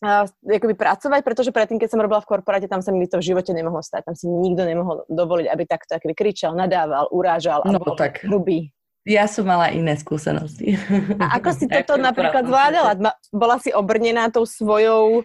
akoby 0.00 0.74
pracovať, 0.78 1.20
pretože 1.26 1.50
predtým, 1.50 1.82
keď 1.82 1.90
som 1.90 2.00
robila 2.02 2.22
v 2.22 2.30
korporáte, 2.30 2.70
tam 2.70 2.78
sa 2.78 2.94
mi 2.94 3.10
to 3.10 3.18
v 3.18 3.34
živote 3.34 3.50
nemohlo 3.50 3.82
stať. 3.82 4.06
Tam 4.06 4.14
si 4.14 4.30
nikto 4.30 4.62
nemohol 4.62 5.02
dovoliť, 5.10 5.46
aby 5.50 5.62
takto 5.66 5.98
akoby 5.98 6.14
kričal, 6.14 6.54
nadával, 6.54 7.10
urážal 7.10 7.66
no, 7.66 7.74
alebo 7.74 7.98
tak. 7.98 8.22
hrubý. 8.22 8.70
Ja 9.08 9.24
som 9.24 9.48
mala 9.48 9.72
iné 9.72 9.96
skúsenosti. 9.96 10.76
A 11.18 11.40
ako 11.40 11.50
si 11.56 11.64
toto 11.74 11.98
napríklad 11.98 12.44
zvládala? 12.46 12.92
Bola 13.32 13.56
si 13.58 13.74
obrnená 13.74 14.30
tou 14.30 14.46
svojou 14.46 15.24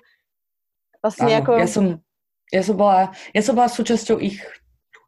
vlastne 1.04 1.44
ako... 1.44 1.52
Ja 1.60 1.70
som, 1.70 1.86
ja 2.50 2.62
som 2.64 2.76
bola, 2.80 3.12
ja 3.36 3.42
som 3.44 3.54
bola 3.54 3.70
súčasťou 3.70 4.18
ich 4.24 4.40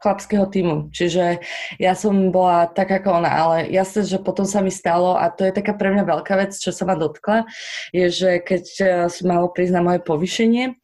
chlapského 0.06 0.46
týmu. 0.46 0.94
Čiže 0.94 1.42
ja 1.82 1.98
som 1.98 2.30
bola 2.30 2.70
tak 2.70 2.94
ako 2.94 3.26
ona, 3.26 3.32
ale 3.34 3.58
jasne, 3.74 4.06
že 4.06 4.22
potom 4.22 4.46
sa 4.46 4.62
mi 4.62 4.70
stalo 4.70 5.18
a 5.18 5.34
to 5.34 5.50
je 5.50 5.58
taká 5.58 5.74
pre 5.74 5.90
mňa 5.90 6.06
veľká 6.06 6.38
vec, 6.38 6.54
čo 6.54 6.70
sa 6.70 6.86
ma 6.86 6.94
dotkla, 6.94 7.50
je, 7.90 8.06
že 8.14 8.30
keď 8.46 8.64
e, 8.78 8.86
som 9.10 9.26
malo 9.26 9.50
prísť 9.50 9.74
na 9.74 9.82
moje 9.82 10.00
povýšenie 10.06 10.78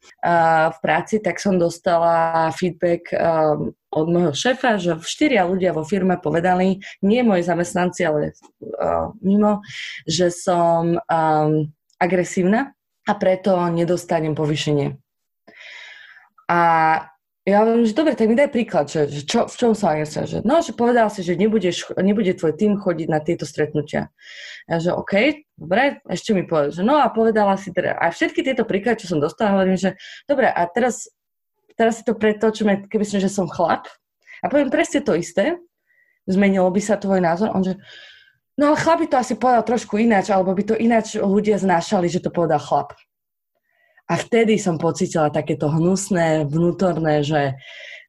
v 0.72 0.78
práci, 0.82 1.22
tak 1.22 1.38
som 1.38 1.54
dostala 1.60 2.50
feedback 2.54 3.12
um, 3.14 3.70
od 3.92 4.06
môjho 4.08 4.32
šéfa, 4.32 4.80
že 4.80 4.96
štyria 5.04 5.44
ľudia 5.44 5.76
vo 5.76 5.84
firme 5.84 6.16
povedali, 6.16 6.80
nie 7.04 7.20
moji 7.20 7.44
zamestnanci, 7.44 8.00
ale 8.08 8.32
mimo, 9.20 9.60
že 10.08 10.32
som 10.32 10.96
um, 10.96 11.68
agresívna 12.00 12.72
a 13.04 13.12
preto 13.14 13.54
nedostanem 13.68 14.32
povýšenie. 14.32 14.96
A 16.48 16.60
ja 17.42 17.66
hovorím, 17.66 17.90
že 17.90 17.98
dobre, 17.98 18.14
tak 18.14 18.30
mi 18.30 18.38
daj 18.38 18.54
príklad, 18.54 18.86
že, 18.86 19.10
že 19.10 19.26
čo, 19.26 19.50
v 19.50 19.56
čom 19.58 19.74
sa 19.74 19.98
agresia, 19.98 20.22
že 20.30 20.46
no, 20.46 20.62
že 20.62 20.70
povedal 20.70 21.10
si, 21.10 21.26
že 21.26 21.34
nebudeš, 21.34 21.90
nebude 21.98 22.38
tvoj 22.38 22.54
tým 22.54 22.78
chodiť 22.78 23.08
na 23.10 23.18
tieto 23.18 23.42
stretnutia. 23.42 24.14
Ja 24.70 24.78
že 24.78 24.94
OK, 24.94 25.42
dobre, 25.58 25.98
ešte 26.06 26.38
mi 26.38 26.46
povedal, 26.46 26.70
že 26.70 26.82
no 26.86 27.02
a 27.02 27.10
povedala 27.10 27.58
si 27.58 27.74
teda, 27.74 27.98
a 27.98 28.14
všetky 28.14 28.46
tieto 28.46 28.62
príklady, 28.62 29.02
čo 29.02 29.10
som 29.10 29.18
dostala, 29.18 29.58
hovorím, 29.58 29.74
že 29.74 29.98
dobre, 30.30 30.46
a 30.46 30.62
teraz, 30.70 31.10
teraz 31.74 31.98
si 31.98 32.06
to 32.06 32.14
pretočíme, 32.14 32.86
keby 32.86 33.02
som, 33.02 33.18
že 33.18 33.26
som 33.26 33.50
chlap, 33.50 33.90
a 34.38 34.46
poviem 34.46 34.70
presne 34.70 35.02
to 35.02 35.18
isté, 35.18 35.58
zmenilo 36.30 36.70
by 36.70 36.78
sa 36.78 36.94
tvoj 36.94 37.18
názor, 37.18 37.50
on 37.50 37.66
že, 37.66 37.74
no 38.54 38.70
ale 38.70 38.78
chlap 38.78 39.02
by 39.02 39.06
to 39.10 39.16
asi 39.18 39.34
povedal 39.34 39.66
trošku 39.66 39.98
ináč, 39.98 40.30
alebo 40.30 40.54
by 40.54 40.62
to 40.62 40.78
ináč 40.78 41.18
ľudia 41.18 41.58
znášali, 41.58 42.06
že 42.06 42.22
to 42.22 42.30
povedal 42.30 42.62
chlap. 42.62 42.94
A 44.10 44.14
vtedy 44.18 44.58
som 44.58 44.76
pocitila 44.76 45.30
takéto 45.30 45.70
hnusné, 45.70 46.44
vnútorné, 46.44 47.22
že 47.22 47.56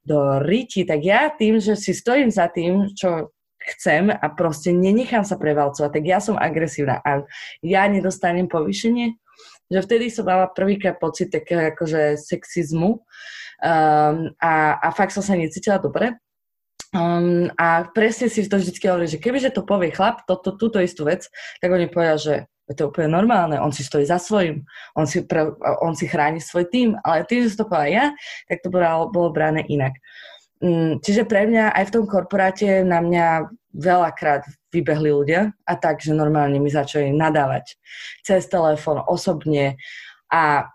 do 0.04 0.41
riti, 0.44 0.84
tak 0.84 1.00
ja 1.00 1.32
tým, 1.32 1.64
že 1.64 1.80
si 1.80 1.96
stojím 1.96 2.28
za 2.28 2.52
tým, 2.52 2.91
čo 2.91 3.32
chcem 3.64 4.12
a 4.12 4.28
proste 4.36 4.76
nenechám 4.76 5.24
sa 5.24 5.39
prevalcovať, 5.39 5.89
tak 5.96 6.04
ja 6.04 6.20
som 6.20 6.36
agresívna 6.36 7.00
a 7.00 7.24
ja 7.64 7.88
nedostanem 7.88 8.52
povýšenie, 8.52 9.16
že 9.72 9.80
vtedy 9.80 10.12
som 10.12 10.28
mala 10.28 10.52
prvýkrát 10.52 11.00
pocit 11.00 11.32
takého 11.32 11.72
akože 11.72 12.20
sexizmu 12.20 13.00
um, 13.00 14.16
a, 14.44 14.54
a 14.76 14.88
fakt 14.91 15.16
som 15.16 15.24
sa 15.24 15.39
necítila 15.39 15.80
dobre. 15.80 16.20
Um, 16.94 17.50
a 17.58 17.89
presne 17.89 18.30
si 18.30 18.46
to 18.46 18.62
vždy 18.62 18.78
hovorí, 18.86 19.10
že 19.10 19.18
kebyže 19.18 19.50
to 19.50 19.66
povie 19.66 19.89
chlap, 19.89 20.30
toto, 20.30 20.54
túto 20.54 20.78
istú 20.78 21.10
vec, 21.10 21.26
tak 21.58 21.74
oni 21.74 21.89
povedia, 21.89 22.18
že 22.22 22.36
to 22.72 22.88
úplne 22.88 23.11
normálne, 23.11 23.59
on 23.59 23.76
si 23.76 23.84
stojí 23.84 24.07
za 24.07 24.16
svojím, 24.16 24.64
on 24.95 25.03
si, 25.03 25.28
pre, 25.28 25.51
on 25.84 25.91
si 25.99 26.07
chráni 26.07 26.39
svoj 26.39 26.72
tým, 26.72 26.95
ale 27.03 27.28
tým, 27.28 27.43
že 27.43 27.59
to 27.59 27.68
povedal 27.68 27.91
ja, 27.91 28.05
tak 28.47 28.64
to 28.64 28.72
bolo, 28.72 29.11
bolo 29.11 29.36
bráne 29.36 29.68
inak. 29.68 29.99
Mm, 30.64 31.03
čiže 31.03 31.28
pre 31.28 31.43
mňa 31.43 31.76
aj 31.76 31.91
v 31.91 31.93
tom 31.99 32.03
korporáte 32.07 32.88
na 32.88 33.03
mňa 33.03 33.51
veľakrát 33.76 34.47
vybehli 34.72 35.11
ľudia 35.11 35.51
a 35.68 35.74
tak, 35.76 35.99
že 35.99 36.16
normálne 36.16 36.55
mi 36.64 36.72
začali 36.72 37.11
nadávať 37.11 37.76
cez 38.24 38.47
telefón, 38.47 39.03
osobne 39.03 39.76
a 40.32 40.72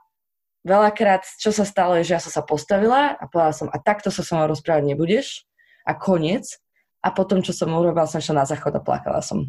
veľakrát, 0.68 1.24
čo 1.41 1.49
sa 1.57 1.64
stalo, 1.64 1.97
je, 1.97 2.05
že 2.05 2.14
ja 2.18 2.22
som 2.22 2.32
sa 2.34 2.45
postavila 2.45 3.16
a 3.16 3.24
povedala 3.24 3.57
som, 3.57 3.68
a 3.72 3.80
takto 3.80 4.12
sa 4.12 4.20
so 4.20 4.36
mnou 4.36 4.53
rozprávať 4.53 4.84
nebudeš 4.93 5.49
a 5.89 5.97
koniec. 5.97 6.61
A 6.99 7.14
potom, 7.14 7.41
čo 7.47 7.55
som 7.55 7.70
urobila, 7.70 8.11
som 8.11 8.18
šla 8.18 8.43
na 8.43 8.45
záchod 8.45 8.74
a 8.74 8.82
plakala 8.82 9.22
som 9.22 9.47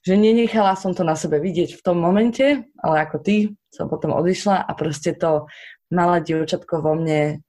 že 0.00 0.14
nenechala 0.16 0.76
som 0.76 0.96
to 0.96 1.04
na 1.04 1.12
sebe 1.12 1.36
vidieť 1.40 1.76
v 1.76 1.84
tom 1.84 2.00
momente, 2.00 2.64
ale 2.80 2.96
ako 3.04 3.20
ty 3.20 3.52
som 3.68 3.86
potom 3.86 4.16
odišla 4.16 4.64
a 4.64 4.72
proste 4.72 5.12
to 5.12 5.46
malé 5.92 6.24
dievčatko 6.24 6.80
vo 6.80 6.96
mne 6.96 7.44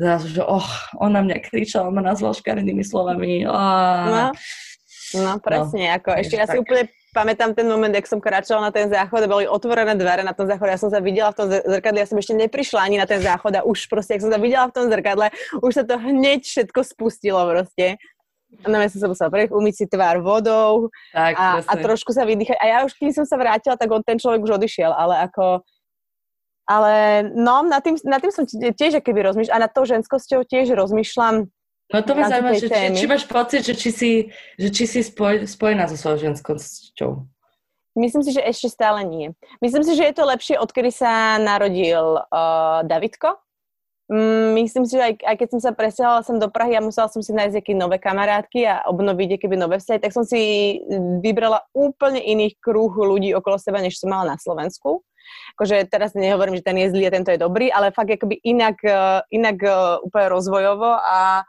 zrazu, 0.00 0.26
že 0.40 0.42
oh, 0.42 0.66
on 0.98 1.14
na 1.14 1.22
mňa 1.22 1.38
kričal, 1.44 1.90
ma 1.94 2.02
nazval 2.02 2.34
škaredými 2.34 2.82
slovami. 2.82 3.46
Oh. 3.46 3.54
No, 3.54 4.22
no, 5.22 5.32
presne, 5.38 5.86
no, 5.86 5.94
ako 5.94 6.10
ešte 6.18 6.34
ja 6.34 6.46
si 6.50 6.58
úplne 6.58 6.90
pamätám 7.14 7.54
ten 7.54 7.70
moment, 7.70 7.94
jak 7.94 8.10
som 8.10 8.18
kráčala 8.18 8.68
na 8.68 8.72
ten 8.74 8.90
záchod 8.90 9.22
a 9.22 9.30
boli 9.30 9.46
otvorené 9.46 9.94
dvere 9.94 10.26
na 10.26 10.34
tom 10.34 10.50
záchode. 10.50 10.74
Ja 10.74 10.82
som 10.82 10.90
sa 10.90 10.98
videla 10.98 11.30
v 11.30 11.38
tom 11.38 11.46
zrkadle, 11.46 12.02
ja 12.02 12.10
som 12.10 12.18
ešte 12.18 12.34
neprišla 12.34 12.82
ani 12.82 12.98
na 12.98 13.06
ten 13.06 13.22
záchod 13.22 13.54
a 13.54 13.62
už 13.62 13.86
proste, 13.86 14.18
ak 14.18 14.26
som 14.26 14.34
sa 14.34 14.42
videla 14.42 14.66
v 14.66 14.74
tom 14.74 14.90
zrkadle, 14.90 15.30
už 15.62 15.72
sa 15.72 15.84
to 15.86 15.94
hneď 15.94 16.42
všetko 16.42 16.80
spustilo 16.82 17.38
proste. 17.46 18.02
A 18.62 18.66
na 18.70 18.86
som 18.86 19.00
sa 19.02 19.08
musela 19.10 19.30
pre, 19.32 19.50
umyť 19.50 19.74
si 19.74 19.84
tvár 19.90 20.22
vodou 20.22 20.94
tak, 21.10 21.34
a, 21.34 21.64
a 21.66 21.72
trošku 21.80 22.14
sa 22.14 22.22
vydýchať. 22.22 22.56
A 22.62 22.64
ja 22.70 22.78
už, 22.86 22.94
kým 22.94 23.10
som 23.10 23.26
sa 23.26 23.34
vrátila, 23.34 23.74
tak 23.74 23.90
on, 23.90 24.04
ten 24.06 24.20
človek 24.20 24.44
už 24.46 24.62
odišiel, 24.62 24.94
ale 24.94 25.26
ako... 25.26 25.66
Ale 26.64 27.28
no, 27.36 27.60
nad 27.60 27.84
tým, 27.84 28.00
nad 28.08 28.24
tým 28.24 28.32
som 28.32 28.48
tiež 28.48 29.04
keby 29.04 29.20
rozmýšľam, 29.20 29.52
a 29.52 29.64
nad 29.68 29.72
tou 29.74 29.84
ženskosťou 29.84 30.48
tiež 30.48 30.72
rozmýšľam 30.72 31.52
No 31.92 32.00
to 32.00 32.16
ma 32.16 32.32
zaujíma, 32.32 32.56
že 32.56 32.68
či, 32.72 32.84
či 32.96 33.04
máš 33.04 33.24
pocit, 33.28 33.60
že 33.60 33.74
či 33.76 33.90
si, 33.92 34.10
že 34.56 34.68
či 34.72 34.84
si 34.88 35.00
spoj, 35.04 35.44
spojená 35.44 35.84
so 35.84 36.00
svojou 36.00 36.32
ženskosťou. 36.32 37.28
Myslím 37.94 38.22
si, 38.26 38.34
že 38.34 38.42
ešte 38.42 38.72
stále 38.72 39.06
nie. 39.06 39.36
Myslím 39.62 39.86
si, 39.86 39.94
že 39.94 40.10
je 40.10 40.14
to 40.16 40.24
lepšie, 40.26 40.58
odkedy 40.58 40.90
sa 40.90 41.38
narodil 41.38 42.18
uh, 42.18 42.82
Davidko. 42.82 43.38
Mm, 44.04 44.60
myslím 44.60 44.84
si, 44.84 45.00
že 45.00 45.02
aj, 45.02 45.14
aj 45.24 45.36
keď 45.40 45.48
som 45.56 45.60
sa 45.64 45.72
presiahala 45.72 46.20
sem 46.20 46.36
do 46.36 46.52
Prahy 46.52 46.76
a 46.76 46.84
musela 46.84 47.08
som 47.08 47.24
si 47.24 47.32
nájsť 47.32 47.56
nejaké 47.56 47.72
nové 47.72 47.96
kamarátky 47.96 48.60
a 48.68 48.84
obnoviť 48.92 49.40
keby 49.40 49.56
nové 49.56 49.80
vzťahy, 49.80 49.96
tak 49.96 50.12
som 50.12 50.28
si 50.28 50.76
vybrala 51.24 51.64
úplne 51.72 52.20
iných 52.20 52.60
krúh 52.60 52.92
ľudí 52.92 53.32
okolo 53.32 53.56
seba, 53.56 53.80
než 53.80 53.96
som 53.96 54.12
mala 54.12 54.36
na 54.36 54.36
Slovensku. 54.36 55.00
Akože 55.56 55.88
teraz 55.88 56.12
nehovorím, 56.12 56.60
že 56.60 56.66
ten 56.68 56.76
je 56.76 56.92
zlý 56.92 57.08
a 57.08 57.14
tento 57.16 57.32
je 57.32 57.40
dobrý, 57.40 57.72
ale 57.72 57.96
fakt 57.96 58.12
akoby 58.12 58.44
inak, 58.44 58.76
uh, 58.84 59.24
inak 59.32 59.56
uh, 59.64 59.96
úplne 60.04 60.28
rozvojovo 60.28 61.00
a 61.00 61.48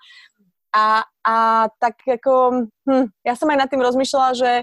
a, 0.75 1.07
a 1.23 1.35
tak 1.79 2.03
ako, 2.03 2.67
hm, 2.83 3.07
ja 3.23 3.33
som 3.39 3.47
aj 3.47 3.63
nad 3.63 3.69
tým 3.71 3.79
rozmýšľala, 3.79 4.35
že, 4.35 4.53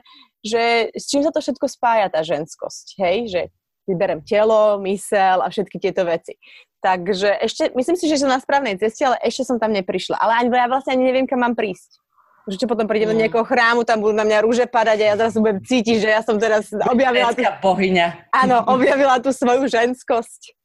že 0.45 0.93
s 0.93 1.09
čím 1.09 1.25
sa 1.25 1.33
to 1.33 1.41
všetko 1.41 1.65
spája 1.73 2.13
tá 2.13 2.21
ženskosť, 2.21 3.01
hej, 3.01 3.17
že 3.33 3.43
vyberem 3.89 4.21
telo, 4.21 4.77
mysel 4.85 5.41
a 5.41 5.49
všetky 5.49 5.81
tieto 5.81 6.05
veci. 6.05 6.37
Takže 6.83 7.39
ešte, 7.39 7.71
myslím 7.79 7.95
si, 7.95 8.11
že 8.11 8.19
som 8.19 8.27
na 8.27 8.43
správnej 8.43 8.75
ceste, 8.75 9.07
ale 9.07 9.15
ešte 9.23 9.47
som 9.47 9.63
tam 9.63 9.71
neprišla. 9.71 10.19
Ale 10.19 10.43
ani 10.43 10.51
ja 10.51 10.67
vlastne 10.67 10.99
ani 10.99 11.07
neviem, 11.07 11.31
kam 11.31 11.39
mám 11.39 11.55
prísť. 11.55 12.03
Že 12.51 12.59
čo 12.59 12.67
potom 12.67 12.91
prídem 12.91 13.15
do 13.15 13.17
mm. 13.17 13.23
nejakého 13.23 13.47
chrámu, 13.47 13.87
tam 13.87 14.03
budú 14.03 14.19
na 14.19 14.27
mňa 14.27 14.43
rúže 14.43 14.67
padať 14.67 14.99
a 14.99 15.07
ja 15.07 15.15
zrazu 15.15 15.39
budem 15.39 15.63
cítiť, 15.63 15.97
že 16.03 16.11
ja 16.11 16.27
som 16.27 16.43
teraz 16.43 16.75
objavila... 16.75 17.31
Tú, 17.31 17.47
bohyňa. 17.63 18.35
Áno, 18.35 18.67
objavila 18.67 19.23
tú 19.23 19.31
svoju 19.31 19.71
ženskosť. 19.71 20.59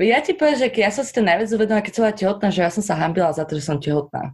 Ja 0.00 0.24
ti 0.24 0.32
poviem, 0.32 0.64
že 0.64 0.72
ja 0.72 0.88
som 0.88 1.04
si 1.04 1.12
to 1.12 1.20
najviac 1.20 1.52
uvedomila, 1.52 1.84
keď 1.84 1.92
som 1.92 2.02
bola 2.08 2.16
tehotná, 2.16 2.48
že 2.48 2.60
ja 2.64 2.70
som 2.72 2.80
sa 2.82 2.96
hambila 2.96 3.36
za 3.36 3.44
to, 3.44 3.60
že 3.60 3.68
som 3.68 3.76
tehotná 3.76 4.32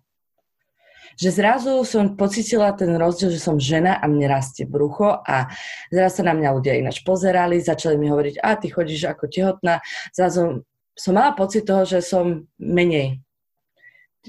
že 1.21 1.29
zrazu 1.37 1.85
som 1.85 2.17
pocitila 2.17 2.73
ten 2.73 2.97
rozdiel, 2.97 3.29
že 3.29 3.45
som 3.45 3.61
žena 3.61 4.01
a 4.01 4.09
mne 4.09 4.25
rastie 4.25 4.65
brucho 4.65 5.21
a 5.21 5.53
zrazu 5.93 6.25
sa 6.25 6.33
na 6.33 6.35
mňa 6.37 6.49
ľudia 6.57 6.81
ináč 6.81 7.05
pozerali, 7.05 7.61
začali 7.61 8.01
mi 8.01 8.09
hovoriť, 8.09 8.41
a 8.41 8.57
ty 8.57 8.73
chodíš 8.73 9.13
ako 9.13 9.29
tehotná. 9.29 9.85
Zrazu 10.17 10.65
som 11.01 11.16
mala 11.16 11.32
pocit 11.32 11.64
toho, 11.64 11.88
že 11.88 12.05
som 12.05 12.44
menej 12.61 13.24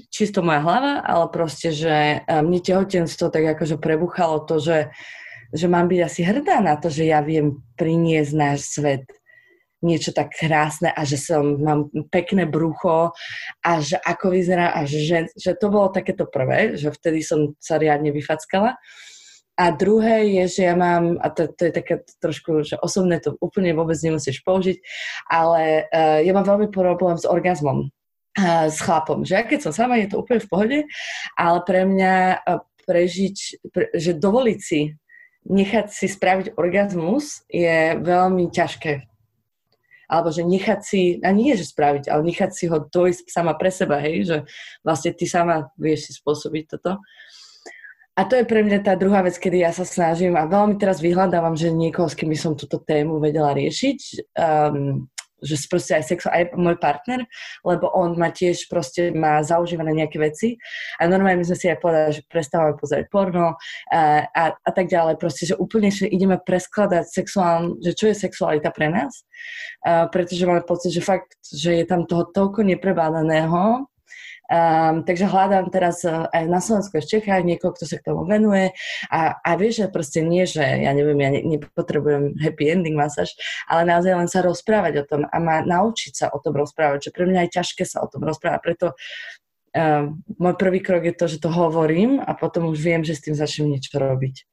čisto 0.08 0.40
moja 0.40 0.64
hlava, 0.64 1.04
ale 1.04 1.28
proste, 1.28 1.68
že 1.68 2.24
eh, 2.24 2.40
mne 2.40 2.64
tehotenstvo 2.64 3.28
tak 3.28 3.44
akože 3.56 3.76
prebuchalo 3.76 4.48
to, 4.48 4.56
že, 4.56 4.88
že 5.52 5.66
mám 5.68 5.92
byť 5.92 6.00
asi 6.00 6.20
hrdá 6.24 6.64
na 6.64 6.80
to, 6.80 6.88
že 6.88 7.12
ja 7.12 7.20
viem 7.20 7.60
priniesť 7.76 8.32
náš 8.32 8.80
svet 8.80 9.04
niečo 9.82 10.14
tak 10.14 10.30
krásne 10.38 10.94
a 10.94 11.02
že 11.02 11.18
som, 11.18 11.58
mám 11.58 11.90
pekné 12.08 12.46
brucho 12.46 13.10
a 13.66 13.70
že 13.82 13.98
ako 13.98 14.30
vyzerá 14.30 14.70
a 14.78 14.86
že, 14.86 15.26
že 15.34 15.58
to 15.58 15.74
bolo 15.74 15.90
takéto 15.90 16.30
prvé, 16.30 16.78
že 16.78 16.94
vtedy 16.94 17.20
som 17.20 17.58
sa 17.58 17.82
riadne 17.82 18.14
vyfackala. 18.14 18.78
A 19.52 19.68
druhé 19.68 20.32
je, 20.40 20.60
že 20.60 20.62
ja 20.64 20.72
mám, 20.72 21.20
a 21.20 21.28
to, 21.28 21.44
to 21.52 21.68
je 21.68 21.72
také 21.76 21.94
trošku, 22.24 22.64
že 22.64 22.80
osobné 22.80 23.20
to 23.20 23.36
úplne 23.36 23.76
vôbec 23.76 24.00
nemusíš 24.00 24.40
použiť, 24.42 24.80
ale 25.28 25.86
uh, 25.92 26.18
ja 26.24 26.32
mám 26.32 26.48
veľmi 26.48 26.72
problém 26.72 27.20
s 27.20 27.28
orgazmom, 27.28 27.92
uh, 28.40 28.66
s 28.72 28.80
chlapom. 28.80 29.28
Že 29.28 29.32
ja 29.36 29.42
keď 29.44 29.60
som 29.60 29.72
sama, 29.76 30.00
je 30.00 30.08
to 30.08 30.24
úplne 30.24 30.40
v 30.40 30.48
pohode, 30.48 30.78
ale 31.36 31.58
pre 31.68 31.84
mňa 31.84 32.16
uh, 32.40 32.64
prežiť, 32.88 33.36
pre, 33.70 33.92
že 33.92 34.16
dovoliť 34.16 34.58
si 34.58 34.96
nechať 35.42 35.86
si 35.90 36.06
spraviť 36.06 36.54
orgazmus 36.54 37.42
je 37.50 37.98
veľmi 37.98 38.46
ťažké 38.50 39.10
alebo 40.12 40.28
že 40.28 40.44
nechať 40.44 40.80
si, 40.84 41.02
a 41.24 41.32
nie 41.32 41.56
že 41.56 41.64
spraviť, 41.72 42.12
ale 42.12 42.28
nechať 42.28 42.52
si 42.52 42.68
ho 42.68 42.84
dojsť 42.84 43.32
sama 43.32 43.56
pre 43.56 43.72
seba, 43.72 43.96
hej, 43.96 44.28
že 44.28 44.36
vlastne 44.84 45.16
ty 45.16 45.24
sama 45.24 45.72
vieš 45.80 46.04
si 46.04 46.12
spôsobiť 46.20 46.76
toto. 46.76 47.00
A 48.12 48.28
to 48.28 48.36
je 48.36 48.44
pre 48.44 48.60
mňa 48.60 48.84
tá 48.84 48.92
druhá 48.92 49.24
vec, 49.24 49.40
kedy 49.40 49.64
ja 49.64 49.72
sa 49.72 49.88
snažím 49.88 50.36
a 50.36 50.44
veľmi 50.44 50.76
teraz 50.76 51.00
vyhľadávam, 51.00 51.56
že 51.56 51.72
niekoho, 51.72 52.12
s 52.12 52.16
kým 52.16 52.28
by 52.28 52.36
som 52.36 52.52
túto 52.52 52.76
tému 52.76 53.16
vedela 53.16 53.56
riešiť. 53.56 53.98
Um, 54.36 55.08
že 55.42 55.58
proste 55.66 55.98
aj 55.98 56.04
sex, 56.06 56.18
aj 56.30 56.54
môj 56.54 56.78
partner, 56.78 57.26
lebo 57.66 57.90
on 57.90 58.14
ma 58.14 58.30
tiež 58.30 58.70
proste 58.70 59.10
má 59.10 59.42
zaužívané 59.42 59.90
nejaké 59.90 60.22
veci 60.22 60.54
a 61.02 61.10
normálne 61.10 61.42
my 61.42 61.46
sme 61.50 61.58
si 61.58 61.66
aj 61.66 61.82
povedali, 61.82 62.14
že 62.14 62.22
prestávame 62.30 62.78
pozerať 62.78 63.10
porno 63.10 63.58
a, 63.90 64.00
a, 64.30 64.44
a 64.54 64.70
tak 64.70 64.86
ďalej, 64.86 65.18
proste, 65.18 65.50
že 65.50 65.58
úplne 65.58 65.90
že 65.90 66.06
ideme 66.06 66.38
preskladať 66.38 67.10
sexuálne, 67.10 67.82
že 67.82 67.92
čo 67.92 68.06
je 68.08 68.22
sexualita 68.22 68.70
pre 68.70 68.86
nás, 68.86 69.26
a, 69.82 70.06
pretože 70.06 70.46
máme 70.46 70.62
pocit, 70.62 70.94
že 70.94 71.02
fakt, 71.02 71.34
že 71.50 71.82
je 71.82 71.84
tam 71.84 72.06
toho 72.06 72.30
toľko 72.30 72.62
neprebádaného 72.62 73.90
Um, 74.50 75.06
takže 75.06 75.30
hľadám 75.30 75.70
teraz 75.70 76.02
uh, 76.02 76.26
aj 76.34 76.44
na 76.50 76.58
Slovensku, 76.58 76.98
v 76.98 77.08
Čechách 77.08 77.46
niekoho, 77.46 77.72
kto 77.72 77.86
sa 77.88 77.96
k 77.96 78.10
tomu 78.10 78.26
venuje 78.26 78.74
a, 79.08 79.38
a 79.38 79.50
vieš, 79.54 79.86
že 79.86 79.86
proste 79.88 80.20
nie, 80.20 80.44
že 80.44 80.60
ja 80.60 80.92
neviem, 80.92 81.16
ja 81.22 81.30
ne, 81.30 81.40
nepotrebujem 81.56 82.36
happy 82.36 82.68
ending 82.68 82.98
masáž, 82.98 83.32
ale 83.70 83.88
naozaj 83.88 84.12
len 84.12 84.28
sa 84.28 84.44
rozprávať 84.44 84.92
o 85.00 85.04
tom 85.08 85.22
a 85.24 85.36
ma 85.40 85.64
naučiť 85.64 86.12
sa 86.12 86.26
o 86.34 86.42
tom 86.42 86.58
rozprávať, 86.58 87.08
že 87.08 87.14
pre 87.14 87.24
mňa 87.30 87.48
je 87.48 87.54
ťažké 87.54 87.84
sa 87.86 88.04
o 88.04 88.10
tom 88.10 88.26
rozprávať, 88.26 88.60
preto 88.60 88.86
um, 89.78 90.20
môj 90.36 90.54
prvý 90.60 90.84
krok 90.84 91.06
je 91.06 91.14
to, 91.16 91.26
že 91.30 91.38
to 91.40 91.48
hovorím 91.48 92.20
a 92.20 92.36
potom 92.36 92.68
už 92.68 92.82
viem, 92.82 93.00
že 93.06 93.16
s 93.16 93.24
tým 93.24 93.38
začnem 93.38 93.72
niečo 93.72 93.96
robiť. 93.96 94.51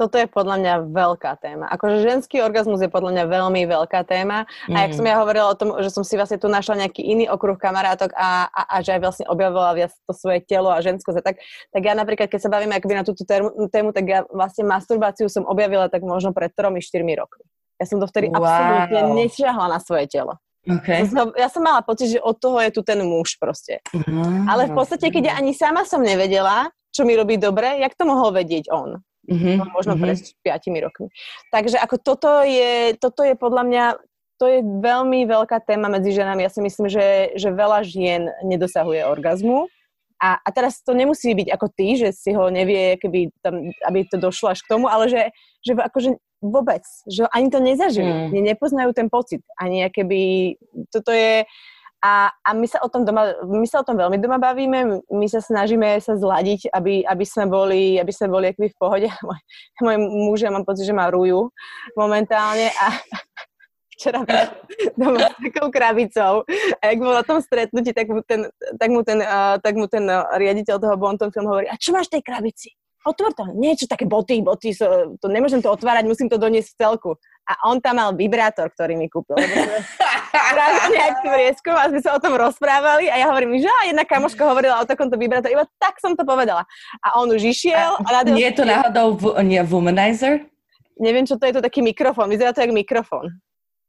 Toto 0.00 0.16
je 0.16 0.24
podľa 0.24 0.56
mňa 0.56 0.74
veľká 0.96 1.36
téma. 1.44 1.68
Akože 1.76 2.00
ženský 2.00 2.40
orgazmus 2.40 2.80
je 2.80 2.88
podľa 2.88 3.20
mňa 3.20 3.24
veľmi 3.28 3.68
veľká 3.68 4.00
téma. 4.08 4.48
Mm. 4.64 4.72
A 4.72 4.76
jak 4.88 4.96
som 4.96 5.04
ja 5.04 5.20
hovorila 5.20 5.52
o 5.52 5.58
tom, 5.60 5.76
že 5.84 5.92
som 5.92 6.00
si 6.00 6.16
vlastne 6.16 6.40
tu 6.40 6.48
našla 6.48 6.88
nejaký 6.88 7.04
iný 7.04 7.28
okruh 7.28 7.60
kamarátok 7.60 8.16
a, 8.16 8.48
a, 8.48 8.62
a 8.72 8.76
že 8.80 8.96
aj 8.96 9.00
vlastne 9.04 9.26
objavovala 9.28 9.76
viac 9.76 9.92
to 10.08 10.16
svoje 10.16 10.40
telo 10.40 10.72
a 10.72 10.80
ženskosť 10.80 11.20
tak, 11.20 11.36
tak 11.44 11.82
ja 11.84 11.92
napríklad, 11.92 12.32
keď 12.32 12.40
sa 12.40 12.48
bavím 12.48 12.72
akoby 12.72 12.94
na 12.96 13.04
túto 13.04 13.28
tému, 13.68 13.92
tak 13.92 14.04
ja 14.08 14.24
vlastne 14.32 14.64
masturbáciu 14.64 15.28
som 15.28 15.44
objavila 15.44 15.92
tak 15.92 16.00
možno 16.00 16.32
pred 16.32 16.48
3-4 16.56 16.80
rokmi. 17.20 17.44
Ja 17.76 17.84
som 17.84 18.00
vtedy 18.00 18.32
wow. 18.32 18.40
absolútne 18.40 19.00
nešahla 19.20 19.68
na 19.68 19.78
svoje 19.84 20.08
telo. 20.08 20.40
Okay. 20.64 21.08
Som, 21.08 21.32
ja 21.36 21.48
som 21.48 21.60
mala 21.64 21.84
pocit, 21.84 22.16
že 22.16 22.20
od 22.20 22.36
toho 22.36 22.60
je 22.60 22.72
tu 22.72 22.80
ten 22.84 23.00
muž 23.04 23.36
proste. 23.40 23.80
Mm. 23.92 24.48
Ale 24.48 24.68
v 24.68 24.76
podstate, 24.76 25.08
keď 25.08 25.32
ja 25.32 25.34
ani 25.40 25.56
sama 25.56 25.88
som 25.88 26.04
nevedela, 26.04 26.68
čo 26.92 27.08
mi 27.08 27.16
robí 27.16 27.40
dobre, 27.40 27.80
jak 27.80 27.96
to 27.96 28.04
mohol 28.04 28.32
vedieť 28.32 28.68
on? 28.68 29.00
Mm-hmm. 29.30 29.70
možno 29.70 29.94
mm-hmm. 29.94 30.34
pred 30.42 30.74
5 30.74 30.84
rokmi. 30.90 31.08
Takže 31.54 31.78
ako 31.78 31.96
toto 32.02 32.42
je, 32.42 32.98
toto 32.98 33.22
je 33.22 33.38
podľa 33.38 33.62
mňa 33.62 33.84
to 34.40 34.48
je 34.48 34.64
veľmi 34.64 35.28
veľká 35.28 35.68
téma 35.68 35.92
medzi 35.92 36.16
ženami. 36.16 36.48
Ja 36.48 36.50
si 36.50 36.64
myslím, 36.64 36.88
že, 36.88 37.36
že 37.36 37.52
veľa 37.52 37.84
žien 37.84 38.32
nedosahuje 38.40 39.04
orgazmu. 39.04 39.68
A, 40.16 40.40
a 40.40 40.48
teraz 40.52 40.80
to 40.80 40.96
nemusí 40.96 41.32
byť 41.36 41.48
ako 41.52 41.66
ty, 41.72 41.96
že 41.96 42.08
si 42.12 42.32
ho 42.32 42.48
nevie, 42.48 42.96
keby 42.96 43.32
tam, 43.44 43.68
aby 43.84 44.08
to 44.08 44.16
došlo 44.16 44.52
až 44.52 44.64
k 44.64 44.70
tomu, 44.72 44.88
ale 44.88 45.12
že, 45.12 45.22
že 45.64 45.76
akože 45.76 46.16
vôbec, 46.40 46.84
že 47.04 47.28
ani 47.32 47.52
to 47.52 47.60
nezažili, 47.60 48.28
mm. 48.28 48.32
nepoznajú 48.32 48.96
ten 48.96 49.12
pocit. 49.12 49.44
Ani 49.60 49.84
keby, 49.92 50.56
toto 50.88 51.12
je, 51.12 51.44
a, 52.00 52.32
a 52.32 52.50
my, 52.56 52.64
sa 52.64 52.80
o 52.80 52.88
tom 52.88 53.04
doma, 53.04 53.36
my 53.44 53.66
sa 53.68 53.84
o 53.84 53.86
tom 53.86 54.00
veľmi 54.00 54.16
doma 54.16 54.40
bavíme, 54.40 55.04
my 55.04 55.26
sa 55.28 55.44
snažíme 55.44 56.00
sa 56.00 56.16
zladiť, 56.16 56.72
aby, 56.72 57.04
aby 57.04 57.24
sme 57.28 57.44
boli, 57.44 58.00
aby 58.00 58.08
sme 58.08 58.32
boli 58.32 58.56
v 58.56 58.76
pohode. 58.80 59.04
Môj, 59.28 59.38
môj 59.84 59.96
muž, 60.00 60.38
ja 60.40 60.50
mám 60.52 60.64
pocit, 60.64 60.88
že 60.88 60.96
má 60.96 61.12
ruju 61.12 61.52
momentálne 61.92 62.72
a 62.72 62.86
včera 64.00 64.24
doma 64.96 65.28
s 65.28 65.36
takou 65.44 65.68
krabicou. 65.68 66.48
A 66.80 66.82
jak 66.88 66.98
bol 67.04 67.12
na 67.12 67.24
tom 67.24 67.44
stretnutí, 67.44 67.92
tak 67.92 68.08
mu 68.08 68.24
ten, 68.24 68.48
tak 68.80 68.88
mu 68.88 69.04
ten, 69.04 69.20
uh, 69.20 69.60
tak 69.60 69.76
mu 69.76 69.84
ten 69.84 70.08
uh, 70.08 70.24
riaditeľ 70.40 70.80
toho 70.80 70.96
Bonton 70.96 71.28
film 71.28 71.52
hovorí, 71.52 71.68
a 71.68 71.76
čo 71.76 71.92
máš 71.92 72.08
tej 72.08 72.24
krabici? 72.24 72.72
Otvor 73.00 73.32
to, 73.32 73.48
niečo 73.56 73.88
také 73.88 74.04
boty, 74.04 74.44
boty, 74.44 74.76
so, 74.76 75.16
to 75.16 75.26
nemôžem 75.32 75.64
to 75.64 75.72
otvárať, 75.72 76.04
musím 76.04 76.28
to 76.28 76.36
doniesť 76.36 76.76
v 76.76 76.78
celku. 76.84 77.10
A 77.48 77.72
on 77.72 77.80
tam 77.80 77.96
mal 77.96 78.12
vibrátor, 78.12 78.68
ktorý 78.68 78.94
mi 78.94 79.08
kúpil. 79.08 79.40
nejak 80.92 81.16
prieskum 81.24 81.74
a 81.74 81.88
sme 81.88 82.00
sa 82.04 82.14
o 82.14 82.22
tom 82.22 82.36
rozprávali 82.36 83.08
a 83.08 83.16
ja 83.16 83.26
hovorím, 83.32 83.58
že 83.58 83.72
jedna 83.88 84.04
kamoška 84.04 84.44
hovorila 84.44 84.84
o 84.84 84.86
takomto 84.86 85.16
vibrátor, 85.16 85.48
iba 85.48 85.64
tak 85.80 85.96
som 85.98 86.12
to 86.12 86.22
povedala. 86.28 86.68
A 87.00 87.16
on 87.16 87.32
už 87.32 87.40
išiel. 87.40 87.96
A, 88.04 88.20
a 88.20 88.28
nie 88.28 88.46
je 88.52 88.56
to 88.60 88.68
náhodou 88.68 89.16
v, 89.16 89.24
nie 89.48 89.62
womanizer? 89.64 90.44
Neviem, 91.00 91.24
čo 91.24 91.40
to 91.40 91.48
je, 91.48 91.56
to 91.56 91.64
taký 91.64 91.80
mikrofón. 91.80 92.28
Vyzerá 92.28 92.52
to 92.52 92.60
jak 92.60 92.76
mikrofón. 92.76 93.32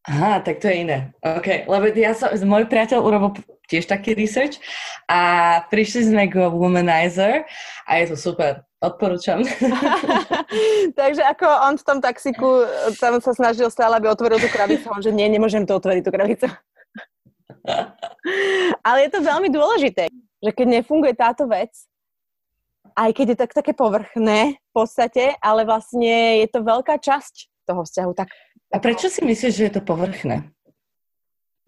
Aha, 0.08 0.42
tak 0.42 0.64
to 0.64 0.72
je 0.72 0.88
iné. 0.88 1.14
OK, 1.22 1.70
lebo 1.70 1.86
ja 1.94 2.18
som, 2.18 2.34
môj 2.48 2.66
priateľ 2.66 3.06
urobil 3.06 3.38
tiež 3.70 3.86
taký 3.86 4.18
research 4.18 4.58
a 5.06 5.62
prišli 5.70 6.10
sme 6.10 6.24
k 6.26 6.50
Womanizer 6.50 7.46
a 7.86 7.92
je 8.02 8.06
to 8.10 8.18
super. 8.18 8.66
Odporúčam. 8.82 9.46
Takže 11.00 11.22
ako 11.22 11.46
on 11.70 11.78
v 11.78 11.86
tom 11.86 12.02
taxiku 12.02 12.66
tam 12.98 13.22
sa 13.22 13.38
snažil 13.38 13.70
stále, 13.70 14.02
aby 14.02 14.10
otvoril 14.10 14.42
tú 14.42 14.50
krabicu, 14.50 14.90
on 14.90 15.06
že 15.06 15.14
nie, 15.14 15.30
nemôžem 15.30 15.70
to 15.70 15.78
otvoriť, 15.78 16.02
tú 16.02 16.10
krabicu. 16.10 16.50
Ale 18.88 19.06
je 19.06 19.10
to 19.14 19.22
veľmi 19.22 19.54
dôležité, 19.54 20.10
že 20.42 20.50
keď 20.50 20.82
nefunguje 20.82 21.14
táto 21.14 21.46
vec, 21.46 21.70
aj 22.98 23.14
keď 23.14 23.26
je 23.30 23.38
tak 23.38 23.54
také 23.54 23.78
povrchné 23.78 24.58
v 24.58 24.72
podstate, 24.74 25.38
ale 25.40 25.64
vlastne 25.64 26.44
je 26.44 26.48
to 26.50 26.60
veľká 26.60 27.00
časť 27.00 27.64
toho 27.70 27.88
vzťahu. 27.88 28.12
Tak, 28.18 28.28
a 28.74 28.78
prečo 28.82 29.08
si 29.08 29.24
myslíš, 29.24 29.54
že 29.54 29.66
je 29.70 29.74
to 29.80 29.84
povrchné? 29.86 30.50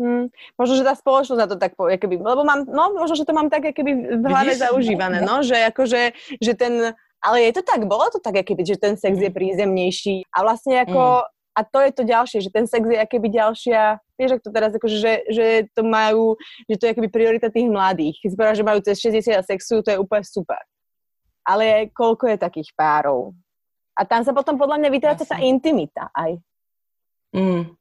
Hmm, 0.01 0.34
možno, 0.57 0.74
že 0.74 0.88
tá 0.88 0.97
spoločnosť 0.97 1.39
na 1.39 1.47
to 1.47 1.55
tak 1.55 1.78
povie, 1.78 2.01
keby, 2.01 2.18
lebo 2.18 2.41
mám, 2.41 2.66
no, 2.66 2.97
možno, 2.97 3.14
že 3.14 3.30
to 3.30 3.38
mám 3.38 3.53
tak, 3.53 3.78
keby 3.78 4.20
v 4.20 4.26
hlave 4.26 4.57
Vidíš? 4.57 4.66
zaužívané, 4.66 5.22
no, 5.22 5.45
že 5.45 5.53
akože, 5.70 6.18
že 6.41 6.51
ten, 6.57 6.97
ale 7.24 7.47
je 7.47 7.55
to 7.55 7.63
tak, 7.63 7.88
bolo 7.88 8.03
to 8.11 8.19
tak, 8.19 8.43
keby, 8.43 8.67
že 8.67 8.76
ten 8.76 8.99
sex 8.99 9.15
je 9.15 9.32
mhm. 9.32 9.36
prízemnejší 9.36 10.28
a 10.28 10.43
vlastne 10.43 10.84
ako, 10.84 11.24
mm. 11.24 11.30
a 11.55 11.59
to 11.63 11.80
je 11.80 11.91
to 11.95 12.03
ďalšie, 12.03 12.39
že 12.43 12.51
ten 12.51 12.67
sex 12.67 12.84
je 12.84 12.99
keby 12.99 13.32
ďalšia, 13.32 14.03
vieš, 14.19 14.38
ak 14.38 14.41
to 14.43 14.51
teraz 14.51 14.71
akože, 14.76 14.97
že, 14.99 15.13
že 15.32 15.45
to 15.71 15.88
majú, 15.88 16.36
že 16.67 16.76
to 16.76 16.86
je 16.91 16.95
keby 16.99 17.07
priorita 17.07 17.47
tých 17.47 17.71
mladých. 17.71 18.19
Keď 18.19 18.30
si 18.36 18.38
že 18.59 18.67
majú 18.67 18.80
cez 18.84 18.99
60 18.99 19.39
a 19.39 19.43
sexu, 19.43 19.80
to 19.80 19.89
je 19.89 19.97
úplne 19.97 20.28
super 20.28 20.59
ale 21.43 21.91
koľko 21.91 22.32
je 22.32 22.38
takých 22.39 22.71
párov. 22.74 23.36
A 23.93 24.07
tam 24.07 24.26
sa 24.26 24.34
potom 24.34 24.57
podľa 24.57 24.82
mňa 24.82 24.89
vytráca 24.89 25.24
tá 25.28 25.38
intimita 25.43 26.09
aj. 26.15 26.39
Mm. 27.36 27.78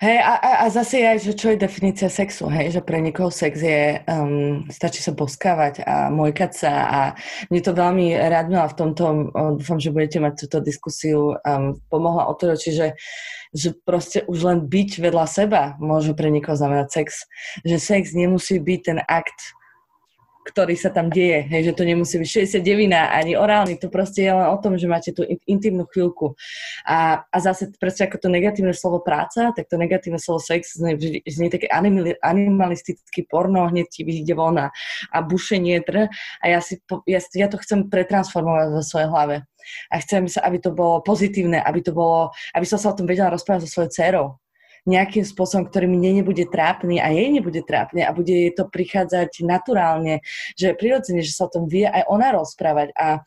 Hej, 0.00 0.16
a, 0.16 0.32
a, 0.40 0.50
a 0.64 0.66
zase 0.72 1.04
aj, 1.04 1.20
že 1.20 1.36
čo 1.36 1.52
je 1.52 1.60
definícia 1.60 2.08
sexu, 2.08 2.48
hej, 2.48 2.72
že 2.72 2.80
pre 2.80 3.04
niekoho 3.04 3.28
sex 3.28 3.60
je, 3.60 4.00
um, 4.08 4.64
stačí 4.72 5.04
sa 5.04 5.12
boskávať 5.12 5.84
a 5.84 6.08
mojkať 6.08 6.52
sa 6.56 6.72
a 6.88 7.00
mne 7.52 7.60
to 7.60 7.76
veľmi 7.76 8.16
rád 8.16 8.48
v 8.48 8.78
tomto, 8.80 9.28
dúfam, 9.60 9.76
že 9.76 9.92
budete 9.92 10.24
mať 10.24 10.48
túto 10.48 10.64
diskusiu, 10.64 11.36
um, 11.44 11.76
pomohla 11.92 12.32
to, 12.32 12.48
čiže 12.56 12.96
že 13.52 13.76
proste 13.84 14.24
už 14.24 14.40
len 14.40 14.58
byť 14.64 14.90
vedľa 15.04 15.26
seba 15.28 15.62
môže 15.76 16.16
pre 16.16 16.32
niekoho 16.32 16.56
znamenať 16.56 16.88
sex. 16.96 17.28
Že 17.68 17.76
sex 17.76 18.02
nemusí 18.16 18.56
byť 18.56 18.80
ten 18.80 18.98
akt 19.04 19.52
ktorý 20.50 20.74
sa 20.74 20.90
tam 20.90 21.06
deje. 21.06 21.46
Hej, 21.46 21.70
že 21.70 21.76
to 21.78 21.82
nemusí 21.86 22.18
byť 22.18 22.58
69 22.58 22.90
ani 22.90 23.32
orálny, 23.38 23.78
to 23.78 23.86
proste 23.86 24.26
je 24.26 24.32
len 24.34 24.50
o 24.50 24.58
tom, 24.58 24.74
že 24.74 24.90
máte 24.90 25.14
tú 25.14 25.22
intimnú 25.46 25.86
chvíľku. 25.86 26.34
A, 26.82 27.22
a 27.30 27.36
zase 27.38 27.70
presne 27.78 28.10
ako 28.10 28.18
to 28.18 28.28
negatívne 28.28 28.74
slovo 28.74 28.98
práca, 28.98 29.54
tak 29.54 29.70
to 29.70 29.78
negatívne 29.78 30.18
slovo 30.18 30.42
sex 30.42 30.74
znie, 30.74 31.22
znie 31.22 31.48
také 31.48 31.70
animalistický 32.22 33.30
porno, 33.30 33.70
hneď 33.70 33.86
ti 33.86 34.02
vyjde 34.02 34.34
von 34.34 34.58
a, 34.58 34.68
bušenie 35.22 35.80
dr. 35.86 36.10
A 36.42 36.44
ja, 36.48 36.58
si, 36.58 36.82
ja, 37.06 37.20
ja 37.22 37.46
to 37.46 37.56
chcem 37.62 37.86
pretransformovať 37.86 38.66
vo 38.74 38.82
svojej 38.82 39.08
hlave. 39.08 39.36
A 39.92 40.00
chcem 40.00 40.24
sa, 40.26 40.42
aby 40.48 40.58
to 40.58 40.72
bolo 40.72 41.04
pozitívne, 41.04 41.60
aby 41.60 41.84
to 41.84 41.92
bolo, 41.92 42.32
aby 42.56 42.64
som 42.64 42.80
sa 42.80 42.90
o 42.90 42.96
tom 42.96 43.04
vedela 43.04 43.30
rozprávať 43.30 43.68
so 43.68 43.78
svojou 43.78 43.90
dcerou 43.92 44.26
nejakým 44.88 45.24
spôsobom, 45.24 45.68
ktorý 45.68 45.88
mi 45.90 45.98
nebude 46.00 46.46
trápny 46.48 47.00
a 47.00 47.12
jej 47.12 47.28
nebude 47.28 47.60
trápne 47.64 48.04
a 48.04 48.14
bude 48.14 48.32
jej 48.32 48.52
to 48.52 48.68
prichádzať 48.68 49.44
naturálne, 49.44 50.24
že 50.56 50.76
prirodzene, 50.76 51.20
že 51.20 51.32
sa 51.34 51.48
o 51.48 51.52
tom 51.52 51.68
vie 51.68 51.84
aj 51.84 52.08
ona 52.08 52.32
rozprávať 52.32 52.92
a 52.96 53.24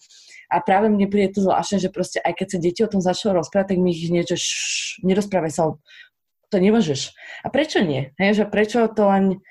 a 0.54 0.62
práve 0.62 0.86
mne 0.86 1.10
príde 1.10 1.34
to 1.34 1.42
zvláštne, 1.42 1.82
že 1.82 1.90
proste 1.90 2.22
aj 2.22 2.38
keď 2.38 2.48
sa 2.54 2.58
deti 2.62 2.86
o 2.86 2.92
tom 2.92 3.02
začnú 3.02 3.34
rozprávať, 3.34 3.74
tak 3.74 3.82
mi 3.82 3.90
ich 3.90 4.14
niečo, 4.14 4.38
šš, 4.38 5.02
nerozprávaj 5.02 5.50
sa, 5.50 5.74
to 6.54 6.58
nemôžeš. 6.62 7.18
A 7.42 7.50
prečo 7.50 7.82
nie? 7.82 8.14
Hej, 8.22 8.38
že 8.38 8.46
prečo 8.46 8.86
to 8.86 9.10
len 9.10 9.42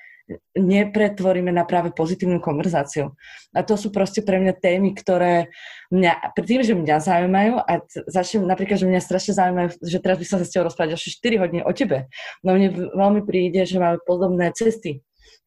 nepretvoríme 0.53 1.49
na 1.49 1.65
práve 1.65 1.91
pozitívnu 1.91 2.39
konverzáciu. 2.39 3.13
A 3.53 3.61
to 3.61 3.77
sú 3.77 3.89
proste 3.89 4.21
pre 4.21 4.37
mňa 4.37 4.53
témy, 4.57 4.93
ktoré 4.93 5.53
mňa, 5.93 6.35
tým, 6.41 6.61
že 6.65 6.73
mňa 6.73 6.95
zaujímajú 7.01 7.53
a 7.61 7.73
začnem 8.09 8.45
napríklad, 8.45 8.81
že 8.81 8.89
mňa 8.89 9.01
strašne 9.01 9.33
zaujímajú, 9.37 9.67
že 9.81 9.97
teraz 10.01 10.17
by 10.17 10.25
som 10.25 10.37
sa 10.41 10.45
s 10.45 10.53
tebou 10.53 10.67
rozprávať 10.69 10.97
až 10.97 11.03
4 11.21 11.41
hodiny 11.41 11.61
o 11.65 11.71
tebe. 11.71 12.09
No 12.41 12.57
mne 12.57 12.91
veľmi 12.93 13.21
príde, 13.25 13.65
že 13.65 13.81
máme 13.81 14.01
podobné 14.03 14.53
cesty. 14.53 15.01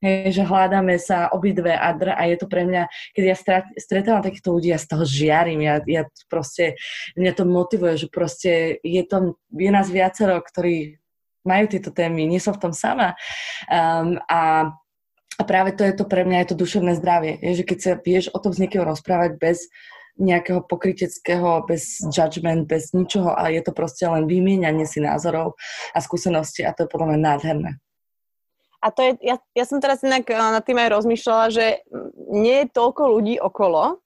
Hej, 0.05 0.37
že 0.37 0.43
hľadáme 0.45 1.01
sa 1.01 1.33
obidve 1.33 1.73
a, 1.73 1.89
dr- 1.97 2.13
a 2.13 2.29
je 2.29 2.37
to 2.37 2.45
pre 2.53 2.69
mňa, 2.69 2.85
keď 3.17 3.23
ja 3.33 3.37
stretávam 3.81 4.21
takýchto 4.21 4.53
ľudí, 4.53 4.69
ja 4.69 4.77
z 4.77 4.93
toho 4.93 5.09
žiarím, 5.09 5.65
ja, 5.65 5.81
ja 5.89 6.05
proste, 6.29 6.77
mňa 7.17 7.33
to 7.33 7.45
motivuje, 7.49 8.05
že 8.05 8.13
proste 8.13 8.77
je, 8.85 9.03
to, 9.09 9.41
je 9.57 9.71
nás 9.73 9.89
viacero, 9.89 10.37
ktorí 10.45 11.01
majú 11.47 11.65
tieto 11.71 11.95
témy, 11.95 12.27
nie 12.27 12.43
som 12.43 12.53
v 12.53 12.63
tom 12.69 12.73
sama. 12.75 13.15
Um, 13.71 14.19
a, 14.27 14.75
a 15.39 15.43
práve 15.47 15.73
to 15.79 15.87
je 15.87 15.95
to 15.95 16.05
pre 16.05 16.27
mňa, 16.27 16.45
je 16.45 16.49
to 16.53 16.61
duševné 16.61 16.99
zdravie. 16.99 17.39
Je, 17.41 17.63
že 17.63 17.65
keď 17.65 17.79
sa 17.79 17.93
vieš 17.97 18.29
o 18.35 18.39
tom 18.43 18.53
s 18.53 18.61
niekým 18.61 18.83
rozprávať 18.83 19.39
bez 19.39 19.71
nejakého 20.17 20.65
pokryteckého, 20.65 21.65
bez 21.69 22.01
judgment, 22.09 22.65
bez 22.65 22.97
ničoho, 22.97 23.37
ale 23.37 23.53
je 23.53 23.63
to 23.63 23.73
proste 23.77 24.05
len 24.09 24.25
vymieňanie 24.25 24.89
si 24.89 25.05
názorov 25.05 25.61
a 25.93 25.99
skúseností 26.01 26.65
a 26.65 26.73
to 26.73 26.89
je 26.89 26.93
podľa 26.93 27.15
mňa 27.15 27.21
nádherné. 27.21 27.71
A 28.81 28.93
to 28.93 29.01
je, 29.05 29.13
ja, 29.25 29.37
ja 29.57 29.65
som 29.69 29.81
teraz 29.81 30.01
inak 30.05 30.25
eh, 30.29 30.37
nad 30.37 30.65
tým 30.65 30.81
aj 30.81 30.95
rozmýšľala, 31.01 31.47
že 31.53 31.85
nie 32.33 32.65
je 32.65 32.73
toľko 32.73 33.03
ľudí 33.13 33.37
okolo, 33.41 34.01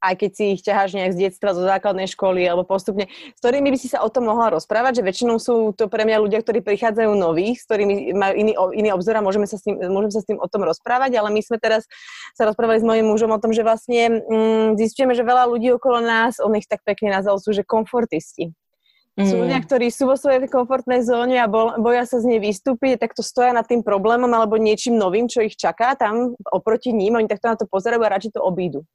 aj 0.00 0.14
keď 0.16 0.30
si 0.32 0.44
ich 0.56 0.64
ťaháš 0.64 0.96
nejak 0.96 1.12
z 1.12 1.20
detstva, 1.28 1.52
zo 1.52 1.60
základnej 1.60 2.08
školy 2.08 2.40
alebo 2.48 2.64
postupne, 2.64 3.06
s 3.08 3.38
ktorými 3.38 3.68
by 3.68 3.78
si 3.78 3.92
sa 3.92 4.00
o 4.00 4.08
tom 4.08 4.32
mohla 4.32 4.48
rozprávať, 4.56 5.00
že 5.00 5.06
väčšinou 5.06 5.36
sú 5.36 5.76
to 5.76 5.92
pre 5.92 6.08
mňa 6.08 6.24
ľudia, 6.24 6.40
ktorí 6.40 6.64
prichádzajú 6.64 7.12
noví, 7.12 7.52
s 7.52 7.68
ktorými 7.68 8.16
majú 8.16 8.34
iný, 8.34 8.52
iný 8.74 8.88
obzor 8.96 9.20
a 9.20 9.24
môžeme 9.24 9.44
sa, 9.44 9.60
s 9.60 9.62
tým, 9.68 9.76
môžeme 9.76 10.12
sa 10.12 10.24
s 10.24 10.28
tým 10.28 10.40
o 10.40 10.48
tom 10.48 10.64
rozprávať, 10.64 11.20
ale 11.20 11.28
my 11.28 11.40
sme 11.44 11.60
teraz 11.60 11.84
sa 12.32 12.48
rozprávali 12.48 12.80
s 12.80 12.86
mojim 12.88 13.04
mužom 13.04 13.30
o 13.30 13.38
tom, 13.38 13.52
že 13.52 13.60
vlastne 13.60 14.24
mm, 14.24 14.80
zistíme, 14.80 15.12
že 15.12 15.20
veľa 15.20 15.52
ľudí 15.52 15.76
okolo 15.76 16.00
nás, 16.00 16.40
on 16.40 16.56
ich 16.56 16.64
tak 16.64 16.80
pekne 16.82 17.12
nazval, 17.12 17.36
sú, 17.36 17.52
že 17.52 17.60
komfortisti. 17.60 18.56
Mm. 19.20 19.26
Sú 19.28 19.34
ľudia, 19.36 19.58
ktorí 19.60 19.92
sú 19.92 20.08
vo 20.08 20.16
svojej 20.16 20.48
komfortnej 20.48 21.04
zóne 21.04 21.42
a 21.42 21.50
bol, 21.50 21.76
boja 21.76 22.08
sa 22.08 22.22
z 22.22 22.30
nej 22.30 22.40
vystúpiť, 22.40 22.96
tak 22.96 23.12
to 23.12 23.20
stoja 23.20 23.52
nad 23.52 23.68
tým 23.68 23.84
problémom 23.84 24.30
alebo 24.32 24.56
niečím 24.56 24.96
novým, 24.96 25.28
čo 25.28 25.44
ich 25.44 25.60
čaká 25.60 25.92
tam 25.92 26.38
oproti 26.48 26.94
ním, 26.94 27.20
oni 27.20 27.28
takto 27.28 27.52
na 27.52 27.56
to 27.58 27.66
pozerajú 27.68 28.00
a 28.00 28.12
radšej 28.16 28.38
to 28.38 28.40
obídu. 28.40 28.86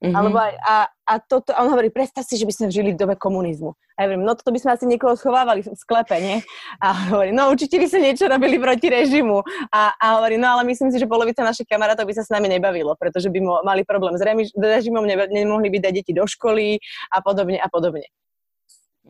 Mm-hmm. 0.00 0.16
Alebo 0.16 0.40
aj, 0.40 0.54
a, 0.64 0.74
a, 0.88 1.14
toto, 1.20 1.52
a 1.52 1.60
on 1.60 1.68
hovorí, 1.76 1.92
predstav 1.92 2.24
si, 2.24 2.40
že 2.40 2.48
by 2.48 2.54
sme 2.56 2.66
žili 2.72 2.96
v 2.96 3.00
dobe 3.00 3.20
komunizmu. 3.20 3.76
A 3.94 3.98
ja 4.00 4.04
hovorím, 4.08 4.24
no 4.24 4.32
toto 4.32 4.48
by 4.48 4.56
sme 4.56 4.72
asi 4.72 4.88
niekoho 4.88 5.12
schovávali 5.12 5.60
v 5.60 5.76
sklepe, 5.76 6.16
nie? 6.16 6.40
A 6.80 7.12
hovorí, 7.12 7.36
no 7.36 7.52
určite 7.52 7.76
by 7.76 7.84
sa 7.84 8.00
niečo 8.00 8.24
robili 8.24 8.56
proti 8.56 8.88
režimu. 8.88 9.44
A, 9.68 9.92
a 9.92 10.06
hovorí, 10.16 10.40
no 10.40 10.56
ale 10.56 10.64
myslím 10.72 10.88
si, 10.88 10.96
že 10.96 11.04
polovica 11.04 11.44
našich 11.44 11.68
kamarátov 11.68 12.08
by 12.08 12.16
sa 12.16 12.24
s 12.24 12.32
nami 12.32 12.48
nebavilo, 12.48 12.96
pretože 12.96 13.28
by 13.28 13.38
mo, 13.44 13.60
mali 13.60 13.84
problém 13.84 14.16
s 14.16 14.24
režimom, 14.56 15.04
ne, 15.04 15.20
nemohli 15.28 15.68
by 15.68 15.84
dať 15.84 15.92
deti 15.92 16.12
do 16.16 16.24
školy 16.24 16.80
a 17.12 17.20
podobne 17.20 17.60
a 17.60 17.68
podobne. 17.68 18.08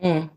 Mm. 0.01 0.33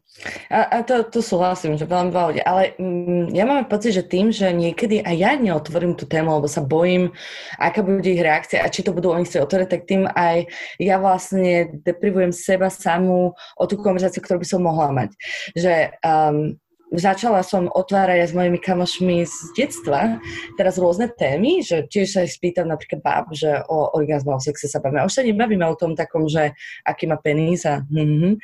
A, 0.46 0.78
a 0.78 0.82
to, 0.86 1.02
to 1.10 1.18
súhlasím, 1.18 1.74
že 1.74 1.90
veľmi 1.90 2.14
veľa 2.14 2.26
ľudí. 2.30 2.42
Ale 2.46 2.78
mm, 2.78 3.34
ja 3.34 3.44
mám 3.48 3.66
pocit, 3.66 3.98
že 3.98 4.06
tým, 4.06 4.30
že 4.30 4.54
niekedy 4.54 5.02
aj 5.02 5.16
ja 5.18 5.34
neotvorím 5.34 5.98
tú 5.98 6.06
tému, 6.06 6.38
lebo 6.38 6.46
sa 6.46 6.62
bojím, 6.62 7.10
aká 7.58 7.82
bude 7.82 8.06
ich 8.06 8.22
reakcia 8.22 8.62
a 8.62 8.70
či 8.70 8.86
to 8.86 8.94
budú 8.94 9.10
oni 9.10 9.26
chcieť 9.26 9.42
otvoriť, 9.42 9.68
tak 9.68 9.90
tým 9.90 10.06
aj 10.06 10.46
ja 10.78 11.02
vlastne 11.02 11.82
deprivujem 11.82 12.30
seba 12.30 12.70
samú 12.70 13.34
o 13.58 13.64
tú 13.66 13.74
konverzáciu, 13.82 14.22
ktorú 14.22 14.38
by 14.38 14.48
som 14.48 14.62
mohla 14.62 14.94
mať. 14.94 15.10
Že 15.58 15.74
um, 16.06 16.54
začala 16.92 17.40
som 17.40 17.72
otvárať 17.72 18.24
aj 18.24 18.28
s 18.30 18.36
mojimi 18.36 18.58
kamošmi 18.60 19.24
z 19.24 19.36
detstva 19.56 20.20
teraz 20.60 20.76
rôzne 20.76 21.08
témy, 21.08 21.64
že 21.64 21.88
tiež 21.88 22.06
sa 22.12 22.20
ich 22.26 22.36
spýtam 22.36 22.68
napríklad 22.68 23.00
báb, 23.00 23.26
že 23.32 23.64
o 23.70 23.94
orgazmu 23.96 24.36
o 24.36 24.40
sexe 24.40 24.68
sa 24.68 24.82
bavíme. 24.82 25.06
Už 25.06 25.14
sa 25.16 25.24
nebavíme 25.24 25.64
o 25.64 25.78
tom 25.78 25.96
takom, 25.96 26.28
že 26.28 26.52
aký 26.84 27.08
má 27.08 27.16
penis 27.16 27.64
a 27.64 27.82
mm-hmm, 27.82 28.34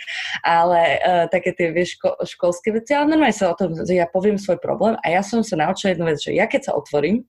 ale 0.46 0.80
uh, 1.00 1.24
také 1.28 1.52
tie 1.52 1.70
vieš, 1.70 2.00
ško- 2.00 2.18
školské 2.24 2.72
veci, 2.74 2.96
ale 2.96 3.12
normálne 3.12 3.36
sa 3.36 3.52
o 3.52 3.58
tom, 3.58 3.76
že 3.76 3.92
ja 3.92 4.08
poviem 4.08 4.40
svoj 4.40 4.58
problém 4.58 4.96
a 5.00 5.06
ja 5.12 5.20
som 5.20 5.44
sa 5.44 5.60
naučila 5.60 5.92
jednu 5.94 6.06
vec, 6.08 6.18
že 6.18 6.32
ja 6.34 6.48
keď 6.48 6.70
sa 6.70 6.72
otvorím, 6.74 7.28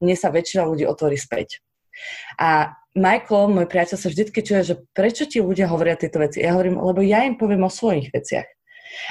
mne 0.00 0.16
sa 0.16 0.28
väčšina 0.28 0.68
ľudí 0.68 0.84
otvorí 0.84 1.16
späť. 1.16 1.64
A 2.36 2.76
Michael, 2.96 3.52
môj 3.52 3.68
priateľ, 3.68 3.96
sa 4.00 4.08
vždy 4.08 4.32
čuje, 4.32 4.62
že 4.64 4.74
prečo 4.96 5.28
ti 5.28 5.44
ľudia 5.44 5.68
hovoria 5.68 6.00
tieto 6.00 6.16
veci. 6.16 6.40
Ja 6.40 6.56
hovorím, 6.56 6.80
lebo 6.80 7.04
ja 7.04 7.28
im 7.28 7.36
poviem 7.36 7.68
o 7.68 7.72
svojich 7.72 8.08
veciach. 8.08 8.55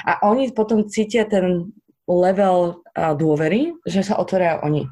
A 0.06 0.22
oni 0.26 0.50
potom 0.52 0.86
cítia 0.88 1.26
ten 1.26 1.72
level 2.06 2.86
dôvery, 2.94 3.74
že 3.84 4.06
sa 4.06 4.18
otvoria 4.18 4.62
oni. 4.62 4.86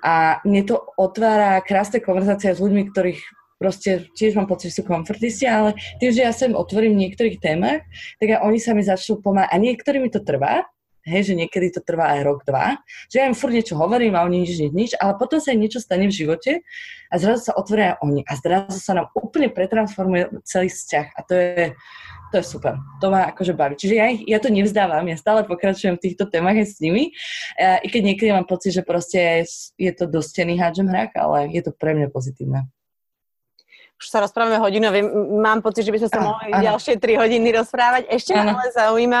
A 0.00 0.40
mne 0.48 0.64
to 0.64 0.80
otvára 0.96 1.60
krásne 1.60 2.00
konverzácie 2.00 2.56
s 2.56 2.62
ľuďmi, 2.62 2.88
ktorých 2.90 3.20
proste 3.60 4.08
tiež 4.16 4.40
mám 4.40 4.48
pocit, 4.48 4.72
že 4.72 4.80
sú 4.80 4.88
komfortisti, 4.88 5.44
ale 5.44 5.76
tým, 6.00 6.16
že 6.16 6.24
ja 6.24 6.32
sa 6.32 6.48
im 6.48 6.56
otvorím 6.56 6.96
v 6.96 7.02
niektorých 7.04 7.44
témach, 7.44 7.84
tak 8.16 8.40
oni 8.40 8.56
sa 8.56 8.72
mi 8.72 8.80
začnú 8.80 9.20
pomáhať. 9.20 9.52
A 9.52 9.60
niektorými 9.60 10.08
to 10.08 10.24
trvá, 10.24 10.64
hej, 11.06 11.32
že 11.32 11.34
niekedy 11.36 11.72
to 11.72 11.80
trvá 11.80 12.16
aj 12.16 12.20
rok, 12.26 12.38
dva, 12.44 12.80
že 13.08 13.20
ja 13.20 13.28
im 13.28 13.36
furt 13.36 13.54
niečo 13.54 13.76
hovorím 13.76 14.16
a 14.18 14.24
oni 14.24 14.44
nič, 14.44 14.56
nič, 14.60 14.72
nič, 14.72 14.90
ale 15.00 15.16
potom 15.16 15.40
sa 15.40 15.52
im 15.56 15.64
niečo 15.64 15.80
stane 15.80 16.08
v 16.08 16.14
živote 16.14 16.60
a 17.08 17.14
zrazu 17.16 17.50
sa 17.50 17.52
otvoria 17.56 17.96
oni 18.04 18.24
a 18.28 18.32
zrazu 18.36 18.78
sa 18.78 18.92
nám 18.96 19.06
úplne 19.16 19.48
pretransformuje 19.48 20.44
celý 20.44 20.68
vzťah 20.68 21.06
a 21.16 21.20
to 21.24 21.32
je, 21.34 21.64
to 22.30 22.34
je 22.38 22.44
super. 22.46 22.78
To 23.02 23.10
ma 23.10 23.26
akože 23.34 23.58
baví. 23.58 23.74
Čiže 23.74 23.94
ja, 23.98 24.06
ja 24.14 24.38
to 24.38 24.54
nevzdávam, 24.54 25.02
ja 25.10 25.18
stále 25.18 25.42
pokračujem 25.42 25.98
v 25.98 26.04
týchto 26.06 26.30
témach 26.30 26.54
aj 26.54 26.68
s 26.68 26.78
nimi. 26.78 27.10
I 27.58 27.86
keď 27.90 28.02
niekedy 28.06 28.30
mám 28.30 28.46
pocit, 28.46 28.70
že 28.70 28.86
proste 28.86 29.42
je 29.74 29.92
to 29.96 30.06
dostený 30.06 30.54
hádžem 30.54 30.86
hrak, 30.86 31.18
ale 31.18 31.50
je 31.50 31.62
to 31.66 31.74
pre 31.74 31.98
mňa 31.98 32.06
pozitívne. 32.14 32.70
už 34.00 34.08
sa 34.08 34.24
rozprávame 34.24 34.56
hodinu, 34.56 34.88
mám 35.44 35.60
pocit, 35.60 35.84
že 35.84 35.92
by 35.92 36.00
sme 36.00 36.08
sa 36.08 36.20
mohli 36.24 36.48
ďalšie 36.56 36.96
tri 36.96 37.20
hodiny 37.20 37.52
rozprávať. 37.52 38.08
Ešte 38.08 38.32
ma 38.32 38.56
ale 38.56 38.72
zaujíma, 38.72 39.20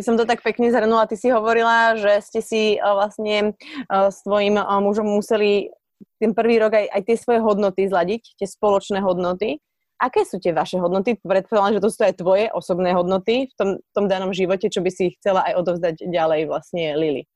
by 0.00 0.02
som 0.08 0.16
to 0.16 0.24
tak 0.24 0.40
pekne 0.40 0.72
zhrnula, 0.72 1.04
ty 1.04 1.20
si 1.20 1.28
hovorila, 1.28 1.92
že 2.00 2.24
ste 2.24 2.40
si 2.40 2.62
uh, 2.80 2.96
vlastne 2.96 3.52
uh, 3.92 4.08
s 4.08 4.24
tvojim 4.24 4.56
uh, 4.56 4.80
mužom 4.80 5.04
museli 5.04 5.68
ten 6.16 6.32
prvý 6.32 6.56
rok 6.56 6.72
aj, 6.72 6.88
aj 6.88 7.02
tie 7.04 7.16
svoje 7.20 7.44
hodnoty 7.44 7.84
zladiť, 7.84 8.40
tie 8.40 8.48
spoločné 8.48 9.04
hodnoty. 9.04 9.60
Aké 10.00 10.24
sú 10.24 10.40
tie 10.40 10.56
vaše 10.56 10.80
hodnoty? 10.80 11.20
Predpokladám, 11.20 11.76
že 11.76 11.84
to 11.84 11.92
sú 11.92 12.00
aj 12.00 12.16
tvoje 12.16 12.48
osobné 12.48 12.96
hodnoty 12.96 13.52
v 13.52 13.54
tom, 13.60 13.68
tom 13.92 14.08
danom 14.08 14.32
živote, 14.32 14.72
čo 14.72 14.80
by 14.80 14.88
si 14.88 15.12
chcela 15.20 15.44
aj 15.44 15.60
odovzdať 15.60 16.08
ďalej 16.08 16.48
vlastne 16.48 16.96
Lili. 16.96 17.28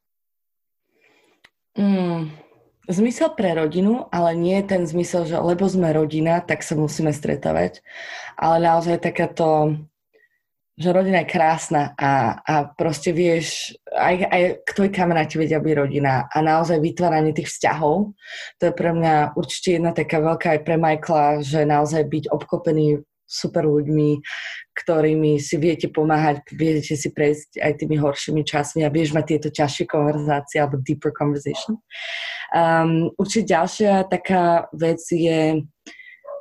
Mm, 1.76 2.32
zmysel 2.88 3.36
pre 3.36 3.52
rodinu, 3.52 4.08
ale 4.08 4.32
nie 4.32 4.56
je 4.64 4.68
ten 4.72 4.82
zmysel, 4.88 5.28
že 5.28 5.36
lebo 5.36 5.68
sme 5.68 5.92
rodina, 5.92 6.40
tak 6.40 6.64
sa 6.64 6.72
musíme 6.72 7.12
stretávať. 7.12 7.84
Ale 8.40 8.64
naozaj 8.64 9.04
takáto, 9.04 9.76
že 10.74 10.90
rodina 10.90 11.22
je 11.22 11.30
krásna 11.30 11.94
a, 11.94 12.42
a 12.42 12.54
proste 12.74 13.14
vieš, 13.14 13.70
aj, 13.94 14.26
aj 14.26 14.42
ktorí 14.66 14.90
kamaráti 14.90 15.38
vedia 15.38 15.62
byť 15.62 15.74
rodina 15.78 16.26
a 16.26 16.36
naozaj 16.42 16.82
vytváranie 16.82 17.30
tých 17.30 17.46
vzťahov, 17.46 18.10
to 18.58 18.62
je 18.66 18.74
pre 18.74 18.90
mňa 18.90 19.38
určite 19.38 19.78
jedna 19.78 19.94
taká 19.94 20.18
veľká 20.18 20.58
aj 20.58 20.60
pre 20.66 20.74
Michaela, 20.74 21.46
že 21.46 21.62
naozaj 21.62 22.02
byť 22.10 22.24
obklopený 22.34 23.06
super 23.24 23.64
ľuďmi, 23.64 24.20
ktorými 24.74 25.40
si 25.40 25.56
viete 25.56 25.88
pomáhať, 25.88 26.44
viete 26.52 26.94
si 26.94 27.08
prejsť 27.10 27.62
aj 27.62 27.72
tými 27.82 27.96
horšími 27.96 28.42
časmi 28.44 28.84
a 28.84 28.92
vieš 28.92 29.16
mať 29.16 29.24
tieto 29.26 29.48
ťažšie 29.54 29.86
konverzácie 29.88 30.60
alebo 30.60 30.82
deeper 30.82 31.10
conversation. 31.14 31.80
Um, 32.54 33.10
určite 33.18 33.54
ďalšia 33.54 34.06
taká 34.06 34.68
vec 34.76 35.00
je 35.08 35.64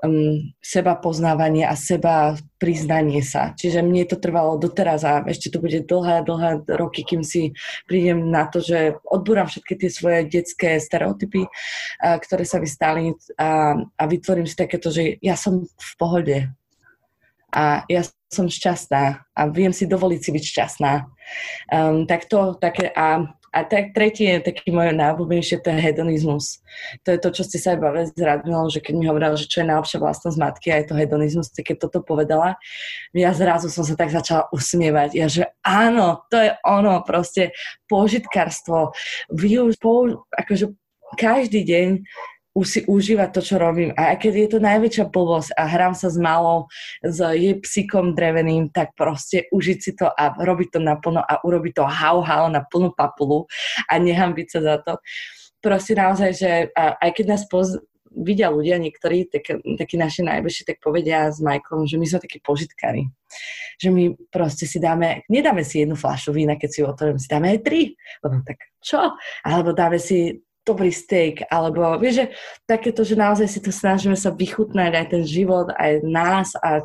um, 0.04 0.54
seba 0.60 1.00
poznávanie 1.00 1.64
a 1.64 1.74
seba 1.80 2.36
priznanie 2.60 3.24
sa. 3.24 3.56
Čiže 3.56 3.82
mne 3.82 4.04
to 4.06 4.20
trvalo 4.20 4.60
doteraz 4.60 5.08
a 5.08 5.24
ešte 5.26 5.50
to 5.50 5.64
bude 5.64 5.88
dlhé, 5.88 6.28
dlhé 6.28 6.68
roky, 6.76 7.08
kým 7.08 7.24
si 7.24 7.56
prídem 7.88 8.30
na 8.30 8.46
to, 8.52 8.60
že 8.60 9.00
odbúram 9.08 9.48
všetky 9.48 9.74
tie 9.80 9.90
svoje 9.90 10.20
detské 10.28 10.78
stereotypy, 10.78 11.48
uh, 11.48 12.18
ktoré 12.20 12.44
sa 12.44 12.60
mi 12.60 12.68
stali 12.68 13.16
a, 13.40 13.80
a 13.80 14.04
vytvorím 14.06 14.46
si 14.46 14.60
takéto, 14.60 14.92
že 14.92 15.18
ja 15.24 15.40
som 15.40 15.64
v 15.64 15.92
pohode 15.96 16.38
a 17.54 17.86
ja 17.86 18.02
som 18.34 18.50
šťastná 18.50 19.30
a 19.38 19.42
viem 19.54 19.70
si 19.70 19.86
dovoliť 19.86 20.20
si 20.20 20.30
byť 20.34 20.44
šťastná. 20.44 20.92
Um, 21.70 22.10
tak 22.10 22.26
to 22.26 22.58
také 22.58 22.90
a 22.90 23.30
a 23.54 23.62
tak 23.62 23.94
tretie 23.94 24.42
je 24.42 24.50
taký 24.50 24.74
môj 24.74 24.98
najobľúbenejšie, 24.98 25.62
to 25.62 25.70
je 25.70 25.78
hedonizmus. 25.78 26.66
To 27.06 27.14
je 27.14 27.20
to, 27.22 27.30
čo 27.30 27.46
ste 27.46 27.62
sa 27.62 27.78
aj 27.78 27.80
bavili 27.86 28.06
s 28.10 28.18
Radmilou, 28.18 28.66
že 28.74 28.82
keď 28.82 28.94
mi 28.98 29.06
hovorila, 29.06 29.38
že 29.38 29.46
čo 29.46 29.62
je 29.62 29.70
najlepšia 29.70 30.02
vlastnosť 30.02 30.38
matky 30.42 30.68
a 30.74 30.82
je 30.82 30.88
to 30.90 30.98
hedonizmus, 30.98 31.54
tak 31.54 31.70
keď 31.70 31.86
toto 31.86 32.02
povedala, 32.02 32.58
ja 33.14 33.30
zrazu 33.30 33.70
som 33.70 33.86
sa 33.86 33.94
tak 33.94 34.10
začala 34.10 34.50
usmievať. 34.50 35.14
Ja, 35.14 35.30
že 35.30 35.54
áno, 35.62 36.26
to 36.34 36.42
je 36.42 36.50
ono, 36.66 37.06
proste 37.06 37.54
požitkárstvo. 37.86 38.98
Využ, 39.30 39.78
použ, 39.78 40.18
akože 40.34 40.74
každý 41.14 41.62
deň 41.62 41.90
už 42.54 42.66
si 42.70 42.80
užívať 42.86 43.30
to, 43.34 43.42
čo 43.42 43.56
robím. 43.58 43.90
A 43.98 44.14
keď 44.14 44.34
je 44.46 44.50
to 44.54 44.60
najväčšia 44.62 45.10
blbosť 45.10 45.58
a 45.58 45.66
hrám 45.66 45.98
sa 45.98 46.14
s 46.14 46.18
malou, 46.22 46.70
s 47.02 47.18
jej 47.18 47.58
psíkom 47.58 48.14
dreveným, 48.14 48.70
tak 48.70 48.94
proste 48.94 49.50
užiť 49.50 49.78
si 49.82 49.92
to 49.98 50.06
a 50.06 50.38
robiť 50.38 50.78
to 50.78 50.80
naplno 50.80 51.26
a 51.26 51.42
urobiť 51.42 51.82
to 51.82 51.84
hau-hau 51.90 52.46
na 52.54 52.62
plnú 52.62 52.94
papulu 52.94 53.50
a 53.90 53.98
nehambiť 53.98 54.48
sa 54.54 54.60
za 54.62 54.76
to. 54.86 55.02
Proste 55.66 55.98
naozaj, 55.98 56.32
že 56.38 56.52
aj 56.78 57.10
keď 57.18 57.26
nás 57.26 57.44
poz, 57.50 57.82
vidia 58.14 58.54
ľudia 58.54 58.78
niektorí, 58.78 59.26
tak, 59.26 59.58
takí 59.82 59.98
naši 59.98 60.22
najbližší, 60.22 60.70
tak 60.70 60.78
povedia 60.78 61.34
s 61.34 61.42
Michaelom, 61.42 61.90
že 61.90 61.98
my 61.98 62.06
sme 62.06 62.20
takí 62.22 62.38
požitkári. 62.46 63.10
Že 63.82 63.90
my 63.90 64.04
proste 64.30 64.70
si 64.70 64.78
dáme, 64.78 65.26
nedáme 65.26 65.66
si 65.66 65.82
jednu 65.82 65.98
fľašu 65.98 66.30
vína, 66.30 66.54
keď 66.54 66.70
si 66.70 66.78
ju 66.82 66.86
otvorím, 66.86 67.18
si 67.18 67.26
dáme 67.26 67.58
aj 67.58 67.60
tri. 67.66 67.98
Lebo 68.22 68.46
tak 68.46 68.62
čo? 68.86 69.18
Alebo 69.42 69.74
dáme 69.74 69.98
si 69.98 70.38
dobrý 70.64 70.92
steak, 70.96 71.44
alebo 71.52 72.00
vieš, 72.00 72.24
že 72.24 72.26
takéto, 72.64 73.04
že 73.04 73.20
naozaj 73.20 73.48
si 73.52 73.60
to 73.60 73.72
snažíme 73.72 74.16
sa 74.16 74.32
vychutnať 74.32 74.92
aj 74.96 75.06
ten 75.12 75.24
život, 75.28 75.72
aj 75.76 76.02
nás 76.08 76.56
a 76.64 76.84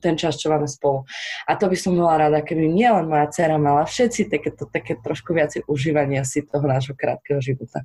ten 0.00 0.16
čas, 0.16 0.40
čo 0.40 0.48
máme 0.48 0.64
spolu. 0.64 1.04
A 1.44 1.52
to 1.58 1.68
by 1.68 1.76
som 1.76 1.92
bola 1.92 2.26
rada, 2.26 2.40
keby 2.40 2.64
nielen 2.70 3.12
moja 3.12 3.28
dcera 3.28 3.60
mala 3.60 3.84
všetci 3.84 4.32
takéto, 4.32 4.64
také 4.70 4.96
trošku 4.96 5.36
viacej 5.36 5.68
užívania 5.68 6.24
si 6.24 6.46
toho 6.46 6.64
nášho 6.64 6.96
krátkeho 6.96 7.42
života. 7.44 7.84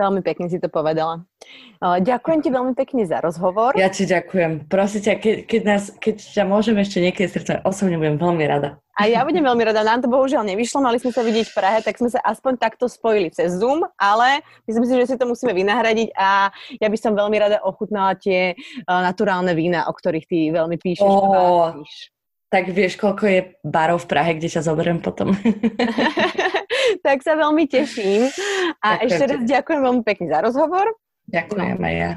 Veľmi 0.00 0.24
pekne 0.24 0.48
si 0.48 0.56
to 0.56 0.72
povedala. 0.72 1.28
Ďakujem 1.80 2.40
ti 2.40 2.48
veľmi 2.48 2.72
pekne 2.72 3.04
za 3.04 3.20
rozhovor. 3.20 3.76
Ja 3.76 3.92
ti 3.92 4.08
ďakujem. 4.08 4.68
Prosím 4.68 5.00
ťa, 5.04 5.14
keď, 5.20 5.34
keď, 5.44 5.62
nás, 5.68 5.82
keď 5.96 6.16
ťa 6.16 6.44
môžem 6.48 6.76
ešte 6.80 7.04
niekedy 7.04 7.28
stretnúť, 7.28 7.64
osobne 7.68 8.00
budem 8.00 8.16
veľmi 8.16 8.44
rada. 8.48 8.80
A 9.00 9.08
ja 9.08 9.24
budem 9.24 9.40
veľmi 9.40 9.64
rada. 9.64 9.80
Nám 9.80 10.04
to 10.04 10.12
bohužiaľ 10.12 10.44
nevyšlo, 10.44 10.84
mali 10.84 11.00
sme 11.00 11.08
sa 11.08 11.24
vidieť 11.24 11.48
v 11.48 11.56
Prahe, 11.56 11.78
tak 11.80 11.96
sme 11.96 12.12
sa 12.12 12.20
aspoň 12.20 12.60
takto 12.60 12.84
spojili 12.84 13.32
cez 13.32 13.56
Zoom, 13.56 13.80
ale 13.96 14.44
myslím 14.68 14.84
si, 14.84 14.92
že 14.92 15.08
si 15.08 15.16
to 15.16 15.24
musíme 15.24 15.56
vynahradiť 15.56 16.12
a 16.20 16.52
ja 16.76 16.88
by 16.88 16.98
som 17.00 17.16
veľmi 17.16 17.36
rada 17.40 17.64
ochutnala 17.64 18.12
tie 18.20 18.52
uh, 18.52 19.00
naturálne 19.00 19.56
vína, 19.56 19.88
o 19.88 19.92
ktorých 19.96 20.28
ty 20.28 20.52
veľmi 20.52 20.76
píšeš. 20.76 21.08
Oh, 21.08 21.72
tak 22.50 22.74
vieš, 22.74 22.98
koľko 22.98 23.24
je 23.30 23.40
barov 23.62 24.02
v 24.02 24.10
Prahe, 24.10 24.30
kde 24.34 24.50
ťa 24.50 24.66
zoberiem 24.66 24.98
potom. 24.98 25.30
tak 27.06 27.22
sa 27.22 27.38
veľmi 27.38 27.70
teším. 27.70 28.26
A 28.82 28.98
ďakujem. 28.98 29.06
ešte 29.06 29.24
raz 29.30 29.40
ďakujem 29.46 29.80
veľmi 29.86 30.02
pekne 30.02 30.26
za 30.26 30.38
rozhovor. 30.42 30.86
Ďakujem 31.30 31.78
aj 31.78 31.94
ja. 31.94 32.12